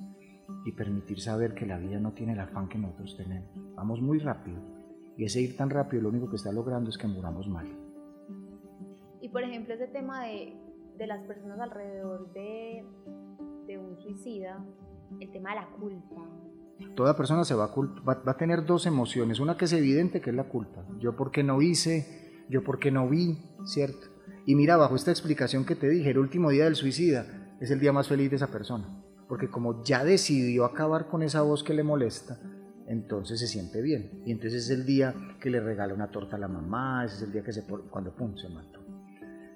y 0.66 0.72
permitir 0.72 1.20
saber 1.20 1.54
que 1.54 1.66
la 1.66 1.78
vida 1.78 2.00
no 2.00 2.14
tiene 2.14 2.34
el 2.34 2.40
afán 2.40 2.70
que 2.70 2.78
nosotros 2.78 3.16
tenemos. 3.18 3.50
Vamos 3.76 4.02
muy 4.02 4.20
rápido 4.20 4.60
y 5.16 5.26
ese 5.26 5.42
ir 5.42 5.56
tan 5.56 5.70
rápido 5.70 6.04
lo 6.04 6.10
único 6.10 6.30
que 6.30 6.38
está 6.38 6.52
logrando 6.52 6.90
es 6.90 6.98
que 6.98 7.08
muramos 7.08 7.48
mal. 7.48 7.68
Y 9.22 9.30
por 9.30 9.44
ejemplo 9.44 9.76
ese 9.76 9.88
tema 9.88 10.26
de 10.26 10.56
de 11.00 11.08
las 11.08 11.24
personas 11.24 11.60
alrededor 11.62 12.32
de, 12.34 12.86
de 13.66 13.78
un 13.78 13.98
suicida, 14.02 14.64
el 15.22 15.32
tema 15.32 15.52
de 15.52 15.56
la 15.56 15.70
culpa. 15.72 16.22
Toda 16.96 17.16
persona 17.16 17.44
se 17.44 17.54
va 17.54 17.66
a, 17.66 17.76
va, 17.76 18.24
a 18.26 18.38
tener 18.38 18.66
dos 18.66 18.86
emociones, 18.86 19.40
una 19.40 19.58
que 19.58 19.66
es 19.66 19.74
evidente 19.74 20.22
que 20.22 20.30
es 20.30 20.36
la 20.36 20.46
culpa. 20.46 20.86
Yo 21.00 21.16
porque 21.16 21.44
no 21.44 21.62
hice, 21.62 22.46
yo 22.50 22.64
porque 22.64 22.92
no 22.92 23.08
vi, 23.08 23.38
¿cierto? 23.66 24.08
Y 24.46 24.56
mira, 24.56 24.78
bajo 24.78 24.96
esta 24.96 25.12
explicación 25.12 25.66
que 25.66 25.76
te 25.76 25.90
dije, 25.90 26.10
el 26.10 26.18
último 26.18 26.50
día 26.50 26.66
del 26.66 26.76
suicida 26.76 27.26
es 27.60 27.72
el 27.72 27.80
día 27.80 27.94
más 27.94 28.08
feliz 28.08 28.30
de 28.30 28.38
esa 28.38 28.48
persona, 28.48 28.86
porque 29.28 29.50
como 29.50 29.84
ya 29.84 30.04
decidió 30.04 30.66
acabar 30.66 31.08
con 31.08 31.22
esa 31.22 31.42
voz 31.42 31.64
que 31.64 31.74
le 31.74 31.84
molesta, 31.84 32.40
entonces 32.88 33.40
se 33.40 33.48
siente 33.48 33.82
bien. 33.82 34.24
Y 34.26 34.32
entonces 34.32 34.66
es 34.66 34.70
el 34.72 34.86
día 34.86 35.14
que 35.40 35.50
le 35.50 35.60
regala 35.60 35.94
una 35.94 36.10
torta 36.10 36.38
a 36.38 36.40
la 36.40 36.48
mamá, 36.48 37.06
ese 37.06 37.18
es 37.18 37.22
el 37.22 37.32
día 37.32 37.44
que 37.44 37.54
se 37.54 37.64
cuando 37.64 38.16
pum, 38.16 38.36
se 38.36 38.50
mató. 38.50 38.80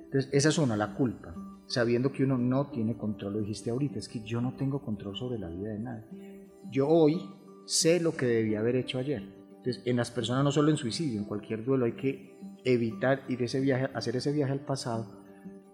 Entonces, 0.04 0.30
esa 0.32 0.50
es 0.50 0.58
una, 0.60 0.78
la 0.78 0.94
culpa, 0.94 1.34
sabiendo 1.66 2.12
que 2.12 2.24
uno 2.24 2.38
no 2.38 2.68
tiene 2.68 2.96
control, 2.96 3.34
lo 3.34 3.40
dijiste 3.40 3.72
ahorita, 3.72 3.98
es 3.98 4.08
que 4.08 4.22
yo 4.22 4.42
no 4.42 4.54
tengo 4.54 4.84
control 4.84 5.18
sobre 5.18 5.40
la 5.40 5.50
vida 5.50 5.70
de 5.70 5.80
nadie. 5.80 6.33
Yo 6.74 6.90
hoy 6.90 7.22
sé 7.68 8.00
lo 8.00 8.14
que 8.14 8.26
debía 8.26 8.60
haber 8.60 8.76
hecho 8.76 8.98
ayer. 8.98 9.22
Entonces, 9.58 9.84
en 9.86 9.96
las 9.96 10.10
personas, 10.10 10.44
no 10.44 10.52
solo 10.52 10.72
en 10.72 10.78
suicidio, 10.78 11.20
en 11.20 11.26
cualquier 11.26 11.64
duelo, 11.64 11.86
hay 11.86 11.92
que 11.92 12.36
evitar 12.64 13.22
ir 13.30 13.44
ese 13.44 13.62
viaje, 13.62 13.90
hacer 13.94 14.16
ese 14.16 14.32
viaje 14.32 14.54
al 14.54 14.66
pasado, 14.66 15.06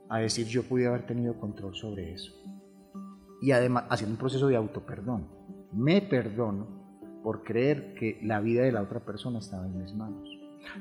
a 0.09 0.19
decir 0.19 0.47
yo 0.47 0.63
pude 0.63 0.87
haber 0.87 1.05
tenido 1.05 1.39
control 1.39 1.73
sobre 1.73 2.11
eso. 2.11 2.33
Y 3.41 3.51
además, 3.51 3.85
haciendo 3.89 4.15
un 4.15 4.19
proceso 4.19 4.47
de 4.47 4.57
autoperdón. 4.57 5.29
Me 5.71 6.01
perdono 6.01 7.21
por 7.23 7.43
creer 7.43 7.93
que 7.93 8.19
la 8.21 8.41
vida 8.41 8.63
de 8.63 8.73
la 8.73 8.81
otra 8.81 9.05
persona 9.05 9.39
estaba 9.39 9.67
en 9.67 9.77
mis 9.77 9.95
manos. 9.95 10.27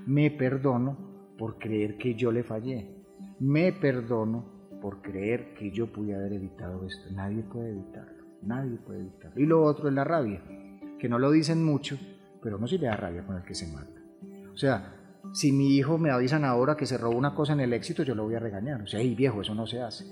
Me 0.05 0.33
perdono 0.33 1.37
por 1.39 1.59
creer 1.59 1.97
que 1.97 2.17
yo 2.17 2.33
le 2.33 2.43
fallé 2.43 2.99
me 3.41 3.73
perdono 3.73 4.45
por 4.81 5.01
creer 5.01 5.55
que 5.55 5.71
yo 5.71 5.93
pude 5.93 6.15
haber 6.15 6.33
evitado 6.33 6.85
esto. 6.87 7.11
Nadie 7.13 7.43
puede 7.43 7.71
evitarlo, 7.71 8.18
nadie 8.43 8.79
puede 8.79 9.01
evitarlo. 9.01 9.41
Y 9.41 9.47
lo 9.47 9.63
otro 9.63 9.89
es 9.89 9.95
la 9.95 10.05
rabia, 10.05 10.43
que 10.99 11.09
no 11.09 11.19
lo 11.19 11.31
dicen 11.31 11.65
mucho, 11.65 11.99
pero 12.43 12.59
no 12.59 12.67
si 12.67 12.79
le 12.79 12.87
da 12.87 12.97
rabia 12.97 13.25
con 13.27 13.37
el 13.37 13.43
que 13.43 13.55
se 13.55 13.67
mata. 13.73 14.01
O 14.53 14.57
sea, 14.57 14.95
si 15.33 15.53
mi 15.53 15.77
hijo 15.77 15.99
me 15.99 16.11
avisan 16.11 16.45
ahora 16.45 16.77
que 16.77 16.87
se 16.87 16.99
robó 16.99 17.17
una 17.17 17.35
cosa 17.35 17.53
en 17.53 17.61
el 17.61 17.73
éxito, 17.73 18.03
yo 18.03 18.15
lo 18.15 18.25
voy 18.25 18.35
a 18.35 18.41
regañar. 18.41 18.83
O 18.83 18.87
sea, 18.87 19.01
ay 19.01 19.15
viejo, 19.15 19.43
eso 19.43 19.55
no 19.55 19.67
se 19.67 19.81
hace. 19.81 20.05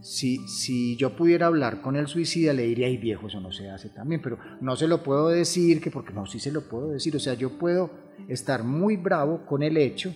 Si, 0.00 0.46
si 0.48 0.96
yo 0.96 1.16
pudiera 1.16 1.46
hablar 1.46 1.80
con 1.80 1.96
el 1.96 2.06
suicida, 2.06 2.52
le 2.52 2.64
diría, 2.64 2.86
ay 2.86 2.98
viejo, 2.98 3.26
eso 3.28 3.40
no 3.40 3.52
se 3.52 3.70
hace 3.70 3.88
también, 3.88 4.20
pero 4.20 4.38
no 4.60 4.76
se 4.76 4.86
lo 4.86 5.02
puedo 5.02 5.28
decir, 5.28 5.80
que 5.80 5.90
porque 5.90 6.12
no, 6.12 6.26
sí 6.26 6.38
se 6.38 6.52
lo 6.52 6.68
puedo 6.68 6.90
decir. 6.90 7.16
O 7.16 7.20
sea, 7.20 7.34
yo 7.34 7.58
puedo 7.58 7.90
estar 8.28 8.64
muy 8.64 8.96
bravo 8.96 9.46
con 9.46 9.62
el 9.62 9.76
hecho 9.76 10.14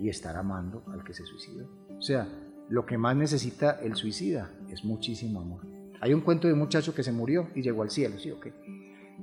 y 0.00 0.08
estar 0.08 0.36
amando 0.36 0.84
al 0.92 1.04
que 1.04 1.14
se 1.14 1.24
suicida. 1.24 1.64
O 1.96 2.02
sea, 2.02 2.28
lo 2.68 2.86
que 2.86 2.98
más 2.98 3.16
necesita 3.16 3.78
el 3.82 3.94
suicida 3.94 4.50
es 4.70 4.84
muchísimo 4.84 5.40
amor. 5.40 5.77
Hay 6.00 6.14
un 6.14 6.20
cuento 6.20 6.46
de 6.46 6.54
un 6.54 6.60
muchacho 6.60 6.94
que 6.94 7.02
se 7.02 7.12
murió 7.12 7.48
y 7.54 7.62
llegó 7.62 7.82
al 7.82 7.90
cielo, 7.90 8.18
¿sí 8.18 8.30
o 8.30 8.40
qué? 8.40 8.52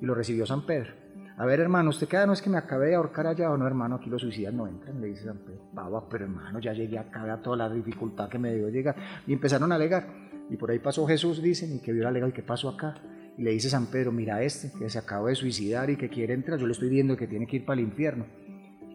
Y 0.01 0.05
lo 0.05 0.13
recibió 0.13 0.45
San 0.45 0.65
Pedro. 0.65 0.93
A 1.37 1.45
ver, 1.45 1.59
hermano, 1.59 1.89
¿usted 1.89 2.07
queda? 2.07 2.25
No 2.25 2.31
es 2.31 2.41
que 2.41 2.49
me 2.49 2.57
acabé 2.57 2.87
de 2.87 2.95
ahorcar 2.95 3.27
allá 3.27 3.51
o 3.51 3.57
no, 3.57 3.67
hermano, 3.67 3.95
aquí 3.95 4.09
los 4.09 4.21
suicidas 4.21 4.53
no 4.53 4.67
entran, 4.67 5.01
le 5.01 5.07
dice 5.07 5.25
San 5.25 5.37
Pedro. 5.39 5.69
Baba, 5.73 6.07
pero 6.09 6.23
hermano, 6.25 6.59
ya 6.59 6.71
llegué 6.71 6.97
acá, 6.97 7.31
a 7.31 7.41
toda 7.41 7.57
la 7.57 7.69
dificultad 7.69 8.29
que 8.29 8.39
me 8.39 8.55
dio 8.55 8.69
llegar. 8.69 8.95
Y 9.27 9.33
empezaron 9.33 9.71
a 9.73 9.75
alegar. 9.75 10.07
Y 10.49 10.55
por 10.55 10.71
ahí 10.71 10.79
pasó 10.79 11.05
Jesús, 11.05 11.41
dicen, 11.41 11.75
y 11.75 11.79
que 11.79 11.91
vio 11.91 12.03
la 12.03 12.11
lega 12.11 12.29
y 12.29 12.31
qué 12.31 12.41
pasó 12.41 12.69
acá. 12.69 12.95
Y 13.37 13.43
le 13.43 13.51
dice 13.51 13.69
San 13.69 13.87
Pedro, 13.87 14.13
mira 14.13 14.41
este, 14.43 14.71
que 14.79 14.89
se 14.89 14.97
acaba 14.97 15.27
de 15.27 15.35
suicidar 15.35 15.89
y 15.89 15.97
que 15.97 16.07
quiere 16.07 16.33
entrar, 16.33 16.57
yo 16.57 16.67
le 16.67 16.71
estoy 16.71 16.87
viendo 16.87 17.17
que 17.17 17.27
tiene 17.27 17.47
que 17.47 17.57
ir 17.57 17.65
para 17.65 17.81
el 17.81 17.87
infierno 17.87 18.25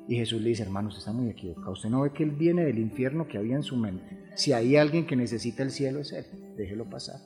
Y 0.09 0.17
Jesús 0.17 0.41
le 0.41 0.49
dice, 0.49 0.63
hermano, 0.63 0.89
usted 0.89 1.01
está 1.01 1.13
muy 1.13 1.29
equivocado. 1.29 1.73
Usted 1.73 1.91
no 1.91 2.01
ve 2.03 2.13
que 2.13 2.23
él 2.23 2.31
viene 2.31 2.65
del 2.65 2.79
infierno 2.79 3.29
que 3.29 3.37
había 3.37 3.57
en 3.57 3.63
su 3.63 3.77
mente. 3.77 4.19
Si 4.35 4.55
hay 4.55 4.77
alguien 4.77 5.07
que 5.07 5.15
necesita 5.15 5.63
el 5.63 5.71
cielo 5.71 6.01
es 6.01 6.13
él, 6.13 6.25
déjelo 6.57 6.89
pasar. 6.89 7.21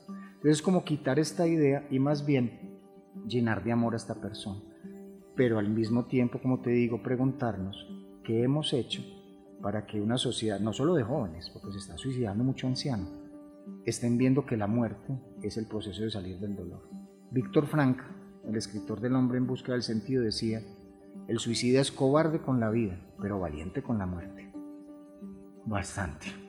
Entonces 0.45 0.59
es 0.59 0.63
como 0.63 0.85
quitar 0.85 1.19
esta 1.19 1.47
idea 1.47 1.87
y 1.91 1.99
más 1.99 2.27
bien 2.27 2.79
llenar 3.27 3.65
de 3.65 3.73
amor 3.73 3.95
a 3.95 3.97
esta 3.97 4.21
persona. 4.21 4.61
Pero 5.35 5.59
al 5.59 5.71
mismo 5.71 6.05
tiempo, 6.05 6.39
como 6.39 6.61
te 6.61 6.69
digo, 6.69 7.03
preguntarnos 7.03 7.89
qué 8.23 8.43
hemos 8.43 8.75
hecho 8.75 9.03
para 9.63 9.87
que 9.87 10.03
una 10.03 10.19
sociedad, 10.19 10.61
no 10.61 10.75
solo 10.75 10.97
de 10.97 11.03
jóvenes, 11.03 11.49
porque 11.49 11.73
se 11.73 11.79
está 11.79 11.97
suicidando 11.97 12.45
mucho 12.45 12.67
anciano, 12.67 13.09
estén 13.87 14.19
viendo 14.19 14.45
que 14.45 14.59
la 14.59 14.67
muerte 14.67 15.19
es 15.41 15.57
el 15.57 15.67
proceso 15.67 16.03
de 16.03 16.11
salir 16.11 16.39
del 16.39 16.57
dolor. 16.57 16.91
Víctor 17.31 17.67
Frank, 17.67 18.03
el 18.47 18.57
escritor 18.57 19.01
del 19.01 19.15
hombre 19.15 19.39
en 19.39 19.47
busca 19.47 19.73
del 19.73 19.83
sentido, 19.83 20.23
decía, 20.23 20.61
el 21.27 21.39
suicida 21.39 21.81
es 21.81 21.91
cobarde 21.91 22.43
con 22.43 22.61
la 22.61 22.69
vida, 22.69 23.01
pero 23.19 23.41
valiente 23.41 23.83
con 23.83 23.97
la 23.97 24.05
muerte. 24.05 24.53
Bastante. 25.65 26.44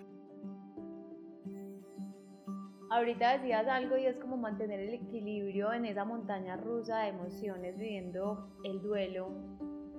Ahorita 2.96 3.38
decías 3.38 3.68
algo 3.68 3.98
y 3.98 4.06
es 4.06 4.16
como 4.16 4.38
mantener 4.38 4.80
el 4.80 4.94
equilibrio 4.94 5.74
en 5.74 5.84
esa 5.84 6.06
montaña 6.06 6.56
rusa 6.56 7.00
de 7.00 7.10
emociones, 7.10 7.78
viviendo 7.78 8.48
el 8.64 8.82
duelo 8.82 9.32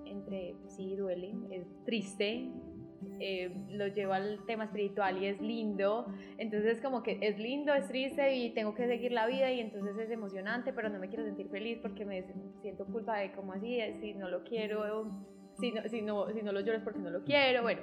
entre, 0.07 0.57
sí, 0.69 0.97
duele, 0.97 1.35
es 1.51 1.67
triste, 1.85 2.51
eh, 3.21 3.55
lo 3.69 3.89
llevo 3.89 4.15
al 4.15 4.47
tema 4.47 4.65
espiritual 4.65 5.23
y 5.23 5.27
es 5.27 5.39
lindo, 5.43 6.07
entonces 6.39 6.81
como 6.81 7.03
que 7.03 7.19
es 7.21 7.39
lindo, 7.39 7.75
es 7.75 7.87
triste 7.87 8.35
y 8.35 8.55
tengo 8.55 8.75
que 8.75 8.87
seguir 8.87 9.13
la 9.13 9.27
vida 9.27 9.53
y 9.53 9.61
entonces 9.61 9.99
es 9.99 10.11
emocionante, 10.11 10.73
pero 10.73 10.89
no 10.89 10.99
me 10.99 11.09
quiero 11.09 11.25
sentir 11.25 11.51
feliz 11.51 11.79
porque 11.83 12.07
me 12.07 12.25
siento 12.63 12.87
culpa 12.87 13.19
de 13.19 13.31
cómo 13.33 13.53
así, 13.53 13.79
si 14.01 14.15
no 14.15 14.31
lo 14.31 14.43
quiero, 14.43 15.05
si 15.61 15.71
no, 15.71 15.83
si 15.87 16.01
no, 16.01 16.33
si 16.33 16.41
no 16.41 16.51
lo 16.51 16.61
lloro 16.61 16.79
es 16.79 16.85
porque 16.85 17.01
no 17.01 17.11
lo 17.11 17.23
quiero, 17.25 17.61
bueno, 17.61 17.83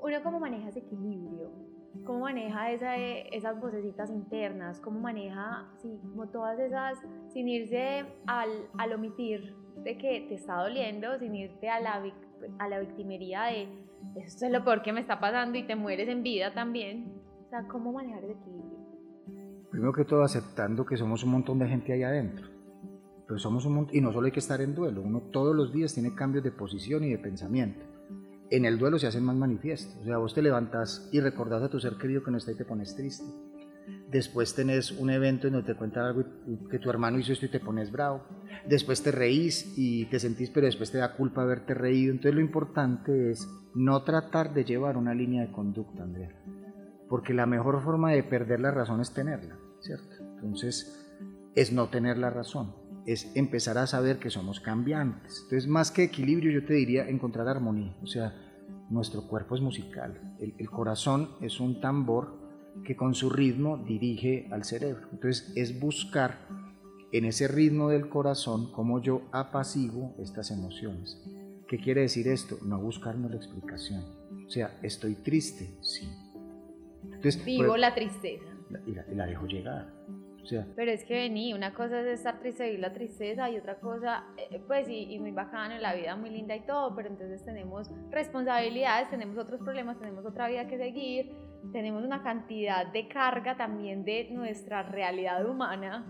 uno 0.00 0.22
cómo 0.22 0.40
maneja 0.40 0.70
ese 0.70 0.78
equilibrio, 0.78 1.65
cómo 2.04 2.20
maneja 2.20 2.72
esa, 2.72 2.96
esas 2.96 3.60
vocecitas 3.60 4.10
internas, 4.10 4.80
cómo 4.80 5.00
maneja, 5.00 5.68
sí, 5.78 5.98
como 6.02 6.28
todas 6.28 6.58
esas, 6.58 6.98
sin 7.28 7.48
irse 7.48 8.04
al, 8.26 8.50
al 8.78 8.92
omitir 8.92 9.54
de 9.84 9.96
que 9.98 10.26
te 10.28 10.34
está 10.34 10.62
doliendo, 10.62 11.18
sin 11.18 11.34
irte 11.34 11.68
a 11.68 11.80
la, 11.80 12.02
a 12.58 12.68
la 12.68 12.80
victimería 12.80 13.44
de 13.44 13.68
esto 14.14 14.46
es 14.46 14.52
lo 14.52 14.64
peor 14.64 14.82
que 14.82 14.92
me 14.92 15.00
está 15.00 15.20
pasando 15.20 15.58
y 15.58 15.66
te 15.66 15.76
mueres 15.76 16.08
en 16.08 16.22
vida 16.22 16.52
también. 16.54 17.12
O 17.46 17.48
sea, 17.48 17.66
¿cómo 17.68 17.92
manejar 17.92 18.24
ese 18.24 18.32
equilibrio? 18.32 18.76
Primero 19.70 19.92
que 19.92 20.04
todo, 20.04 20.22
aceptando 20.22 20.86
que 20.86 20.96
somos 20.96 21.22
un 21.24 21.30
montón 21.30 21.58
de 21.58 21.68
gente 21.68 21.92
ahí 21.92 22.02
adentro. 22.02 22.48
Pero 23.26 23.38
somos 23.38 23.66
un 23.66 23.74
montón, 23.74 23.96
y 23.96 24.00
no 24.00 24.12
solo 24.12 24.26
hay 24.26 24.32
que 24.32 24.40
estar 24.40 24.60
en 24.60 24.74
duelo, 24.74 25.02
uno 25.02 25.20
todos 25.32 25.54
los 25.54 25.72
días 25.72 25.92
tiene 25.92 26.14
cambios 26.14 26.44
de 26.44 26.52
posición 26.52 27.04
y 27.04 27.10
de 27.10 27.18
pensamiento. 27.18 27.84
En 28.50 28.64
el 28.64 28.78
duelo 28.78 28.98
se 28.98 29.06
hacen 29.06 29.24
más 29.24 29.36
manifiestos. 29.36 29.96
O 30.02 30.04
sea, 30.04 30.18
vos 30.18 30.34
te 30.34 30.42
levantas 30.42 31.08
y 31.12 31.20
recordás 31.20 31.62
a 31.62 31.68
tu 31.68 31.80
ser 31.80 31.94
querido 31.96 32.22
que 32.22 32.30
no 32.30 32.38
está 32.38 32.52
y 32.52 32.56
te 32.56 32.64
pones 32.64 32.94
triste. 32.94 33.24
Después 34.10 34.54
tenés 34.54 34.92
un 34.92 35.10
evento 35.10 35.46
en 35.46 35.54
donde 35.54 35.72
te 35.72 35.78
cuentan 35.78 36.04
algo 36.04 36.24
que 36.70 36.78
tu 36.78 36.90
hermano 36.90 37.18
hizo 37.18 37.32
esto 37.32 37.46
y 37.46 37.50
te 37.50 37.60
pones 37.60 37.90
bravo. 37.90 38.22
Después 38.68 39.02
te 39.02 39.12
reís 39.12 39.74
y 39.76 40.06
te 40.06 40.18
sentís, 40.18 40.50
pero 40.50 40.66
después 40.66 40.90
te 40.90 40.98
da 40.98 41.14
culpa 41.14 41.42
haberte 41.42 41.74
reído. 41.74 42.12
Entonces 42.12 42.34
lo 42.34 42.40
importante 42.40 43.30
es 43.30 43.48
no 43.74 44.02
tratar 44.02 44.54
de 44.54 44.64
llevar 44.64 44.96
una 44.96 45.14
línea 45.14 45.42
de 45.42 45.52
conducta, 45.52 46.02
Andrea. 46.02 46.30
Porque 47.08 47.34
la 47.34 47.46
mejor 47.46 47.82
forma 47.82 48.12
de 48.12 48.22
perder 48.24 48.60
la 48.60 48.70
razón 48.70 49.00
es 49.00 49.12
tenerla, 49.12 49.56
¿cierto? 49.80 50.16
Entonces 50.20 51.06
es 51.54 51.72
no 51.72 51.88
tener 51.88 52.18
la 52.18 52.30
razón, 52.30 52.74
es 53.06 53.34
empezar 53.36 53.78
a 53.78 53.86
saber 53.86 54.18
que 54.18 54.30
somos 54.30 54.60
cambiantes. 54.60 55.40
Entonces 55.44 55.68
más 55.68 55.90
que 55.90 56.04
equilibrio 56.04 56.52
yo 56.52 56.66
te 56.66 56.74
diría 56.74 57.08
encontrar 57.08 57.48
armonía. 57.48 57.96
O 58.02 58.06
sea, 58.06 58.34
nuestro 58.90 59.26
cuerpo 59.26 59.54
es 59.54 59.60
musical, 59.60 60.36
el, 60.40 60.54
el 60.58 60.70
corazón 60.70 61.30
es 61.40 61.60
un 61.60 61.80
tambor 61.80 62.46
que 62.84 62.96
con 62.96 63.14
su 63.14 63.30
ritmo 63.30 63.78
dirige 63.78 64.48
al 64.50 64.64
cerebro. 64.64 65.08
Entonces 65.12 65.52
es 65.56 65.78
buscar 65.80 66.38
en 67.12 67.24
ese 67.24 67.48
ritmo 67.48 67.88
del 67.88 68.08
corazón 68.08 68.72
cómo 68.72 69.00
yo 69.00 69.22
apaciguo 69.32 70.14
estas 70.18 70.50
emociones. 70.50 71.22
¿Qué 71.68 71.78
quiere 71.78 72.02
decir 72.02 72.28
esto? 72.28 72.58
No 72.64 72.80
buscarnos 72.80 73.30
la 73.30 73.36
explicación. 73.36 74.04
O 74.46 74.50
sea, 74.50 74.78
estoy 74.82 75.16
triste, 75.16 75.76
sí. 75.80 76.08
Entonces, 77.04 77.44
Vivo 77.44 77.76
la 77.76 77.94
tristeza. 77.94 78.44
Y 78.86 79.14
la, 79.14 79.26
dejo 79.26 79.46
llegar. 79.46 79.92
Pero 80.74 80.90
es 80.90 81.04
que 81.04 81.14
vení, 81.14 81.54
una 81.54 81.74
cosa 81.74 82.00
es 82.00 82.06
estar 82.06 82.38
triste 82.40 82.72
y 82.72 82.76
la 82.76 82.92
tristeza 82.92 83.50
y 83.50 83.56
otra 83.58 83.78
cosa, 83.80 84.24
eh, 84.36 84.60
pues 84.66 84.88
y, 84.88 85.12
y 85.12 85.18
muy 85.18 85.32
bacano, 85.32 85.78
la 85.78 85.94
vida 85.94 86.16
muy 86.16 86.30
linda 86.30 86.54
y 86.54 86.64
todo, 86.66 86.94
pero 86.94 87.08
entonces 87.08 87.44
tenemos 87.44 87.90
responsabilidades, 88.10 89.10
tenemos 89.10 89.36
otros 89.38 89.60
problemas, 89.60 89.98
tenemos 89.98 90.24
otra 90.24 90.48
vida 90.48 90.66
que 90.66 90.78
seguir, 90.78 91.32
tenemos 91.72 92.04
una 92.04 92.22
cantidad 92.22 92.90
de 92.92 93.08
carga 93.08 93.56
también 93.56 94.04
de 94.04 94.28
nuestra 94.30 94.82
realidad 94.82 95.48
humana 95.48 96.06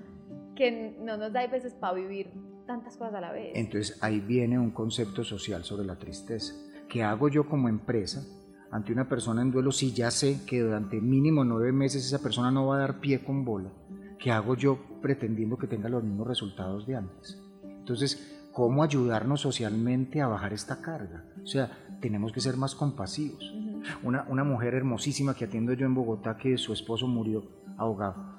que 0.54 0.96
no 1.00 1.16
nos 1.16 1.32
da 1.32 1.40
a 1.40 1.46
veces 1.46 1.74
para 1.74 1.94
vivir 1.94 2.30
tantas 2.66 2.96
cosas 2.96 3.14
a 3.14 3.20
la 3.20 3.32
vez. 3.32 3.52
Entonces 3.54 4.02
ahí 4.02 4.20
viene 4.20 4.58
un 4.58 4.70
concepto 4.70 5.22
social 5.22 5.64
sobre 5.64 5.86
la 5.86 5.96
tristeza. 5.96 6.54
¿Qué 6.88 7.02
hago 7.02 7.28
yo 7.28 7.48
como 7.48 7.68
empresa 7.68 8.24
ante 8.70 8.92
una 8.92 9.08
persona 9.08 9.42
en 9.42 9.50
duelo 9.50 9.70
si 9.70 9.92
ya 9.92 10.10
sé 10.10 10.40
que 10.46 10.60
durante 10.60 11.00
mínimo 11.00 11.44
nueve 11.44 11.72
meses 11.72 12.04
esa 12.06 12.22
persona 12.22 12.50
no 12.50 12.66
va 12.66 12.76
a 12.76 12.80
dar 12.80 13.00
pie 13.00 13.22
con 13.22 13.44
bola? 13.44 13.70
¿Qué 14.18 14.30
hago 14.30 14.54
yo 14.56 14.78
pretendiendo 15.02 15.56
que 15.56 15.66
tenga 15.66 15.88
los 15.88 16.02
mismos 16.02 16.26
resultados 16.26 16.86
de 16.86 16.96
antes? 16.96 17.40
Entonces, 17.62 18.48
¿cómo 18.52 18.82
ayudarnos 18.82 19.40
socialmente 19.40 20.20
a 20.20 20.28
bajar 20.28 20.52
esta 20.52 20.80
carga? 20.80 21.24
O 21.42 21.46
sea, 21.46 21.70
tenemos 22.00 22.32
que 22.32 22.40
ser 22.40 22.56
más 22.56 22.74
compasivos. 22.74 23.54
Una, 24.02 24.24
una 24.28 24.44
mujer 24.44 24.74
hermosísima 24.74 25.34
que 25.34 25.44
atiendo 25.44 25.72
yo 25.74 25.86
en 25.86 25.94
Bogotá, 25.94 26.36
que 26.36 26.56
su 26.58 26.72
esposo 26.72 27.06
murió 27.06 27.44
ahogado. 27.76 28.36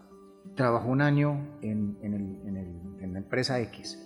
Trabajó 0.56 0.90
un 0.90 1.02
año 1.02 1.58
en, 1.62 1.98
en, 2.02 2.14
el, 2.14 2.48
en, 2.48 2.58
el, 2.58 3.04
en 3.04 3.14
la 3.14 3.20
empresa 3.20 3.60
X 3.62 4.04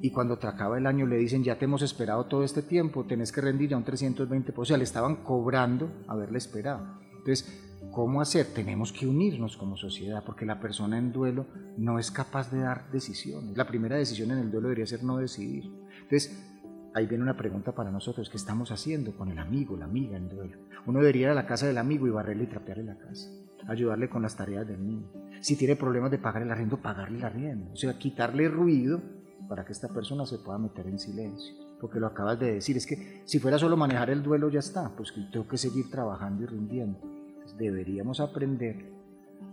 y 0.00 0.10
cuando 0.10 0.38
te 0.38 0.46
acaba 0.46 0.76
el 0.76 0.86
año 0.86 1.06
le 1.06 1.16
dicen 1.16 1.44
ya 1.44 1.58
te 1.58 1.64
hemos 1.64 1.82
esperado 1.82 2.26
todo 2.26 2.44
este 2.44 2.62
tiempo, 2.62 3.04
tenés 3.04 3.32
que 3.32 3.40
rendir 3.40 3.70
ya 3.70 3.76
un 3.76 3.84
320%, 3.84 4.52
o 4.56 4.64
sea, 4.64 4.76
le 4.76 4.84
estaban 4.84 5.16
cobrando 5.16 5.90
haberle 6.08 6.38
esperado. 6.38 7.00
Entonces, 7.10 7.73
¿cómo 7.94 8.20
hacer? 8.20 8.46
Tenemos 8.52 8.92
que 8.92 9.06
unirnos 9.06 9.56
como 9.56 9.76
sociedad, 9.76 10.24
porque 10.26 10.44
la 10.44 10.58
persona 10.58 10.98
en 10.98 11.12
duelo 11.12 11.46
no 11.78 12.00
es 12.00 12.10
capaz 12.10 12.50
de 12.50 12.58
dar 12.58 12.90
decisiones. 12.90 13.56
La 13.56 13.68
primera 13.68 13.96
decisión 13.96 14.32
en 14.32 14.38
el 14.38 14.50
duelo 14.50 14.68
debería 14.68 14.86
ser 14.86 15.04
no 15.04 15.18
decidir. 15.18 15.70
Entonces, 16.02 16.44
ahí 16.92 17.06
viene 17.06 17.22
una 17.22 17.36
pregunta 17.36 17.72
para 17.72 17.92
nosotros, 17.92 18.28
¿qué 18.28 18.36
estamos 18.36 18.72
haciendo 18.72 19.16
con 19.16 19.30
el 19.30 19.38
amigo, 19.38 19.76
la 19.76 19.84
amiga 19.84 20.16
en 20.16 20.28
duelo? 20.28 20.58
Uno 20.86 20.98
debería 20.98 21.26
ir 21.26 21.28
a 21.30 21.34
la 21.34 21.46
casa 21.46 21.68
del 21.68 21.78
amigo 21.78 22.08
y 22.08 22.10
barrerle 22.10 22.44
y 22.44 22.48
trapearle 22.48 22.82
la 22.82 22.98
casa, 22.98 23.30
ayudarle 23.68 24.10
con 24.10 24.22
las 24.22 24.36
tareas 24.36 24.66
del 24.66 24.84
niño. 24.84 25.08
Si 25.40 25.56
tiene 25.56 25.76
problemas 25.76 26.10
de 26.10 26.18
pagar 26.18 26.42
el 26.42 26.50
arriendo, 26.50 26.82
pagarle 26.82 27.18
el 27.18 27.24
arriendo. 27.24 27.72
O 27.72 27.76
sea, 27.76 27.96
quitarle 27.96 28.48
ruido 28.48 29.00
para 29.48 29.64
que 29.64 29.72
esta 29.72 29.88
persona 29.88 30.26
se 30.26 30.38
pueda 30.38 30.58
meter 30.58 30.88
en 30.88 30.98
silencio. 30.98 31.54
Porque 31.80 32.00
lo 32.00 32.08
acabas 32.08 32.40
de 32.40 32.54
decir, 32.54 32.76
es 32.76 32.86
que 32.86 33.22
si 33.24 33.38
fuera 33.38 33.58
solo 33.58 33.76
manejar 33.76 34.10
el 34.10 34.22
duelo 34.22 34.48
ya 34.48 34.60
está, 34.60 34.90
pues 34.96 35.12
que 35.12 35.20
tengo 35.30 35.46
que 35.46 35.58
seguir 35.58 35.90
trabajando 35.90 36.42
y 36.42 36.46
rindiendo. 36.46 37.23
Deberíamos 37.56 38.20
aprender 38.20 38.92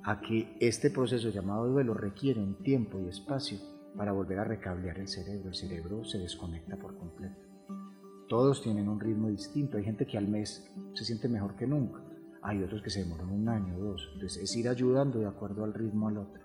a 0.04 0.22
que 0.22 0.56
este 0.60 0.90
proceso 0.90 1.30
llamado 1.30 1.68
duelo 1.68 1.94
requiere 1.94 2.40
un 2.40 2.56
tiempo 2.64 3.00
y 3.00 3.08
espacio 3.08 3.60
para 3.96 4.12
volver 4.12 4.40
a 4.40 4.44
recablear 4.44 5.00
el 5.00 5.08
cerebro. 5.08 5.50
El 5.50 5.56
cerebro 5.56 6.04
se 6.06 6.18
desconecta 6.18 6.78
por 6.78 6.98
completo. 6.98 7.36
Todos 8.28 8.64
tienen 8.64 8.88
un 8.88 9.00
ritmo 9.00 9.30
distinto. 9.30 9.78
Hay 9.78 9.84
gente 9.84 10.06
que 10.06 10.18
al 10.18 10.28
mes 10.28 10.72
se 10.94 11.06
siente 11.06 11.28
mejor 11.28 11.56
que 11.56 11.68
nunca. 11.68 12.02
Hay 12.42 12.64
otros 12.64 12.82
que 12.82 12.90
se 12.90 13.04
demoran 13.04 13.30
un 13.30 13.50
año 13.50 13.76
o 13.76 13.80
dos. 13.80 14.10
Entonces 14.14 14.44
es 14.44 14.56
ir 14.56 14.70
ayudando 14.70 15.20
de 15.20 15.28
acuerdo 15.28 15.64
al 15.64 15.74
ritmo 15.74 16.08
al 16.08 16.18
otro. 16.18 16.42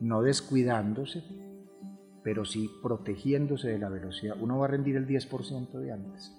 No 0.00 0.22
descuidándose, 0.22 1.22
pero 2.22 2.44
sí 2.44 2.70
protegiéndose 2.82 3.68
de 3.68 3.78
la 3.78 3.88
velocidad. 3.88 4.36
Uno 4.40 4.58
va 4.58 4.66
a 4.66 4.70
rendir 4.70 4.96
el 4.96 5.06
10% 5.06 5.78
de 5.78 5.92
antes, 5.92 6.36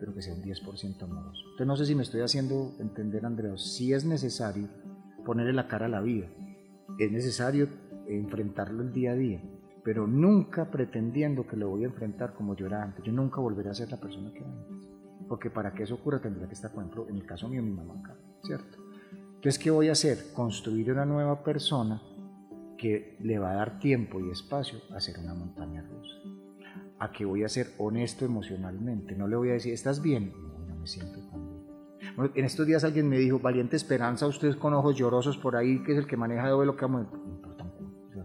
pero 0.00 0.14
que 0.14 0.22
sea 0.22 0.34
un 0.34 0.42
10% 0.42 1.02
amoroso. 1.02 1.42
Entonces 1.44 1.66
no 1.66 1.76
sé 1.76 1.86
si 1.86 1.94
me 1.94 2.02
estoy 2.02 2.22
haciendo 2.22 2.74
entender, 2.80 3.26
Andrea, 3.26 3.56
si 3.58 3.92
es 3.92 4.06
necesario 4.06 4.66
ponerle 5.24 5.52
la 5.52 5.68
cara 5.68 5.86
a 5.86 5.90
la 5.90 6.00
vida, 6.00 6.26
es 6.98 7.12
necesario 7.12 7.68
enfrentarlo 8.08 8.82
el 8.82 8.92
día 8.92 9.12
a 9.12 9.14
día, 9.14 9.42
pero 9.84 10.06
nunca 10.06 10.70
pretendiendo 10.70 11.46
que 11.46 11.56
lo 11.56 11.68
voy 11.68 11.84
a 11.84 11.88
enfrentar 11.88 12.32
como 12.34 12.56
yo 12.56 12.66
era 12.66 12.82
antes. 12.82 13.04
Yo 13.04 13.12
nunca 13.12 13.40
volveré 13.40 13.70
a 13.70 13.74
ser 13.74 13.90
la 13.90 14.00
persona 14.00 14.32
que 14.32 14.40
era 14.40 14.50
antes. 14.50 14.88
Porque 15.28 15.50
para 15.50 15.72
que 15.72 15.84
eso 15.84 15.94
ocurra 15.94 16.20
tendría 16.20 16.48
que 16.48 16.54
estar, 16.54 16.72
por 16.72 16.82
ejemplo, 16.82 17.06
en 17.08 17.16
el 17.16 17.26
caso 17.26 17.48
mío, 17.48 17.62
mi 17.62 17.70
mamá 17.70 18.00
acá, 18.00 18.16
¿cierto? 18.42 18.78
Entonces, 19.36 19.58
¿qué 19.58 19.70
voy 19.70 19.88
a 19.88 19.92
hacer? 19.92 20.32
Construir 20.34 20.90
una 20.90 21.04
nueva 21.04 21.44
persona 21.44 22.02
que 22.76 23.16
le 23.20 23.38
va 23.38 23.52
a 23.52 23.54
dar 23.54 23.78
tiempo 23.78 24.18
y 24.18 24.30
espacio 24.30 24.80
a 24.94 25.00
ser 25.00 25.18
una 25.18 25.34
montaña 25.34 25.82
rusa. 25.82 26.39
A 27.00 27.10
que 27.10 27.24
voy 27.24 27.44
a 27.44 27.48
ser 27.48 27.68
honesto 27.78 28.24
emocionalmente. 28.24 29.16
No 29.16 29.26
le 29.26 29.36
voy 29.36 29.50
a 29.50 29.52
decir, 29.54 29.72
¿estás 29.72 30.00
bien? 30.00 30.32
No, 30.32 30.66
no 30.66 30.76
me 30.76 30.86
siento 30.86 31.18
tan 31.30 31.48
bien. 31.48 32.14
Bueno, 32.16 32.32
en 32.34 32.44
estos 32.44 32.66
días 32.66 32.84
alguien 32.84 33.08
me 33.08 33.18
dijo, 33.18 33.38
valiente 33.38 33.76
esperanza, 33.76 34.26
usted 34.26 34.56
con 34.56 34.74
ojos 34.74 34.96
llorosos 34.96 35.36
por 35.36 35.56
ahí, 35.56 35.82
que 35.82 35.92
es 35.92 35.98
el 35.98 36.06
que 36.06 36.16
maneja 36.16 36.46
de 36.46 36.66
lo 36.66 36.76
que 36.76 36.82
vamos 36.82 37.06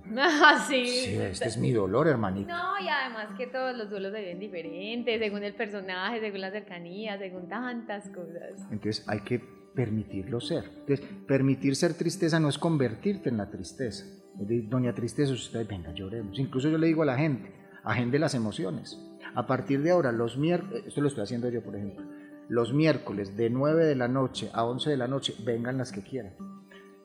Ah, 0.17 0.65
sí. 0.67 0.85
Sí, 0.85 1.15
este 1.15 1.47
es 1.47 1.57
mi 1.57 1.71
dolor, 1.71 2.07
hermanito. 2.07 2.47
No, 2.47 2.79
y 2.79 2.87
además 2.87 3.29
que 3.37 3.47
todos 3.47 3.75
los 3.75 3.89
duelos 3.89 4.13
se 4.13 4.21
ven 4.21 4.39
diferentes, 4.39 5.19
según 5.19 5.43
el 5.43 5.53
personaje, 5.55 6.19
según 6.19 6.41
la 6.41 6.51
cercanía, 6.51 7.17
según 7.17 7.47
tantas 7.47 8.09
cosas. 8.09 8.61
Entonces 8.71 9.03
hay 9.07 9.21
que 9.21 9.39
permitirlo 9.73 10.39
ser. 10.39 10.63
Entonces, 10.79 11.05
permitir 11.27 11.75
ser 11.75 11.93
tristeza 11.95 12.39
no 12.39 12.49
es 12.49 12.57
convertirte 12.57 13.29
en 13.29 13.37
la 13.37 13.49
tristeza. 13.49 14.05
Doña 14.37 14.93
Tristeza, 14.93 15.33
usted, 15.33 15.67
venga, 15.67 15.93
lloremos. 15.93 16.37
Incluso 16.39 16.69
yo 16.69 16.77
le 16.77 16.87
digo 16.87 17.03
a 17.03 17.05
la 17.05 17.17
gente, 17.17 17.53
agende 17.85 18.19
las 18.19 18.35
emociones. 18.35 18.99
A 19.35 19.47
partir 19.47 19.81
de 19.81 19.91
ahora, 19.91 20.11
los 20.11 20.37
miércoles, 20.37 20.83
esto 20.87 21.01
lo 21.01 21.07
estoy 21.07 21.23
haciendo 21.23 21.49
yo, 21.49 21.63
por 21.63 21.75
ejemplo, 21.75 22.05
los 22.49 22.73
miércoles 22.73 23.37
de 23.37 23.49
9 23.49 23.85
de 23.85 23.95
la 23.95 24.07
noche 24.07 24.49
a 24.53 24.65
11 24.65 24.89
de 24.89 24.97
la 24.97 25.07
noche, 25.07 25.33
vengan 25.45 25.77
las 25.77 25.91
que 25.91 26.01
quieran. 26.01 26.33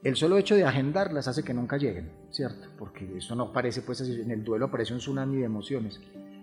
El 0.03 0.17
solo 0.17 0.39
hecho 0.39 0.55
de 0.55 0.65
agendarlas 0.65 1.29
hace 1.29 1.43
que 1.43 1.55
nunca 1.55 1.77
lleguen, 1.77 2.11
¿cierto? 2.31 2.69
Porque 2.79 3.19
eso 3.19 3.35
no 3.35 3.53
parece, 3.53 3.83
pues 3.83 4.01
en 4.01 4.31
el 4.31 4.45
duelo 4.45 4.67
aparece 4.67 4.95
un 4.95 4.99
tsunami 4.99 5.37
de 5.39 5.45
emociones. 5.45 6.01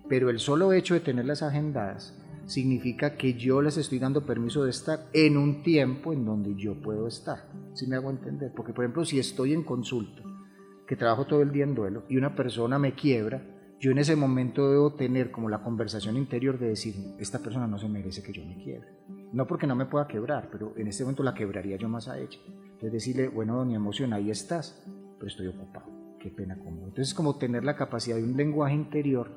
Pero 0.07 0.29
el 0.29 0.39
solo 0.39 0.73
hecho 0.73 0.93
de 0.93 0.99
tenerlas 0.99 1.41
agendadas 1.41 2.15
significa 2.45 3.17
que 3.17 3.33
yo 3.33 3.61
les 3.61 3.77
estoy 3.77 3.99
dando 3.99 4.25
permiso 4.25 4.63
de 4.63 4.69
estar 4.69 5.07
en 5.11 5.37
un 5.37 5.63
tiempo 5.63 6.13
en 6.13 6.23
donde 6.23 6.55
yo 6.55 6.75
puedo 6.81 7.07
estar. 7.07 7.49
¿Sí 7.73 7.87
me 7.87 7.95
hago 7.95 8.09
entender? 8.09 8.51
Porque, 8.55 8.73
por 8.73 8.85
ejemplo, 8.85 9.05
si 9.05 9.19
estoy 9.19 9.53
en 9.53 9.63
consulta, 9.63 10.21
que 10.87 10.95
trabajo 10.95 11.25
todo 11.25 11.41
el 11.41 11.51
día 11.51 11.63
en 11.63 11.75
duelo, 11.75 12.03
y 12.07 12.17
una 12.17 12.35
persona 12.35 12.79
me 12.79 12.93
quiebra, 12.93 13.41
yo 13.79 13.91
en 13.91 13.99
ese 13.99 14.15
momento 14.15 14.71
debo 14.71 14.93
tener 14.93 15.29
como 15.29 15.49
la 15.49 15.61
conversación 15.61 16.17
interior 16.17 16.57
de 16.57 16.69
decir, 16.69 16.95
esta 17.19 17.39
persona 17.39 17.67
no 17.67 17.77
se 17.77 17.87
merece 17.87 18.23
que 18.23 18.33
yo 18.33 18.43
me 18.43 18.55
quiebre. 18.55 18.87
No 19.31 19.45
porque 19.45 19.67
no 19.67 19.75
me 19.75 19.85
pueda 19.85 20.07
quebrar, 20.07 20.49
pero 20.51 20.73
en 20.77 20.87
este 20.87 21.03
momento 21.03 21.21
la 21.21 21.35
quebraría 21.35 21.77
yo 21.77 21.87
más 21.87 22.07
a 22.07 22.17
ella. 22.17 22.39
Entonces 22.47 22.91
decirle, 22.91 23.27
bueno, 23.27 23.55
doña 23.55 23.75
emoción, 23.75 24.13
ahí 24.13 24.31
estás, 24.31 24.83
pero 25.17 25.27
estoy 25.27 25.47
ocupado, 25.47 25.85
qué 26.19 26.29
pena 26.29 26.57
conmigo. 26.57 26.87
Entonces 26.87 27.13
como 27.13 27.37
tener 27.37 27.63
la 27.63 27.75
capacidad 27.75 28.15
de 28.15 28.23
un 28.23 28.35
lenguaje 28.35 28.73
interior, 28.73 29.29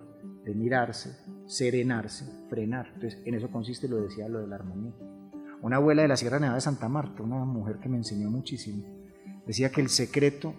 de 0.44 0.54
mirarse, 0.54 1.18
serenarse, 1.46 2.24
frenar. 2.48 2.92
Entonces 2.94 3.20
en 3.26 3.34
eso 3.34 3.50
consiste, 3.50 3.88
lo 3.88 4.00
decía, 4.00 4.28
lo 4.28 4.40
de 4.40 4.46
la 4.46 4.56
armonía. 4.56 4.94
Una 5.60 5.76
abuela 5.76 6.02
de 6.02 6.08
la 6.08 6.16
Sierra 6.16 6.38
Nevada 6.38 6.54
de 6.54 6.62
Santa 6.62 6.88
Marta, 6.88 7.22
una 7.22 7.44
mujer 7.44 7.76
que 7.78 7.90
me 7.90 7.98
enseñó 7.98 8.30
muchísimo, 8.30 8.86
decía 9.46 9.70
que 9.70 9.82
el 9.82 9.90
secreto 9.90 10.54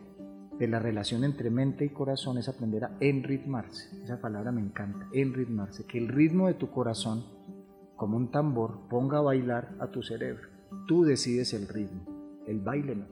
de 0.62 0.68
la 0.68 0.78
relación 0.78 1.24
entre 1.24 1.50
mente 1.50 1.86
y 1.86 1.90
corazón 1.90 2.38
es 2.38 2.48
aprender 2.48 2.86
a 2.86 2.96
enritmarse. 3.00 3.90
Esa 4.04 4.22
palabra 4.22 4.52
me 4.52 4.62
encanta, 4.62 5.08
enritmarse. 5.12 5.86
Que 5.88 5.98
el 5.98 6.08
ritmo 6.08 6.46
de 6.46 6.54
tu 6.54 6.70
corazón, 6.70 7.26
como 7.96 8.16
un 8.16 8.30
tambor, 8.30 8.88
ponga 8.88 9.18
a 9.18 9.22
bailar 9.22 9.76
a 9.80 9.88
tu 9.88 10.04
cerebro. 10.04 10.48
Tú 10.88 11.04
decides 11.04 11.54
el 11.54 11.68
ritmo 11.68 12.22
el 12.46 12.60
baile 12.60 12.96
no. 12.96 13.06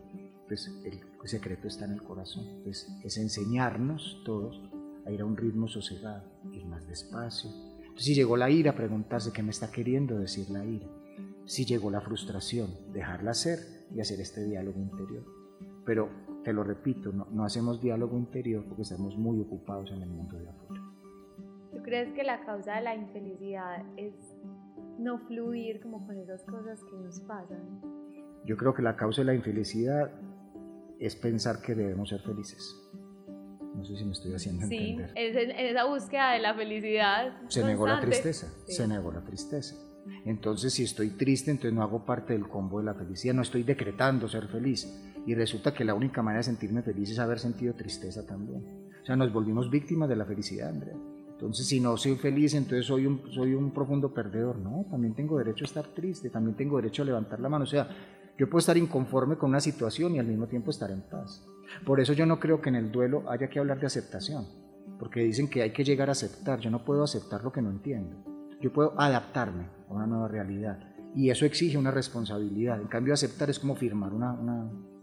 Pues 0.48 0.72
el, 0.84 1.00
secreto 1.26 1.68
está 1.68 1.86
en 1.86 1.94
el 1.94 2.04
corazón. 2.04 2.62
Pues 2.64 2.88
es 3.04 3.18
enseñarnos 3.18 4.22
todos 4.26 4.62
a 5.06 5.12
ir 5.12 5.22
a 5.22 5.26
un 5.26 5.36
ritmo 5.36 5.68
sosegado, 5.68 6.24
ir 6.52 6.66
más 6.66 6.88
despacio. 6.88 7.50
si 7.96 8.14
llegó 8.14 8.38
la 8.38 8.50
ira, 8.50 8.76
preguntarse 8.76 9.32
qué 9.34 9.42
me 9.44 9.50
está 9.50 9.72
queriendo 9.72 10.20
decir 10.20 10.50
la 10.50 10.64
ira. 10.64 10.88
Si 11.46 11.66
llegó 11.66 11.90
la 11.90 12.02
frustración, 12.02 12.70
dejarla 12.94 13.34
ser 13.34 13.60
y 13.94 14.02
hacer 14.02 14.20
este 14.22 14.44
diálogo 14.44 14.80
interior. 14.80 15.26
Pero 15.86 16.10
te 16.50 16.54
lo 16.54 16.64
repito, 16.64 17.12
no, 17.12 17.28
no 17.30 17.46
hacemos 17.46 17.80
diálogo 17.80 18.18
interior 18.18 18.66
porque 18.66 18.82
estamos 18.82 19.16
muy 19.16 19.40
ocupados 19.40 19.92
en 19.92 20.02
el 20.02 20.10
mundo 20.10 20.36
de 20.40 20.50
afuera. 20.50 20.84
¿Tú 21.72 21.84
crees 21.84 22.12
que 22.14 22.24
la 22.24 22.44
causa 22.44 22.78
de 22.78 22.82
la 22.82 22.96
infelicidad 22.96 23.86
es 23.98 24.16
no 24.98 25.20
fluir 25.28 25.80
como 25.80 26.08
con 26.08 26.18
esas 26.18 26.44
cosas 26.46 26.84
que 26.86 26.98
nos 26.98 27.20
pasan? 27.20 27.82
Yo 28.46 28.58
creo 28.58 28.74
que 28.74 28.82
la 28.82 28.96
causa 28.96 29.22
de 29.22 29.26
la 29.26 29.36
infelicidad 29.36 30.10
es 30.98 31.16
pensar 31.16 31.62
que 31.62 31.76
debemos 31.76 32.10
ser 32.10 32.22
felices. 32.22 32.76
No 33.76 33.86
sé 33.86 33.96
si 33.96 34.06
me 34.06 34.14
estoy 34.14 34.34
haciendo 34.34 34.64
entender. 34.64 35.12
Sí, 35.14 35.22
en 35.22 35.52
esa 35.52 35.86
búsqueda 35.86 36.32
de 36.32 36.40
la 36.40 36.56
felicidad. 36.56 37.42
Se 37.48 37.64
negó 37.64 37.86
la 37.86 38.00
tristeza, 38.00 38.48
se 38.66 38.88
negó 38.88 39.12
la 39.12 39.22
tristeza. 39.22 39.76
Entonces, 40.26 40.74
si 40.74 40.84
estoy 40.84 41.12
triste, 41.12 41.52
entonces 41.52 41.74
no 41.74 41.84
hago 41.84 42.06
parte 42.06 42.34
del 42.34 42.48
combo 42.48 42.80
de 42.80 42.86
la 42.86 42.96
felicidad, 42.96 43.36
no 43.36 43.44
estoy 43.44 43.62
decretando 43.62 44.28
ser 44.28 44.48
feliz. 44.48 44.88
Y 45.30 45.36
resulta 45.36 45.76
que 45.76 45.86
la 45.86 45.94
única 45.94 46.24
manera 46.24 46.40
de 46.40 46.46
sentirme 46.46 46.82
feliz 46.82 47.12
es 47.12 47.20
haber 47.20 47.38
sentido 47.38 47.76
tristeza 47.76 48.26
también. 48.26 48.66
O 49.00 49.06
sea, 49.06 49.16
nos 49.16 49.32
volvimos 49.32 49.70
víctimas 49.70 50.10
de 50.10 50.16
la 50.16 50.26
felicidad, 50.26 50.70
Andrea. 50.70 50.96
Entonces, 51.30 51.68
si 51.68 51.80
no 51.80 51.98
soy 51.98 52.16
feliz, 52.16 52.56
entonces 52.56 52.88
soy 52.88 53.06
un, 53.06 53.22
soy 53.32 53.54
un 53.54 53.70
profundo 53.72 54.12
perdedor. 54.12 54.58
No, 54.58 54.88
también 54.90 55.14
tengo 55.14 55.38
derecho 55.38 55.66
a 55.66 55.68
estar 55.68 55.86
triste, 55.90 56.32
también 56.32 56.58
tengo 56.58 56.78
derecho 56.78 57.04
a 57.04 57.06
levantar 57.06 57.40
la 57.42 57.48
mano. 57.48 57.66
O 57.66 57.68
sea, 57.68 57.88
yo 58.40 58.50
puedo 58.50 58.58
estar 58.58 58.76
inconforme 58.76 59.38
con 59.38 59.52
una 59.52 59.60
situación 59.60 60.16
y 60.16 60.20
al 60.20 60.26
mismo 60.26 60.48
tiempo 60.48 60.72
estar 60.72 60.90
en 60.90 61.02
paz. 61.02 61.46
Por 61.86 62.00
eso 62.00 62.14
yo 62.14 62.26
no 62.26 62.40
creo 62.40 62.60
que 62.60 62.70
en 62.70 62.78
el 62.78 62.92
duelo 62.92 63.30
haya 63.30 63.52
que 63.52 63.60
hablar 63.60 63.80
de 63.80 63.86
aceptación, 63.86 64.48
porque 64.98 65.20
dicen 65.20 65.48
que 65.48 65.62
hay 65.62 65.74
que 65.74 65.84
llegar 65.84 66.10
a 66.10 66.14
aceptar. 66.14 66.60
Yo 66.60 66.72
no 66.72 66.84
puedo 66.84 67.04
aceptar 67.04 67.44
lo 67.44 67.52
que 67.52 67.62
no 67.62 67.70
entiendo. 67.70 68.26
Yo 68.60 68.74
puedo 68.74 69.00
adaptarme 69.00 69.68
a 69.90 69.94
una 69.94 70.08
nueva 70.08 70.28
realidad 70.28 70.80
y 71.16 71.30
eso 71.30 71.46
exige 71.46 71.78
una 71.78 71.92
responsabilidad. 71.92 72.82
En 72.82 72.88
cambio, 72.88 73.14
aceptar 73.14 73.52
es 73.52 73.60
como 73.60 73.76
firmar 73.76 74.12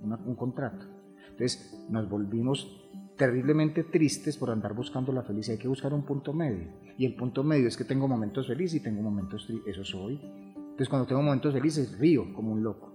un 0.03 0.37
contrato. 0.37 0.87
Entonces 1.31 1.87
nos 1.91 2.09
volvimos 2.09 2.87
terriblemente 3.17 3.85
tristes 3.85 4.37
por 4.37 4.51
andar 4.51 4.75
buscando 4.75 5.13
la 5.13 5.23
felicidad. 5.23 5.57
Hay 5.57 5.63
que 5.63 5.69
buscar 5.69 5.93
un 5.93 6.05
punto 6.05 6.33
medio. 6.33 6.73
Y 6.99 7.07
el 7.07 7.15
punto 7.15 7.43
medio 7.43 7.69
es 7.69 7.77
que 7.77 7.85
tengo 7.85 8.09
momentos 8.09 8.47
felices 8.47 8.81
y 8.81 8.83
tengo 8.83 9.03
momentos 9.03 9.47
tristes. 9.47 9.75
Eso 9.75 9.85
soy. 9.85 10.21
Entonces 10.57 10.89
cuando 10.89 11.07
tengo 11.07 11.23
momentos 11.23 11.55
felices 11.55 11.99
río 11.99 12.33
como 12.35 12.53
un 12.53 12.63
loco. 12.63 12.93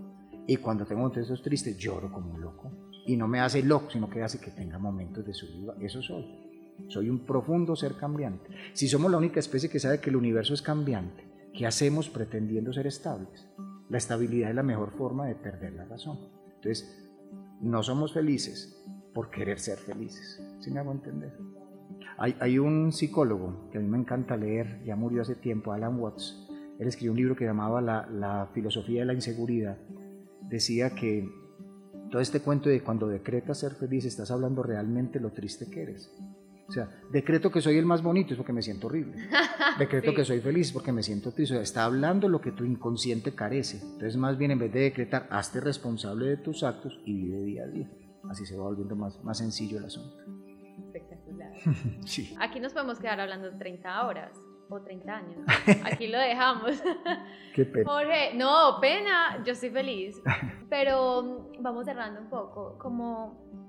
Y 0.47 0.57
cuando 0.57 0.85
tengo 0.85 1.01
momentos 1.01 1.41
tristes, 1.41 1.77
lloro 1.77 2.11
como 2.11 2.33
un 2.33 2.41
loco. 2.41 2.71
Y 3.05 3.15
no 3.15 3.27
me 3.27 3.39
hace 3.39 3.63
loco, 3.63 3.89
sino 3.89 4.09
que 4.09 4.21
hace 4.21 4.39
que 4.39 4.51
tenga 4.51 4.77
momentos 4.77 5.25
de 5.25 5.33
subida. 5.33 5.75
Eso 5.79 6.01
soy. 6.01 6.25
Soy 6.87 7.09
un 7.09 7.19
profundo 7.25 7.75
ser 7.75 7.95
cambiante. 7.95 8.49
Si 8.73 8.87
somos 8.87 9.11
la 9.11 9.17
única 9.17 9.39
especie 9.39 9.69
que 9.69 9.79
sabe 9.79 9.99
que 9.99 10.09
el 10.09 10.15
universo 10.15 10.53
es 10.53 10.61
cambiante, 10.61 11.23
¿qué 11.53 11.65
hacemos 11.65 12.09
pretendiendo 12.09 12.73
ser 12.73 12.87
estables? 12.87 13.47
La 13.89 13.97
estabilidad 13.97 14.49
es 14.49 14.55
la 14.55 14.63
mejor 14.63 14.91
forma 14.91 15.27
de 15.27 15.35
perder 15.35 15.73
la 15.73 15.85
razón. 15.85 16.40
Entonces, 16.61 17.09
no 17.59 17.81
somos 17.81 18.13
felices 18.13 18.79
por 19.15 19.31
querer 19.31 19.59
ser 19.59 19.79
felices. 19.79 20.39
¿Sí 20.59 20.69
me 20.69 20.79
hago 20.79 20.91
entender? 20.91 21.35
Hay, 22.19 22.35
hay, 22.39 22.59
un 22.59 22.91
psicólogo 22.91 23.67
que 23.71 23.79
a 23.79 23.81
mí 23.81 23.87
me 23.87 23.97
encanta 23.97 24.37
leer, 24.37 24.83
ya 24.85 24.95
murió 24.95 25.23
hace 25.23 25.33
tiempo, 25.33 25.73
Alan 25.73 25.99
Watts. 25.99 26.47
Él 26.77 26.87
escribió 26.87 27.11
un 27.13 27.17
libro 27.17 27.35
que 27.35 27.45
llamaba 27.45 27.81
La, 27.81 28.07
la 28.07 28.49
filosofía 28.53 29.01
de 29.01 29.05
la 29.07 29.13
inseguridad 29.13 29.77
decía 30.43 30.91
que 30.91 31.27
todo 32.11 32.21
este 32.21 32.41
cuento 32.41 32.69
de 32.69 32.83
cuando 32.83 33.07
decretas 33.07 33.59
ser 33.59 33.73
feliz, 33.73 34.05
estás 34.05 34.29
hablando 34.29 34.61
realmente 34.61 35.19
lo 35.19 35.31
triste 35.31 35.67
que 35.69 35.81
eres. 35.81 36.13
O 36.71 36.73
sea, 36.73 36.87
decreto 37.09 37.51
que 37.51 37.59
soy 37.59 37.77
el 37.77 37.85
más 37.85 38.01
bonito 38.01 38.33
es 38.33 38.37
porque 38.37 38.53
me 38.53 38.61
siento 38.61 38.87
horrible. 38.87 39.27
Decreto 39.77 40.13
que 40.13 40.23
soy 40.23 40.39
feliz 40.39 40.71
porque 40.71 40.93
me 40.93 41.03
siento 41.03 41.33
triste. 41.33 41.55
O 41.55 41.57
sea, 41.57 41.63
está 41.63 41.83
hablando 41.83 42.29
lo 42.29 42.39
que 42.39 42.53
tu 42.53 42.63
inconsciente 42.63 43.35
carece. 43.35 43.81
Entonces, 43.81 44.15
más 44.15 44.37
bien, 44.37 44.51
en 44.51 44.59
vez 44.59 44.71
de 44.71 44.79
decretar, 44.79 45.27
hazte 45.31 45.59
responsable 45.59 46.27
de 46.27 46.37
tus 46.37 46.63
actos 46.63 46.97
y 47.05 47.13
vive 47.13 47.43
día 47.43 47.63
a 47.65 47.67
día. 47.67 47.91
Así 48.29 48.45
se 48.45 48.55
va 48.55 48.63
volviendo 48.63 48.95
más, 48.95 49.21
más 49.21 49.39
sencillo 49.39 49.79
el 49.79 49.85
asunto. 49.85 50.15
Espectacular. 50.85 51.51
sí. 52.05 52.33
Aquí 52.39 52.61
nos 52.61 52.71
podemos 52.71 52.99
quedar 52.99 53.19
hablando 53.19 53.51
30 53.57 54.07
horas 54.07 54.31
o 54.69 54.79
30 54.79 55.13
años. 55.13 55.45
Aquí 55.91 56.07
lo 56.07 56.19
dejamos. 56.19 56.81
Qué 57.53 57.65
pena. 57.65 57.91
Jorge, 57.91 58.33
no, 58.35 58.77
pena, 58.79 59.43
yo 59.43 59.51
estoy 59.51 59.71
feliz. 59.71 60.21
Pero 60.69 61.21
mm, 61.21 61.61
vamos 61.61 61.83
cerrando 61.83 62.21
un 62.21 62.29
poco, 62.29 62.77
como, 62.77 63.60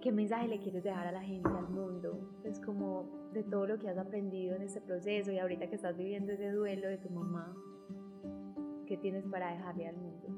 ¿qué 0.00 0.12
mensaje 0.12 0.48
le 0.48 0.60
quieres 0.60 0.84
dejar 0.84 1.06
a 1.06 1.12
la 1.12 1.22
gente, 1.22 1.48
al 1.48 1.68
mundo? 1.68 2.40
Es 2.44 2.58
pues 2.58 2.60
como 2.60 3.30
de 3.32 3.42
todo 3.44 3.66
lo 3.66 3.78
que 3.78 3.88
has 3.88 3.98
aprendido 3.98 4.54
en 4.56 4.62
este 4.62 4.80
proceso 4.80 5.32
y 5.32 5.38
ahorita 5.38 5.68
que 5.68 5.76
estás 5.76 5.96
viviendo 5.96 6.32
ese 6.32 6.50
duelo 6.50 6.88
de 6.88 6.98
tu 6.98 7.10
mamá, 7.10 7.54
¿qué 8.86 8.96
tienes 8.96 9.24
para 9.26 9.52
dejarle 9.52 9.88
al 9.88 9.96
mundo? 9.96 10.28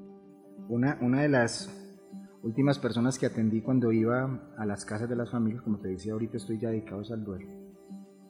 Una, 0.69 0.97
una 1.01 1.21
de 1.21 1.29
las 1.29 1.69
últimas 2.43 2.79
personas 2.79 3.19
que 3.19 3.25
atendí 3.25 3.61
cuando 3.61 3.91
iba 3.91 4.53
a 4.57 4.65
las 4.65 4.85
casas 4.85 5.09
de 5.09 5.15
las 5.15 5.29
familias, 5.29 5.61
como 5.63 5.79
te 5.79 5.89
decía 5.89 6.13
ahorita, 6.13 6.37
estoy 6.37 6.57
ya 6.57 6.69
dedicado 6.69 7.01
al 7.11 7.23
duelo. 7.23 7.51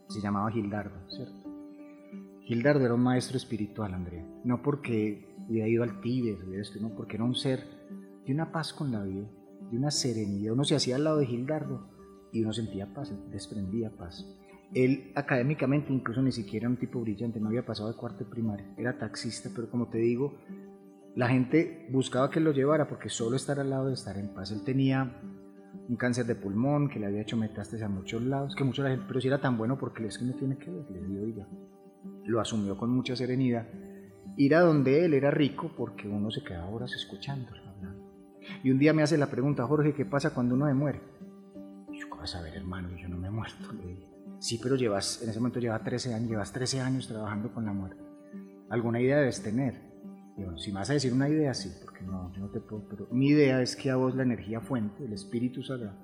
Se 0.08 0.20
llamaba 0.20 0.52
Gildardo, 0.52 1.10
¿cierto? 1.10 1.50
Gildardo 2.42 2.84
era 2.84 2.94
un 2.94 3.04
maestro 3.04 3.38
espiritual, 3.38 3.94
Andrea. 3.94 4.26
No 4.44 4.62
porque 4.62 5.34
hubiera 5.48 5.68
ido 5.68 5.84
al 5.84 6.02
Tíbet 6.02 6.40
no, 6.82 6.90
porque 6.90 7.16
era 7.16 7.24
un 7.24 7.36
ser 7.36 7.64
de 8.26 8.34
una 8.34 8.52
paz 8.52 8.74
con 8.74 8.92
la 8.92 9.04
vida, 9.04 9.28
de 9.72 9.78
una 9.78 9.92
serenidad. 9.92 10.54
Uno 10.54 10.64
se 10.64 10.76
hacía 10.76 10.98
al 10.98 11.04
lado 11.04 11.18
de 11.18 11.26
Gildardo 11.26 11.90
y 12.32 12.44
uno 12.44 12.54
sentía 12.54 12.94
paz, 12.94 13.14
desprendía 13.32 13.90
paz. 13.92 14.26
Él 14.74 15.12
académicamente 15.16 15.92
incluso 15.92 16.22
ni 16.22 16.32
siquiera 16.32 16.66
era 16.66 16.70
un 16.70 16.78
tipo 16.78 17.02
brillante, 17.02 17.40
no 17.40 17.48
había 17.48 17.66
pasado 17.66 17.90
de 17.90 17.98
cuarto 17.98 18.30
primario, 18.30 18.66
era 18.78 18.98
taxista, 18.98 19.50
pero 19.54 19.70
como 19.70 19.90
te 19.90 19.98
digo, 19.98 20.38
la 21.16 21.28
gente 21.28 21.88
buscaba 21.92 22.30
que 22.30 22.40
lo 22.40 22.54
llevara 22.54 22.88
porque 22.88 23.10
solo 23.10 23.36
estar 23.36 23.60
al 23.60 23.70
lado 23.70 23.88
de 23.88 23.96
estar 23.96 24.18
en 24.18 24.34
paz. 24.34 24.52
Él 24.52 24.64
tenía 24.64 25.20
un 25.90 25.96
cáncer 25.98 26.26
de 26.26 26.36
pulmón 26.36 26.90
que 26.90 27.00
le 27.00 27.08
había 27.08 27.22
hecho 27.22 27.36
metástasis 27.36 27.84
a 27.84 27.90
muchos 27.90 28.22
lados, 28.24 28.56
que 28.56 28.64
mucha 28.64 28.88
gente, 28.88 29.06
pero 29.08 29.20
si 29.20 29.28
era 29.28 29.42
tan 29.42 29.58
bueno 29.58 29.78
porque 29.78 30.06
es 30.06 30.18
que 30.18 30.26
no 30.26 30.36
tiene 30.36 30.58
que 30.58 30.72
ver, 30.72 30.90
le 30.90 31.06
dio 31.06 31.28
ya 31.36 31.48
lo 32.26 32.40
asumió 32.40 32.78
con 32.78 32.90
mucha 32.92 33.16
serenidad. 33.16 33.68
Ir 34.38 34.56
a 34.56 34.62
donde 34.62 35.06
él 35.06 35.14
era 35.14 35.32
rico 35.32 35.72
porque 35.76 36.08
uno 36.08 36.32
se 36.32 36.44
quedaba 36.44 36.70
horas 36.70 36.94
escuchándolo. 36.94 37.71
Y 38.64 38.72
un 38.72 38.80
día 38.80 38.94
me 38.94 39.04
hace 39.04 39.18
la 39.18 39.28
pregunta, 39.28 39.66
Jorge, 39.66 39.94
¿qué 39.94 40.06
pasa 40.06 40.34
cuando 40.34 40.56
uno 40.56 40.68
se 40.68 40.74
muere? 40.74 41.00
vas 42.22 42.36
a 42.36 42.42
ver, 42.42 42.56
hermano, 42.56 42.96
yo 42.98 43.10
no 43.10 43.18
me 43.18 43.28
he 43.28 43.32
muerto, 43.32 43.74
le 43.74 43.88
dije. 43.88 44.08
Sí, 44.38 44.60
pero 44.62 44.76
llevas, 44.76 45.22
en 45.24 45.30
ese 45.30 45.40
momento 45.40 45.60
llevas 45.60 45.84
13 45.84 46.14
años, 46.14 46.30
llevas 46.30 46.54
13 46.54 46.80
años 46.80 47.08
trabajando 47.08 47.52
con 47.52 47.66
la 47.66 47.74
muerte. 47.74 48.02
¿Alguna 48.70 49.02
idea 49.02 49.18
debes 49.18 49.42
tener? 49.42 49.82
Digo, 50.38 50.56
si 50.58 50.72
me 50.72 50.80
vas 50.80 50.90
a 50.92 50.94
decir 50.94 51.14
una 51.14 51.28
idea, 51.28 51.54
sí, 51.56 51.72
porque 51.84 52.04
no, 52.04 52.32
yo 52.34 52.42
no 52.42 52.50
te 52.50 52.60
puedo, 52.60 52.88
pero 52.88 53.08
mi 53.12 53.30
idea 53.30 53.62
es 53.62 53.76
que 53.76 53.90
a 53.90 53.96
vos 53.96 54.16
la 54.16 54.22
energía 54.22 54.62
fuente, 54.62 55.04
el 55.04 55.14
Espíritu 55.14 55.64
Sagrado, 55.64 55.98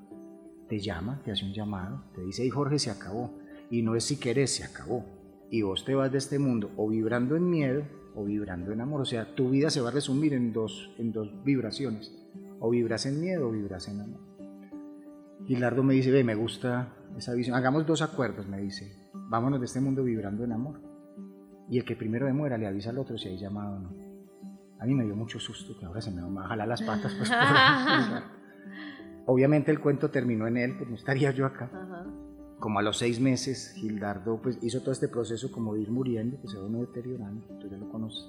te 0.68 0.80
llama, 0.80 1.22
te 1.24 1.32
hace 1.32 1.46
un 1.46 1.54
llamado, 1.54 2.04
te 2.16 2.22
dice, 2.22 2.44
y 2.44 2.50
Jorge, 2.50 2.80
se 2.80 2.90
acabó. 2.90 3.38
Y 3.70 3.84
no 3.84 3.96
es 3.96 4.06
si 4.06 4.20
querés, 4.20 4.56
se 4.56 4.64
acabó. 4.64 5.06
Y 5.52 5.62
vos 5.62 5.86
te 5.86 5.94
vas 5.94 6.12
de 6.12 6.18
este 6.18 6.40
mundo 6.40 6.72
o 6.78 6.90
vibrando 6.90 7.36
en 7.36 7.50
miedo 7.50 7.84
o 8.18 8.26
vibrando 8.26 8.72
en 8.72 8.82
amor. 8.82 9.02
O 9.02 9.06
sea, 9.06 9.36
tu 9.36 9.52
vida 9.52 9.70
se 9.70 9.80
va 9.80 9.90
a 9.90 9.92
resumir 9.92 10.34
en 10.34 10.52
dos, 10.52 10.92
en 10.98 11.12
dos 11.14 11.32
vibraciones. 11.44 12.12
O 12.60 12.72
vibras 12.72 13.06
en 13.06 13.22
miedo 13.22 13.48
o 13.48 13.52
vibras 13.52 13.88
en 13.88 14.02
amor. 14.02 14.20
Gilardo 15.46 15.84
me 15.84 15.94
dice, 15.94 16.10
ve, 16.10 16.24
me 16.24 16.34
gusta 16.34 16.96
esa 17.16 17.34
visión. 17.34 17.56
Hagamos 17.56 17.86
dos 17.86 18.02
acuerdos, 18.02 18.48
me 18.48 18.60
dice. 18.60 18.92
Vámonos 19.14 19.60
de 19.60 19.68
este 19.68 19.80
mundo 19.80 20.04
vibrando 20.04 20.44
en 20.44 20.52
amor. 20.52 20.82
Y 21.70 21.78
el 21.78 21.86
que 21.86 21.96
primero 21.96 22.26
demuera 22.26 22.58
le 22.58 22.66
avisa 22.66 22.90
al 22.90 22.98
otro 22.98 23.18
si 23.18 23.30
hay 23.30 23.38
llamado 23.38 23.76
o 23.76 23.80
no. 23.80 24.08
A 24.80 24.86
mí 24.86 24.96
me 24.96 25.06
dio 25.06 25.16
mucho 25.16 25.40
susto 25.40 25.78
que 25.80 25.86
ahora 25.86 26.02
se 26.02 26.12
me 26.12 26.22
van 26.22 26.38
a 26.40 26.48
jalar 26.48 26.68
las 26.68 26.82
patas. 26.82 27.14
Pues, 27.14 27.32
Obviamente 29.28 29.70
el 29.70 29.80
cuento 29.80 30.10
terminó 30.10 30.48
en 30.48 30.58
él, 30.58 30.76
pues 30.76 30.90
no 30.90 30.96
estaría 30.96 31.32
yo 31.32 31.46
acá. 31.46 31.70
Como 32.60 32.80
a 32.80 32.82
los 32.82 32.98
seis 32.98 33.20
meses, 33.20 33.74
Gildardo 33.76 34.42
pues, 34.42 34.58
hizo 34.62 34.82
todo 34.82 34.92
este 34.92 35.08
proceso 35.08 35.52
como 35.52 35.76
de 35.76 35.82
ir 35.82 35.92
muriendo, 35.92 36.42
que 36.42 36.48
se 36.48 36.58
va 36.58 36.68
deteriorando, 36.68 37.46
tú 37.60 37.70
ya 37.70 37.78
lo 37.78 37.90
conoces. 37.90 38.28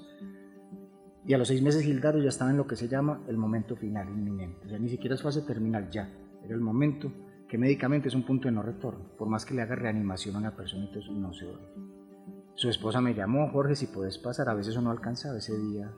Y 1.26 1.34
a 1.34 1.38
los 1.38 1.48
seis 1.48 1.62
meses 1.62 1.82
Gildardo 1.82 2.22
ya 2.22 2.28
estaba 2.28 2.50
en 2.50 2.56
lo 2.56 2.66
que 2.66 2.76
se 2.76 2.88
llama 2.88 3.22
el 3.28 3.36
momento 3.36 3.76
final, 3.76 4.08
inminente. 4.08 4.66
O 4.66 4.68
sea, 4.68 4.78
ni 4.78 4.88
siquiera 4.88 5.14
es 5.14 5.22
fase 5.22 5.42
terminal, 5.42 5.90
ya. 5.90 6.10
Era 6.42 6.54
el 6.54 6.60
momento 6.60 7.12
que 7.48 7.58
médicamente 7.58 8.08
es 8.08 8.14
un 8.14 8.24
punto 8.24 8.48
de 8.48 8.52
no 8.52 8.62
retorno. 8.62 9.16
Por 9.16 9.28
más 9.28 9.44
que 9.44 9.54
le 9.54 9.62
haga 9.62 9.74
reanimación 9.74 10.36
a 10.36 10.38
una 10.38 10.56
persona, 10.56 10.84
entonces 10.86 11.10
no 11.10 11.32
se 11.32 11.46
oye. 11.46 11.68
Su 12.54 12.68
esposa 12.68 13.00
me 13.00 13.14
llamó, 13.14 13.48
Jorge, 13.50 13.76
si 13.76 13.86
puedes 13.86 14.18
pasar. 14.18 14.48
A 14.48 14.54
veces 14.54 14.72
eso 14.72 14.82
no 14.82 14.90
alcanzaba 14.90 15.38
ese 15.38 15.58
día, 15.58 15.90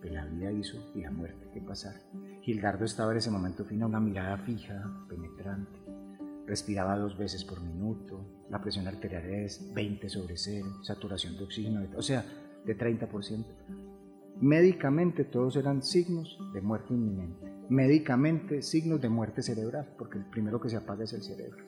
pero 0.00 0.14
la 0.14 0.26
vida 0.26 0.52
hizo 0.52 0.78
y 0.94 1.02
la 1.02 1.10
muerte 1.10 1.50
que 1.52 1.60
pasar. 1.60 1.94
Gildardo 2.42 2.84
estaba 2.84 3.12
en 3.12 3.18
ese 3.18 3.30
momento 3.30 3.64
final, 3.64 3.88
una 3.88 4.00
mirada 4.00 4.36
fija, 4.38 4.82
penetrante. 5.08 5.83
Respiraba 6.46 6.98
dos 6.98 7.16
veces 7.16 7.44
por 7.44 7.60
minuto, 7.62 8.44
la 8.50 8.60
presión 8.60 8.86
arterial 8.86 9.24
es 9.24 9.72
20 9.72 10.08
sobre 10.08 10.36
0, 10.36 10.82
saturación 10.82 11.36
de 11.36 11.44
oxígeno, 11.44 11.82
o 11.96 12.02
sea, 12.02 12.24
de 12.64 12.76
30%. 12.76 13.44
Médicamente 14.40 15.24
todos 15.24 15.56
eran 15.56 15.82
signos 15.82 16.38
de 16.52 16.60
muerte 16.60 16.92
inminente. 16.92 17.50
Médicamente 17.68 18.62
signos 18.62 19.00
de 19.00 19.08
muerte 19.08 19.42
cerebral, 19.42 19.94
porque 19.96 20.18
el 20.18 20.26
primero 20.26 20.60
que 20.60 20.68
se 20.68 20.76
apaga 20.76 21.04
es 21.04 21.12
el 21.14 21.22
cerebro. 21.22 21.64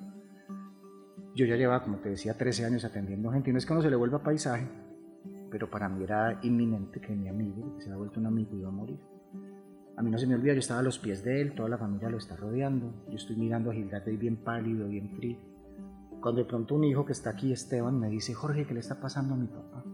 Yo 1.35 1.47
ya 1.47 1.57
llevaba, 1.57 1.83
como 1.83 1.99
te 1.99 2.11
decía, 2.11 2.35
13 2.35 2.67
años 2.67 2.85
atendiendo 2.85 3.31
gente 3.31 3.51
y 3.51 3.53
no 3.53 3.59
es 3.59 3.67
que 3.67 3.73
uno 3.73 3.83
se 3.83 3.91
le 3.91 3.97
vuelva 3.97 4.23
paisaje, 4.23 4.69
pero 5.51 5.71
para 5.71 5.89
mí 5.89 6.03
era 6.03 6.39
inminente 6.43 7.01
que 7.01 7.15
mi 7.15 7.29
amigo, 7.29 7.77
que 7.77 7.83
se 7.83 7.89
había 7.89 7.99
vuelto 7.99 8.21
un 8.21 8.27
amigo, 8.27 8.57
iba 8.57 8.69
a 8.69 8.73
morir. 8.73 8.99
A 9.97 10.03
mí 10.03 10.11
no 10.11 10.19
se 10.19 10.27
me 10.27 10.35
olvida, 10.35 10.53
yo 10.53 10.59
estaba 10.59 10.81
a 10.81 10.83
los 10.83 10.99
pies 10.99 11.25
de 11.25 11.41
él, 11.41 11.55
toda 11.55 11.71
la 11.71 11.79
familia 11.79 12.11
lo 12.11 12.19
está 12.19 12.37
rodeando, 12.37 12.93
yo 13.09 13.17
estoy 13.17 13.37
mirando 13.37 13.71
a 13.71 13.75
Gildardo 13.75 14.11
y 14.11 14.17
bien 14.17 14.37
pálido, 14.37 14.89
bien 14.89 15.09
frío. 15.17 15.39
Cuando 16.21 16.43
de 16.43 16.49
pronto 16.49 16.75
un 16.75 16.85
hijo 16.85 17.07
que 17.07 17.13
está 17.13 17.31
aquí, 17.31 17.51
Esteban, 17.51 17.99
me 17.99 18.11
dice, 18.11 18.35
Jorge, 18.35 18.67
¿qué 18.67 18.75
le 18.75 18.81
está 18.81 19.01
pasando 19.01 19.35
a 19.35 19.37
mi 19.39 19.47
papá? 19.47 19.85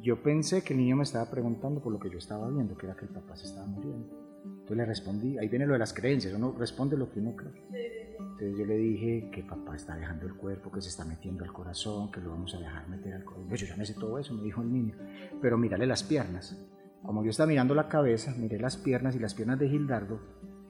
Yo 0.00 0.22
pensé 0.22 0.62
que 0.62 0.74
el 0.74 0.78
niño 0.78 0.96
me 0.96 1.02
estaba 1.02 1.28
preguntando 1.28 1.82
por 1.82 1.92
lo 1.92 1.98
que 1.98 2.08
yo 2.08 2.18
estaba 2.18 2.48
viendo, 2.48 2.76
que 2.76 2.86
era 2.86 2.94
que 2.94 3.06
el 3.06 3.10
papá 3.10 3.36
se 3.36 3.46
estaba 3.46 3.66
muriendo. 3.66 4.08
Entonces 4.44 4.76
le 4.76 4.84
respondí, 4.84 5.38
ahí 5.38 5.48
viene 5.48 5.66
lo 5.66 5.72
de 5.72 5.80
las 5.80 5.92
creencias, 5.92 6.32
uno 6.34 6.54
responde 6.56 6.96
lo 6.96 7.10
que 7.10 7.18
uno 7.18 7.34
cree. 7.34 8.16
Entonces 8.20 8.58
yo 8.58 8.64
le 8.64 8.76
dije 8.76 9.30
que 9.32 9.42
papá 9.42 9.74
está 9.74 9.96
dejando 9.96 10.26
el 10.26 10.34
cuerpo, 10.34 10.70
que 10.70 10.80
se 10.80 10.88
está 10.88 11.04
metiendo 11.04 11.42
al 11.42 11.52
corazón, 11.52 12.12
que 12.12 12.20
lo 12.20 12.30
vamos 12.30 12.54
a 12.54 12.58
dejar 12.60 12.88
meter 12.88 13.14
al 13.14 13.24
corazón. 13.24 13.48
Pues 13.48 13.60
yo 13.60 13.66
ya 13.66 13.76
me 13.76 13.84
sé 13.84 13.94
todo 13.94 14.18
eso, 14.18 14.34
me 14.34 14.42
dijo 14.42 14.62
el 14.62 14.72
niño. 14.72 14.94
Pero 15.40 15.58
mírale 15.58 15.86
las 15.86 16.04
piernas. 16.04 16.56
Como 17.02 17.24
yo 17.24 17.30
estaba 17.30 17.46
mirando 17.46 17.74
la 17.74 17.88
cabeza, 17.88 18.34
miré 18.36 18.58
las 18.58 18.76
piernas 18.76 19.14
y 19.14 19.18
las 19.18 19.34
piernas 19.34 19.58
de 19.58 19.68
Gildardo 19.68 20.20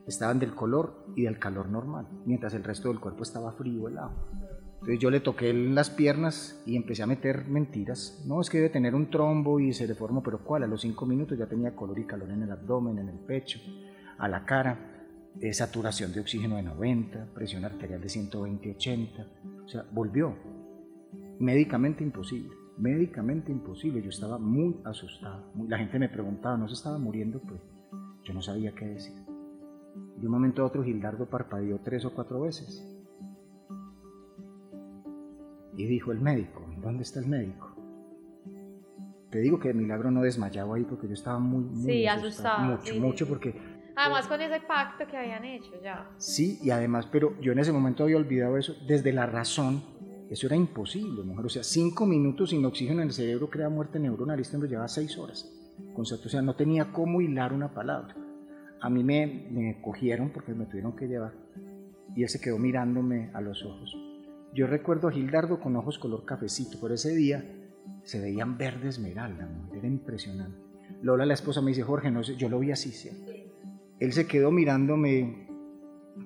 estaban 0.06 0.38
del 0.38 0.54
color 0.54 1.04
y 1.16 1.22
del 1.22 1.38
calor 1.38 1.68
normal, 1.68 2.06
mientras 2.24 2.54
el 2.54 2.64
resto 2.64 2.88
del 2.88 3.00
cuerpo 3.00 3.22
estaba 3.22 3.52
frío, 3.52 3.88
helado. 3.88 4.12
Entonces 4.74 5.00
yo 5.00 5.10
le 5.10 5.20
toqué 5.20 5.52
las 5.52 5.90
piernas 5.90 6.62
y 6.64 6.76
empecé 6.76 7.02
a 7.02 7.06
meter 7.06 7.46
mentiras. 7.46 8.24
No, 8.26 8.40
es 8.40 8.48
que 8.48 8.58
debe 8.58 8.70
tener 8.70 8.94
un 8.94 9.10
trombo 9.10 9.58
y 9.58 9.72
se 9.72 9.86
deformó, 9.86 10.22
pero 10.22 10.44
¿cuál? 10.44 10.62
A 10.62 10.66
los 10.66 10.82
cinco 10.82 11.04
minutos 11.04 11.36
ya 11.36 11.46
tenía 11.46 11.74
color 11.74 11.98
y 11.98 12.06
calor 12.06 12.30
en 12.30 12.42
el 12.42 12.52
abdomen, 12.52 12.98
en 12.98 13.08
el 13.08 13.18
pecho, 13.18 13.58
a 14.18 14.28
la 14.28 14.44
cara, 14.44 15.08
eh, 15.40 15.52
saturación 15.52 16.12
de 16.12 16.20
oxígeno 16.20 16.56
de 16.56 16.62
90, 16.62 17.34
presión 17.34 17.64
arterial 17.64 18.00
de 18.00 18.08
120-80. 18.08 19.64
O 19.64 19.68
sea, 19.68 19.84
volvió. 19.90 20.36
Médicamente 21.40 22.02
imposible 22.04 22.57
médicamente 22.78 23.52
imposible. 23.52 24.02
Yo 24.02 24.10
estaba 24.10 24.38
muy 24.38 24.80
asustado. 24.84 25.52
La 25.68 25.78
gente 25.78 25.98
me 25.98 26.08
preguntaba, 26.08 26.56
¿no 26.56 26.68
se 26.68 26.74
estaba 26.74 26.98
muriendo? 26.98 27.40
Pues 27.40 27.60
yo 28.24 28.34
no 28.34 28.42
sabía 28.42 28.74
qué 28.74 28.86
decir. 28.86 29.14
De 30.16 30.26
un 30.26 30.32
momento 30.32 30.62
a 30.62 30.66
otro 30.66 30.82
Gildardo 30.82 31.26
parpadeó 31.26 31.80
tres 31.80 32.04
o 32.04 32.14
cuatro 32.14 32.40
veces. 32.40 32.84
Y 35.76 35.86
dijo 35.86 36.10
el 36.10 36.20
médico, 36.20 36.66
¿dónde 36.80 37.02
está 37.02 37.20
el 37.20 37.28
médico? 37.28 37.74
Te 39.30 39.40
digo 39.40 39.60
que 39.60 39.68
de 39.68 39.74
milagro 39.74 40.10
no 40.10 40.22
desmayaba 40.22 40.76
ahí 40.76 40.84
porque 40.84 41.06
yo 41.06 41.14
estaba 41.14 41.38
muy, 41.38 41.62
muy 41.62 42.06
asustado. 42.06 42.64
Mucho, 42.64 42.94
mucho 42.96 43.28
porque... 43.28 43.54
Además 43.94 44.26
con 44.26 44.40
ese 44.40 44.60
pacto 44.60 45.06
que 45.06 45.16
habían 45.16 45.44
hecho 45.44 45.72
ya. 45.82 46.08
Sí, 46.18 46.58
y 46.62 46.70
además, 46.70 47.06
pero 47.10 47.38
yo 47.40 47.52
en 47.52 47.58
ese 47.58 47.72
momento 47.72 48.04
había 48.04 48.16
olvidado 48.16 48.56
eso 48.56 48.74
desde 48.86 49.12
la 49.12 49.26
razón 49.26 49.82
eso 50.30 50.46
era 50.46 50.56
imposible, 50.56 51.22
mujer. 51.22 51.46
O 51.46 51.48
sea, 51.48 51.62
cinco 51.62 52.06
minutos 52.06 52.50
sin 52.50 52.64
oxígeno 52.64 53.00
en 53.00 53.08
el 53.08 53.14
cerebro 53.14 53.48
crea 53.48 53.68
muerte 53.68 53.98
neuronal. 53.98 54.38
Este 54.40 54.56
hombre 54.56 54.68
llevaba 54.68 54.88
seis 54.88 55.16
horas. 55.18 55.50
O 55.94 56.04
sea, 56.04 56.42
no 56.42 56.54
tenía 56.54 56.92
cómo 56.92 57.20
hilar 57.20 57.52
una 57.52 57.72
palabra. 57.72 58.14
A 58.80 58.90
mí 58.90 59.02
me, 59.02 59.48
me 59.50 59.80
cogieron 59.80 60.30
porque 60.30 60.54
me 60.54 60.66
tuvieron 60.66 60.94
que 60.94 61.08
llevar. 61.08 61.34
Y 62.14 62.22
él 62.22 62.28
se 62.28 62.40
quedó 62.40 62.58
mirándome 62.58 63.30
a 63.34 63.40
los 63.40 63.64
ojos. 63.64 63.96
Yo 64.54 64.66
recuerdo 64.66 65.08
a 65.08 65.12
Gildardo 65.12 65.60
con 65.60 65.76
ojos 65.76 65.98
color 65.98 66.24
cafecito, 66.24 66.78
pero 66.80 66.94
ese 66.94 67.14
día 67.14 67.44
se 68.04 68.20
veían 68.20 68.56
verde 68.56 68.88
esmeralda, 68.88 69.46
mujer. 69.46 69.78
Era 69.78 69.88
impresionante. 69.88 70.58
Lola, 71.02 71.26
la 71.26 71.34
esposa, 71.34 71.60
me 71.60 71.70
dice, 71.70 71.82
Jorge, 71.82 72.10
no 72.10 72.22
sé, 72.22 72.36
yo 72.36 72.48
lo 72.48 72.58
vi 72.58 72.70
así, 72.70 72.90
¿sí? 72.90 73.10
Él 74.00 74.12
se 74.12 74.26
quedó 74.26 74.50
mirándome 74.50 75.48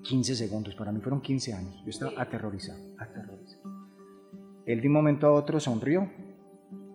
15 0.05 0.35
segundos, 0.35 0.75
para 0.75 0.93
mí 0.93 1.01
fueron 1.01 1.21
15 1.21 1.53
años. 1.55 1.83
Yo 1.85 1.91
estaba 1.91 2.13
aterrorizado, 2.17 2.81
aterrorizado. 2.99 3.72
Él 4.67 4.81
de 4.81 4.89
un 4.89 4.95
momento 4.95 5.27
a 5.27 5.33
otro 5.33 5.59
sonrió 5.61 6.09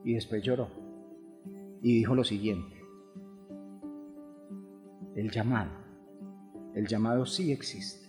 y 0.03 0.13
después 0.13 0.41
lloró 0.41 0.69
y 1.81 1.93
dijo 1.93 2.15
lo 2.15 2.23
siguiente, 2.23 2.75
el 5.15 5.31
llamado, 5.31 5.71
el 6.75 6.87
llamado 6.87 7.25
sí 7.25 7.51
existe. 7.51 8.07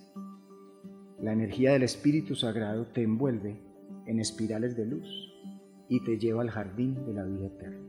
La 1.20 1.32
energía 1.32 1.72
del 1.72 1.82
Espíritu 1.82 2.36
Sagrado 2.36 2.86
te 2.86 3.02
envuelve 3.02 3.60
en 4.06 4.20
espirales 4.20 4.76
de 4.76 4.86
luz 4.86 5.08
y 5.88 6.04
te 6.04 6.18
lleva 6.18 6.42
al 6.42 6.50
jardín 6.50 7.04
de 7.06 7.12
la 7.12 7.24
vida 7.24 7.46
eterna. 7.46 7.88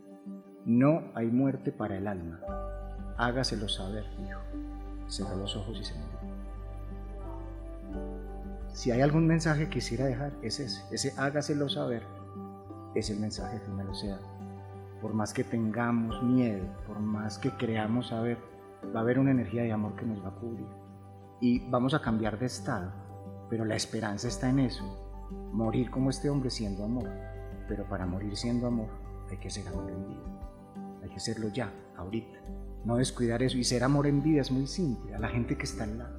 No 0.65 1.11
hay 1.13 1.27
muerte 1.27 1.71
para 1.71 1.97
el 1.97 2.07
alma. 2.07 2.39
Hágaselo 3.17 3.67
saber, 3.69 4.05
hijo. 4.27 4.39
Cerró 5.07 5.35
los 5.37 5.55
ojos 5.55 5.79
y 5.79 5.83
se 5.83 5.93
murió. 5.93 6.18
Si 8.79 8.91
hay 8.91 9.01
algún 9.01 9.27
mensaje 9.27 9.65
que 9.65 9.71
quisiera 9.71 10.05
dejar, 10.05 10.31
es 10.41 10.61
ese. 10.61 10.81
Ese 10.89 11.13
hágaselo 11.19 11.67
saber. 11.67 12.01
Es 12.95 13.09
el 13.09 13.19
mensaje 13.19 13.59
final. 13.59 13.89
O 13.89 13.93
sea, 13.93 14.17
por 15.01 15.13
más 15.13 15.33
que 15.33 15.43
tengamos 15.43 16.23
miedo, 16.23 16.65
por 16.87 16.97
más 16.97 17.37
que 17.37 17.51
creamos 17.51 18.07
saber, 18.07 18.37
va 18.95 19.01
a 19.01 19.03
haber 19.03 19.19
una 19.19 19.31
energía 19.31 19.63
de 19.63 19.73
amor 19.73 19.97
que 19.97 20.05
nos 20.05 20.23
va 20.23 20.29
a 20.29 20.35
cubrir. 20.35 20.65
Y 21.41 21.69
vamos 21.69 21.93
a 21.93 22.01
cambiar 22.01 22.39
de 22.39 22.45
estado. 22.45 22.89
Pero 23.49 23.65
la 23.65 23.75
esperanza 23.75 24.29
está 24.29 24.49
en 24.49 24.59
eso. 24.59 24.85
Morir 25.51 25.91
como 25.91 26.09
este 26.09 26.29
hombre 26.29 26.49
siendo 26.49 26.85
amor. 26.85 27.09
Pero 27.67 27.83
para 27.89 28.05
morir 28.05 28.37
siendo 28.37 28.65
amor 28.65 28.87
hay 29.29 29.39
que 29.39 29.49
ser 29.49 29.67
amor 29.67 29.91
en 29.91 30.07
vida. 30.07 31.01
Hay 31.03 31.09
que 31.09 31.19
serlo 31.19 31.49
ya, 31.49 31.69
ahorita. 31.97 32.39
No 32.85 32.95
descuidar 32.95 33.43
eso. 33.43 33.57
Y 33.57 33.65
ser 33.65 33.83
amor 33.83 34.07
en 34.07 34.23
vida 34.23 34.39
es 34.39 34.51
muy 34.51 34.67
simple. 34.67 35.15
A 35.15 35.19
la 35.19 35.27
gente 35.27 35.57
que 35.57 35.63
está 35.63 35.83
al 35.83 35.97
lado 35.97 36.18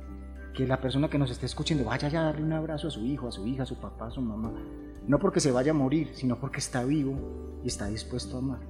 que 0.55 0.67
la 0.67 0.81
persona 0.81 1.09
que 1.09 1.19
nos 1.19 1.31
esté 1.31 1.47
escuchando 1.47 1.85
vaya 1.85 2.09
ya 2.09 2.21
a 2.21 2.25
darle 2.25 2.45
un 2.45 2.53
abrazo 2.53 2.89
a 2.89 2.91
su 2.91 3.05
hijo, 3.05 3.29
a 3.29 3.33
su 3.33 3.47
hija, 3.47 3.63
a 3.63 3.67
su 3.67 3.77
papá, 3.77 4.07
a 4.07 4.11
su 4.11 4.21
mamá. 4.21 4.53
No 5.07 5.19
porque 5.19 5.41
se 5.41 5.53
vaya 5.53 5.71
a 5.71 5.75
morir, 5.75 6.11
sino 6.15 6.37
porque 6.39 6.59
está 6.59 6.85
vivo 6.85 7.61
y 7.63 7.69
está 7.69 7.87
dispuesto 7.87 8.37
a 8.37 8.39
amar. 8.41 8.61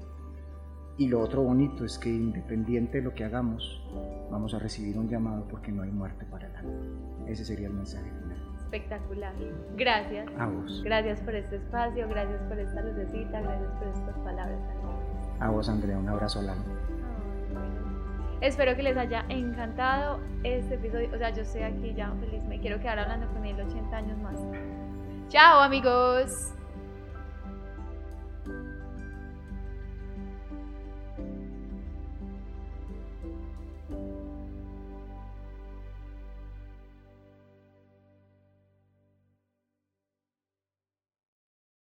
Y 0.96 1.08
lo 1.08 1.20
otro 1.20 1.42
bonito 1.42 1.84
es 1.84 1.98
que 1.98 2.10
independiente 2.10 2.98
de 2.98 3.04
lo 3.04 3.14
que 3.14 3.24
hagamos, 3.24 3.82
vamos 4.30 4.52
a 4.52 4.58
recibir 4.58 4.98
un 4.98 5.08
llamado 5.08 5.46
porque 5.48 5.72
no 5.72 5.82
hay 5.82 5.90
muerte 5.90 6.26
para 6.26 6.46
el 6.48 6.56
alma. 6.56 7.26
Ese 7.26 7.44
sería 7.44 7.68
el 7.68 7.74
mensaje 7.74 8.10
final. 8.10 8.38
Espectacular. 8.64 9.34
Gracias. 9.76 10.28
A 10.38 10.46
vos. 10.46 10.82
Gracias 10.84 11.20
por 11.20 11.34
este 11.34 11.56
espacio, 11.56 12.08
gracias 12.08 12.42
por 12.42 12.58
esta 12.58 12.82
lucecita, 12.82 13.40
gracias 13.40 13.72
por 13.78 13.88
estas 13.88 14.18
palabras. 14.18 14.60
A 15.40 15.50
vos, 15.50 15.68
Andrea, 15.68 15.98
un 15.98 16.08
abrazo 16.08 16.40
al 16.40 16.50
alma. 16.50 16.89
Espero 18.40 18.74
que 18.74 18.82
les 18.82 18.96
haya 18.96 19.24
encantado 19.28 20.20
este 20.44 20.74
episodio. 20.74 21.10
O 21.14 21.18
sea, 21.18 21.30
yo 21.30 21.42
estoy 21.42 21.62
aquí 21.62 21.92
ya 21.94 22.12
feliz. 22.20 22.42
Me 22.44 22.58
quiero 22.58 22.80
quedar 22.80 22.98
hablando 22.98 23.26
con 23.28 23.44
él 23.44 23.60
80 23.60 23.96
años 23.96 24.18
más. 24.18 24.40
Chao 25.28 25.60
amigos. 25.60 26.54